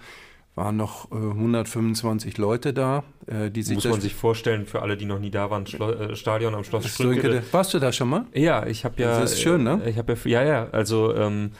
waren 0.57 0.77
noch 0.77 1.13
äh, 1.13 1.15
125 1.15 2.39
Leute 2.39 2.73
da, 2.73 3.05
äh, 3.27 3.51
die 3.51 3.63
sich. 3.63 3.77
Muss 3.77 3.85
man 3.85 4.01
sich 4.01 4.15
vorstellen, 4.15 4.67
für 4.67 4.83
alle, 4.83 4.97
die 4.97 5.05
noch 5.05 5.19
nie 5.19 5.31
da 5.31 5.51
waren, 5.51 5.67
Schlo 5.67 5.91
äh, 5.91 6.17
Stadion 6.17 6.55
am 6.55 6.65
Schloss 6.65 6.89
Strünkede. 6.89 7.43
Warst 7.53 7.75
du 7.75 7.79
da 7.79 7.93
schon 7.93 8.09
mal? 8.09 8.25
Ja, 8.33 8.67
ich 8.67 8.85
habe 8.85 9.01
ja. 9.01 9.21
Das 9.21 9.33
ist 9.33 9.43
schön, 9.43 9.63
ne? 9.63 9.83
Äh, 9.85 9.91
ich 9.91 9.99
habe 9.99 10.17
ja, 10.25 10.43
ja, 10.43 10.49
ja, 10.49 10.69
also 10.71 11.15
ähm, 11.15 11.53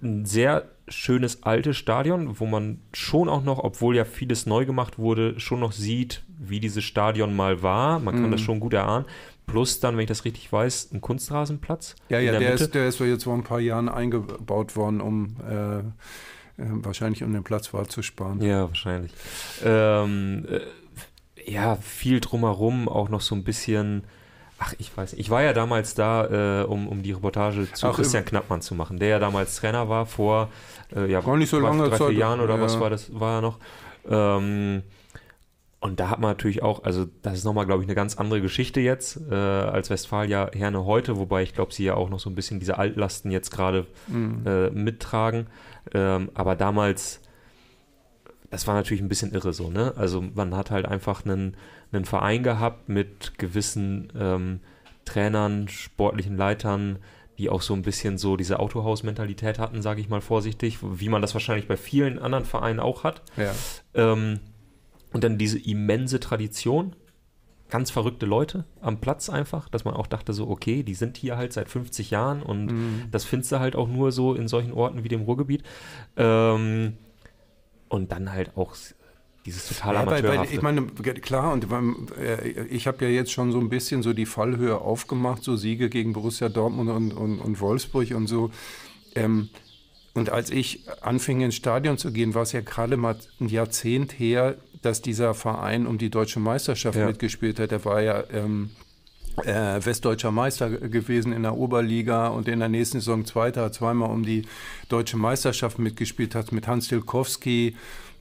ein 0.00 0.24
sehr 0.24 0.68
schönes 0.88 1.42
altes 1.42 1.76
Stadion, 1.76 2.38
wo 2.38 2.46
man 2.46 2.80
schon 2.92 3.28
auch 3.28 3.42
noch, 3.42 3.58
obwohl 3.58 3.96
ja 3.96 4.04
vieles 4.04 4.46
neu 4.46 4.66
gemacht 4.66 4.98
wurde, 4.98 5.38
schon 5.40 5.60
noch 5.60 5.72
sieht, 5.72 6.22
wie 6.38 6.60
dieses 6.60 6.84
Stadion 6.84 7.34
mal 7.34 7.62
war. 7.62 7.98
Man 7.98 8.14
kann 8.14 8.28
mm. 8.28 8.32
das 8.32 8.40
schon 8.40 8.60
gut 8.60 8.74
erahnen. 8.74 9.06
Plus 9.46 9.80
dann, 9.80 9.96
wenn 9.96 10.02
ich 10.02 10.08
das 10.08 10.24
richtig 10.24 10.52
weiß, 10.52 10.90
ein 10.92 11.00
Kunstrasenplatz. 11.00 11.96
Ja, 12.08 12.20
ja, 12.20 12.32
der, 12.32 12.40
der 12.40 12.54
ist, 12.54 12.74
der 12.74 12.88
ist 12.88 13.00
jetzt 13.00 13.24
vor 13.24 13.34
ein 13.34 13.42
paar 13.42 13.60
Jahren 13.60 13.88
eingebaut 13.88 14.76
worden, 14.76 15.00
um 15.00 15.36
äh, 15.48 15.82
wahrscheinlich 16.66 17.22
um 17.22 17.32
den 17.32 17.44
Platz 17.44 17.72
war 17.72 17.88
zu 17.88 18.02
sparen. 18.02 18.40
Ja, 18.42 18.68
wahrscheinlich. 18.68 19.12
Ähm, 19.64 20.46
äh, 20.48 21.50
ja, 21.50 21.76
viel 21.76 22.20
drumherum, 22.20 22.88
auch 22.88 23.08
noch 23.08 23.20
so 23.20 23.34
ein 23.34 23.44
bisschen. 23.44 24.04
Ach, 24.58 24.74
ich 24.78 24.96
weiß 24.96 25.12
nicht. 25.12 25.20
Ich 25.20 25.30
war 25.30 25.42
ja 25.42 25.52
damals 25.52 25.94
da, 25.94 26.62
äh, 26.62 26.64
um, 26.64 26.86
um 26.86 27.02
die 27.02 27.12
Reportage 27.12 27.72
zu 27.72 27.88
Ach, 27.88 27.96
Christian 27.96 28.24
Knappmann 28.24 28.62
zu 28.62 28.76
machen, 28.76 28.98
der 28.98 29.08
ja 29.08 29.18
damals 29.18 29.56
Trainer 29.56 29.88
war 29.88 30.06
vor 30.06 30.50
äh, 30.94 31.10
ja, 31.10 31.20
gar 31.20 31.36
nicht 31.36 31.50
so 31.50 31.58
lange 31.58 31.88
drei, 31.88 31.96
vier 31.96 32.12
Jahren 32.12 32.40
oder 32.40 32.56
ja. 32.56 32.60
was 32.60 32.78
war 32.78 32.90
das, 32.90 33.18
war 33.18 33.38
er 33.38 33.40
noch. 33.40 33.58
Ähm, 34.08 34.82
und 35.80 35.98
da 35.98 36.10
hat 36.10 36.20
man 36.20 36.30
natürlich 36.30 36.62
auch, 36.62 36.84
also 36.84 37.06
das 37.22 37.38
ist 37.38 37.44
nochmal, 37.44 37.66
glaube 37.66 37.82
ich, 37.82 37.88
eine 37.88 37.96
ganz 37.96 38.16
andere 38.16 38.40
Geschichte 38.40 38.80
jetzt 38.80 39.20
äh, 39.28 39.34
als 39.34 39.90
Westfalia 39.90 40.48
Herne 40.52 40.84
heute, 40.84 41.16
wobei 41.16 41.42
ich 41.42 41.54
glaube, 41.54 41.74
sie 41.74 41.82
ja 41.84 41.94
auch 41.94 42.08
noch 42.08 42.20
so 42.20 42.30
ein 42.30 42.36
bisschen 42.36 42.60
diese 42.60 42.78
Altlasten 42.78 43.32
jetzt 43.32 43.50
gerade 43.50 43.86
mhm. 44.06 44.46
äh, 44.46 44.70
mittragen. 44.70 45.48
Ähm, 45.92 46.30
aber 46.34 46.56
damals, 46.56 47.20
das 48.50 48.66
war 48.66 48.74
natürlich 48.74 49.02
ein 49.02 49.08
bisschen 49.08 49.32
irre 49.32 49.52
so, 49.52 49.70
ne? 49.70 49.94
Also 49.96 50.20
man 50.20 50.54
hat 50.56 50.70
halt 50.70 50.86
einfach 50.86 51.24
einen, 51.24 51.56
einen 51.92 52.04
Verein 52.04 52.42
gehabt 52.42 52.88
mit 52.88 53.38
gewissen 53.38 54.12
ähm, 54.16 54.60
Trainern, 55.04 55.68
sportlichen 55.68 56.36
Leitern, 56.36 56.98
die 57.38 57.48
auch 57.48 57.62
so 57.62 57.74
ein 57.74 57.82
bisschen 57.82 58.18
so 58.18 58.36
diese 58.36 58.60
Autohaus-Mentalität 58.60 59.58
hatten, 59.58 59.82
sage 59.82 60.00
ich 60.00 60.08
mal 60.08 60.20
vorsichtig, 60.20 60.78
wie 60.82 61.08
man 61.08 61.22
das 61.22 61.34
wahrscheinlich 61.34 61.66
bei 61.66 61.76
vielen 61.76 62.18
anderen 62.18 62.44
Vereinen 62.44 62.78
auch 62.78 63.04
hat. 63.04 63.22
Ja. 63.36 63.52
Ähm, 63.94 64.40
und 65.12 65.24
dann 65.24 65.38
diese 65.38 65.58
immense 65.58 66.20
Tradition, 66.20 66.94
ganz 67.72 67.90
verrückte 67.90 68.26
Leute 68.26 68.64
am 68.82 68.98
Platz 69.00 69.30
einfach, 69.30 69.70
dass 69.70 69.86
man 69.86 69.94
auch 69.94 70.06
dachte 70.06 70.34
so, 70.34 70.46
okay, 70.50 70.82
die 70.82 70.94
sind 70.94 71.16
hier 71.16 71.38
halt 71.38 71.54
seit 71.54 71.70
50 71.70 72.10
Jahren 72.10 72.42
und 72.42 72.66
Mhm. 72.66 73.04
das 73.10 73.24
findest 73.24 73.50
du 73.50 73.60
halt 73.60 73.76
auch 73.76 73.88
nur 73.88 74.12
so 74.12 74.34
in 74.34 74.46
solchen 74.46 74.72
Orten 74.74 75.04
wie 75.04 75.08
dem 75.08 75.22
Ruhrgebiet. 75.22 75.62
Ähm, 76.18 76.98
und 77.88 78.12
dann 78.12 78.30
halt 78.30 78.58
auch 78.58 78.76
dieses 79.46 79.68
total 79.68 79.94
Ja, 79.94 80.06
weil, 80.06 80.22
weil, 80.22 80.44
ich 80.52 80.60
meine, 80.60 80.82
klar, 80.84 81.54
und 81.54 81.66
äh, 82.18 82.66
ich 82.66 82.86
habe 82.86 83.06
ja 83.06 83.10
jetzt 83.10 83.32
schon 83.32 83.52
so 83.52 83.58
ein 83.58 83.70
bisschen 83.70 84.02
so 84.02 84.12
die 84.12 84.26
Fallhöhe 84.26 84.78
aufgemacht, 84.78 85.42
so 85.42 85.56
Siege 85.56 85.88
gegen 85.88 86.12
Borussia 86.12 86.50
Dortmund 86.50 86.90
und, 86.90 87.12
und, 87.14 87.40
und 87.40 87.60
Wolfsburg 87.60 88.10
und 88.14 88.26
so. 88.26 88.50
Ähm, 89.14 89.48
und 90.12 90.28
als 90.28 90.50
ich 90.50 90.84
anfing 91.00 91.40
ins 91.40 91.54
Stadion 91.54 91.96
zu 91.96 92.12
gehen, 92.12 92.34
war 92.34 92.42
es 92.42 92.52
ja 92.52 92.60
gerade 92.60 92.98
mal 92.98 93.16
ein 93.40 93.48
Jahrzehnt 93.48 94.18
her, 94.18 94.56
dass 94.82 95.00
dieser 95.02 95.34
Verein 95.34 95.86
um 95.86 95.98
die 95.98 96.10
deutsche 96.10 96.40
Meisterschaft 96.40 96.98
Ja. 96.98 97.06
mitgespielt 97.06 97.58
hat. 97.58 97.70
Der 97.70 97.84
war 97.84 98.00
ja 98.02 98.24
ähm, 98.32 98.70
äh, 99.44 99.80
westdeutscher 99.84 100.30
Meister 100.30 100.68
gewesen 100.70 101.32
in 101.32 101.42
der 101.42 101.56
Oberliga 101.56 102.28
und 102.28 102.48
in 102.48 102.58
der 102.58 102.68
nächsten 102.68 103.00
Saison 103.00 103.24
Zweiter, 103.24 103.62
hat 103.64 103.74
zweimal 103.74 104.10
um 104.10 104.24
die 104.24 104.42
deutsche 104.88 105.16
Meisterschaft 105.16 105.78
mitgespielt, 105.78 106.34
hat 106.34 106.52
mit 106.52 106.66
Hans 106.68 106.88
Tilkowski, 106.88 107.76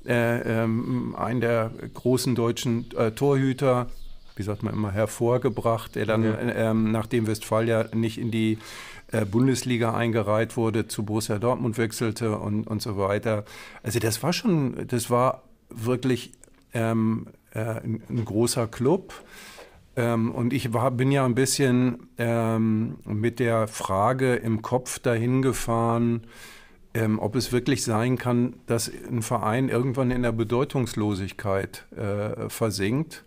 äh, 0.05 0.63
ähm, 0.63 1.15
einen 1.17 1.41
der 1.41 1.71
großen 1.93 2.33
deutschen 2.33 2.85
äh, 2.95 3.11
Torhüter, 3.11 3.87
wie 4.37 4.43
sagt 4.43 4.63
man 4.63 4.73
immer, 4.73 4.91
hervorgebracht, 4.91 5.95
der 5.95 6.05
dann, 6.05 6.23
Ja. 6.23 6.31
äh, 6.35 6.69
ähm, 6.69 6.91
nachdem 6.91 7.27
Westfalia 7.27 7.89
nicht 7.93 8.17
in 8.17 8.31
die 8.31 8.57
äh, 9.11 9.25
Bundesliga 9.25 9.93
eingereiht 9.93 10.55
wurde, 10.55 10.87
zu 10.87 11.03
Borussia 11.03 11.37
Dortmund 11.39 11.77
wechselte 11.77 12.37
und, 12.37 12.65
und 12.65 12.81
so 12.81 12.97
weiter. 12.97 13.43
Also 13.83 13.99
das 13.99 14.23
war 14.23 14.31
schon, 14.31 14.87
das 14.87 15.09
war 15.09 15.43
wirklich 15.69 16.31
ähm, 16.73 17.27
äh, 17.53 17.59
ein, 17.59 18.03
ein 18.09 18.25
großer 18.25 18.67
Club. 18.67 19.13
Ähm, 19.95 20.31
und 20.31 20.53
ich 20.53 20.73
war, 20.73 20.91
bin 20.91 21.11
ja 21.11 21.25
ein 21.25 21.35
bisschen 21.35 22.07
ähm, 22.17 22.97
mit 23.05 23.39
der 23.39 23.67
Frage 23.67 24.35
im 24.35 24.61
Kopf 24.61 24.99
dahin 24.99 25.41
gefahren, 25.41 26.21
ähm, 26.93 27.19
ob 27.19 27.35
es 27.35 27.51
wirklich 27.51 27.83
sein 27.83 28.17
kann, 28.17 28.55
dass 28.67 28.89
ein 28.89 29.21
Verein 29.21 29.69
irgendwann 29.69 30.11
in 30.11 30.23
der 30.23 30.31
Bedeutungslosigkeit 30.31 31.85
äh, 31.95 32.49
versinkt. 32.49 33.25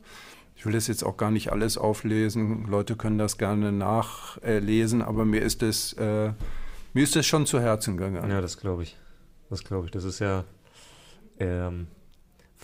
Ich 0.57 0.65
will 0.65 0.73
das 0.73 0.87
jetzt 0.87 1.05
auch 1.05 1.17
gar 1.19 1.31
nicht 1.31 1.53
alles 1.53 1.77
auflesen. 1.77 2.67
Leute 2.67 2.97
können 2.97 3.19
das 3.19 3.37
gerne 3.37 3.73
nachlesen, 3.73 5.03
aber 5.03 5.27
mir 5.27 5.43
ist 5.43 5.63
es, 5.63 5.93
äh, 5.95 6.33
mir 6.95 7.03
ist 7.03 7.17
es 7.17 7.27
schon 7.27 7.45
zu 7.45 7.61
Herzen 7.61 7.99
gegangen. 7.99 8.31
Ja, 8.31 8.41
das 8.41 8.57
glaube 8.57 8.85
ich. 8.85 8.97
Das 9.51 9.65
glaube 9.65 9.87
ich. 9.87 9.91
Das 9.91 10.05
ist 10.05 10.21
ja. 10.21 10.45
Ähm, 11.39 11.89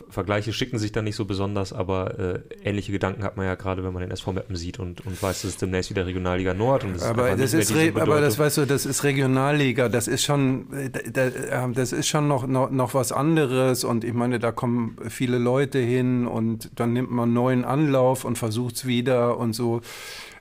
Vergleiche 0.09 0.53
schicken 0.53 0.79
sich 0.79 0.93
dann 0.93 1.05
nicht 1.05 1.17
so 1.17 1.25
besonders, 1.25 1.73
aber 1.73 2.19
äh, 2.19 2.41
ähnliche 2.65 2.93
Gedanken 2.93 3.23
hat 3.23 3.37
man 3.37 3.47
ja 3.47 3.55
gerade, 3.55 3.85
wenn 3.85 3.93
man 3.93 4.03
den 4.03 4.11
SV 4.11 4.33
Meppen 4.33 4.57
sieht 4.57 4.79
und, 4.79 5.05
und 5.07 5.23
weiß, 5.23 5.43
dass 5.43 5.51
es 5.51 5.57
demnächst 5.57 5.91
wieder 5.91 6.07
Regionalliga 6.07 6.55
Nord 6.55 6.85
und 6.85 6.97
es 6.97 7.03
Aber 7.03 7.25
einfach 7.25 7.39
das 7.39 7.53
nicht 7.53 7.63
ist, 7.63 7.75
mehr 7.75 7.85
diese 7.85 7.97
Re 7.97 8.03
aber 8.03 8.21
das 8.21 8.39
weißt 8.39 8.59
du, 8.59 8.67
das 8.67 8.87
ist 8.87 9.05
Regionalliga, 9.05 9.89
das 9.89 10.09
ist 10.09 10.25
schon, 10.25 10.73
äh, 10.73 10.91
da, 10.91 11.31
da, 11.31 11.67
äh, 11.67 11.73
das 11.73 11.93
ist 11.93 12.09
schon 12.09 12.29
noch, 12.29 12.47
noch, 12.47 12.71
noch 12.71 12.95
was 12.95 13.13
anderes 13.13 13.85
und 13.85 14.05
ich 14.05 14.15
meine, 14.15 14.39
da 14.39 14.53
kommen 14.53 14.97
viele 15.09 15.39
Leute 15.39 15.79
hin 15.79 16.27
und 16.27 16.71
dann 16.77 16.93
nimmt 16.93 17.11
man 17.11 17.25
einen 17.25 17.35
neuen 17.35 17.65
Anlauf 17.65 18.25
und 18.25 18.39
versucht 18.39 18.77
es 18.77 18.87
wieder 18.87 19.39
und 19.39 19.53
so. 19.53 19.81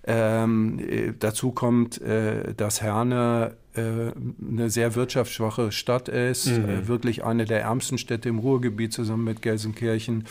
Ähm, 0.05 0.79
äh, 0.79 1.13
dazu 1.17 1.51
kommt, 1.51 2.01
äh, 2.01 2.53
dass 2.55 2.81
Herne 2.81 3.57
eine 4.51 4.69
sehr 4.69 4.95
wirtschaftsschwache 4.95 5.71
Stadt 5.71 6.07
ist, 6.09 6.47
Mhm. 6.47 6.69
äh, 6.69 6.87
wirklich 6.87 7.23
eine 7.23 7.45
der 7.45 7.61
ärmsten 7.61 7.97
Städte 7.97 8.29
im 8.29 8.39
Ruhrgebiet 8.39 8.93
zusammen 8.93 9.23
mit 9.23 9.41
Gelsenkirchen, 9.41 10.25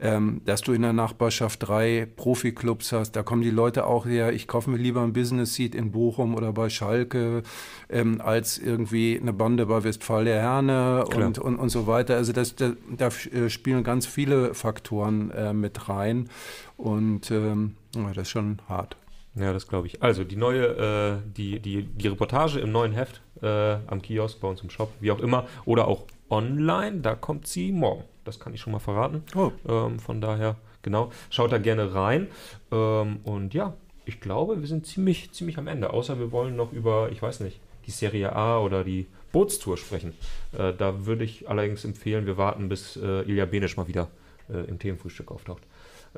ähm, 0.00 0.40
dass 0.44 0.62
du 0.62 0.72
in 0.72 0.82
der 0.82 0.92
Nachbarschaft 0.92 1.66
drei 1.68 2.06
Profiklubs 2.16 2.92
hast, 2.92 3.12
da 3.12 3.22
kommen 3.22 3.42
die 3.42 3.50
Leute 3.50 3.86
auch 3.86 4.06
her, 4.06 4.32
ich 4.32 4.46
kaufe 4.46 4.70
mir 4.70 4.76
lieber 4.78 5.02
ein 5.02 5.12
Business 5.12 5.54
Seat 5.54 5.74
in 5.74 5.90
Bochum 5.90 6.34
oder 6.34 6.52
bei 6.52 6.68
Schalke, 6.68 7.42
ähm, 7.90 8.20
als 8.20 8.58
irgendwie 8.58 9.18
eine 9.20 9.32
Bande 9.32 9.66
bei 9.66 9.82
Westfalia 9.84 10.34
Herne 10.36 11.04
und, 11.06 11.38
und, 11.38 11.56
und 11.56 11.68
so 11.68 11.86
weiter. 11.86 12.16
Also 12.16 12.32
das, 12.32 12.54
da, 12.56 12.72
da 12.96 13.08
äh, 13.08 13.48
spielen 13.50 13.84
ganz 13.84 14.06
viele 14.06 14.54
Faktoren 14.54 15.30
äh, 15.30 15.52
mit 15.52 15.88
rein 15.88 16.28
und 16.76 17.30
ähm, 17.30 17.74
das 17.92 18.16
ist 18.18 18.30
schon 18.30 18.58
hart. 18.68 18.96
Ja, 19.38 19.52
das 19.52 19.68
glaube 19.68 19.86
ich. 19.86 20.02
Also 20.02 20.24
die 20.24 20.36
neue, 20.36 20.66
äh, 20.66 21.30
die, 21.36 21.60
die, 21.60 21.84
die 21.84 22.08
Reportage 22.08 22.58
im 22.58 22.72
neuen 22.72 22.92
Heft 22.92 23.20
äh, 23.42 23.76
am 23.86 24.02
Kiosk, 24.02 24.40
bei 24.40 24.48
uns 24.48 24.62
im 24.62 24.70
Shop, 24.70 24.92
wie 25.00 25.10
auch 25.12 25.20
immer, 25.20 25.46
oder 25.64 25.86
auch 25.86 26.04
online, 26.30 27.00
da 27.00 27.14
kommt 27.14 27.46
sie 27.46 27.72
morgen. 27.72 28.04
Das 28.24 28.40
kann 28.40 28.52
ich 28.52 28.60
schon 28.60 28.72
mal 28.72 28.78
verraten. 28.78 29.22
Oh. 29.34 29.52
Ähm, 29.66 29.98
von 29.98 30.20
daher, 30.20 30.56
genau, 30.82 31.10
schaut 31.30 31.52
da 31.52 31.58
gerne 31.58 31.94
rein. 31.94 32.28
Ähm, 32.72 33.20
und 33.24 33.54
ja, 33.54 33.74
ich 34.04 34.20
glaube, 34.20 34.60
wir 34.60 34.66
sind 34.66 34.86
ziemlich, 34.86 35.32
ziemlich 35.32 35.58
am 35.58 35.66
Ende. 35.66 35.90
Außer 35.90 36.18
wir 36.18 36.32
wollen 36.32 36.56
noch 36.56 36.72
über, 36.72 37.10
ich 37.12 37.22
weiß 37.22 37.40
nicht, 37.40 37.60
die 37.86 37.90
Serie 37.90 38.34
A 38.34 38.58
oder 38.58 38.84
die 38.84 39.06
Bootstour 39.32 39.76
sprechen. 39.76 40.14
Äh, 40.52 40.72
da 40.74 41.06
würde 41.06 41.24
ich 41.24 41.48
allerdings 41.48 41.84
empfehlen, 41.84 42.26
wir 42.26 42.36
warten, 42.36 42.68
bis 42.68 42.96
äh, 42.96 43.22
Ilja 43.22 43.46
Benisch 43.46 43.76
mal 43.76 43.88
wieder 43.88 44.08
äh, 44.50 44.68
im 44.68 44.78
Themenfrühstück 44.78 45.30
auftaucht. 45.30 45.62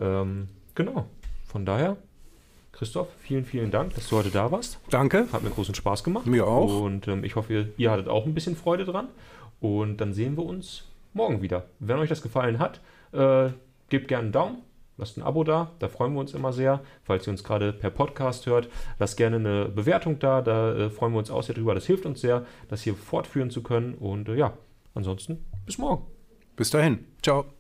Ähm, 0.01 0.49
genau, 0.75 1.07
von 1.45 1.67
daher, 1.67 1.97
Christoph, 2.81 3.09
vielen, 3.19 3.45
vielen 3.45 3.71
Dank, 3.71 3.95
dass 3.95 4.09
du 4.09 4.17
heute 4.17 4.31
da 4.31 4.51
warst. 4.51 4.81
Danke. 4.89 5.27
Hat 5.35 5.43
mir 5.43 5.51
großen 5.51 5.75
Spaß 5.75 6.03
gemacht. 6.03 6.25
Mir 6.25 6.47
auch. 6.47 6.81
Und 6.81 7.09
ähm, 7.09 7.25
ich 7.25 7.37
hoffe, 7.37 7.53
ihr, 7.53 7.69
ihr 7.77 7.91
hattet 7.91 8.09
auch 8.09 8.25
ein 8.25 8.33
bisschen 8.33 8.57
Freude 8.57 8.87
dran. 8.87 9.09
Und 9.61 9.99
dann 9.99 10.15
sehen 10.15 10.39
wir 10.39 10.47
uns 10.47 10.85
morgen 11.13 11.43
wieder. 11.43 11.67
Wenn 11.79 11.99
euch 11.99 12.09
das 12.09 12.23
gefallen 12.23 12.59
hat, 12.59 12.81
äh, 13.13 13.51
gebt 13.91 14.09
gerne 14.09 14.23
einen 14.23 14.33
Daumen, 14.33 14.63
lasst 14.97 15.19
ein 15.19 15.23
Abo 15.23 15.45
da, 15.45 15.73
da 15.79 15.89
freuen 15.89 16.15
wir 16.15 16.21
uns 16.21 16.33
immer 16.33 16.55
sehr. 16.55 16.81
Falls 17.05 17.27
ihr 17.29 17.33
uns 17.33 17.45
gerade 17.45 17.75
per 17.75 17.91
Podcast 17.91 18.47
hört, 18.47 18.71
lasst 18.99 19.19
gerne 19.19 19.37
eine 19.37 19.67
Bewertung 19.67 20.19
da, 20.19 20.41
da 20.41 20.75
äh, 20.75 20.89
freuen 20.89 21.13
wir 21.13 21.19
uns 21.19 21.31
auch 21.31 21.43
sehr 21.43 21.55
drüber. 21.55 21.75
Das 21.75 21.85
hilft 21.85 22.07
uns 22.07 22.23
sehr, 22.23 22.47
das 22.71 22.81
hier 22.81 22.95
fortführen 22.95 23.51
zu 23.51 23.63
können. 23.63 23.93
Und 23.93 24.31
äh, 24.31 24.37
ja, 24.37 24.55
ansonsten 24.95 25.45
bis 25.67 25.77
morgen. 25.77 26.07
Bis 26.57 26.71
dahin. 26.71 27.05
Ciao. 27.21 27.60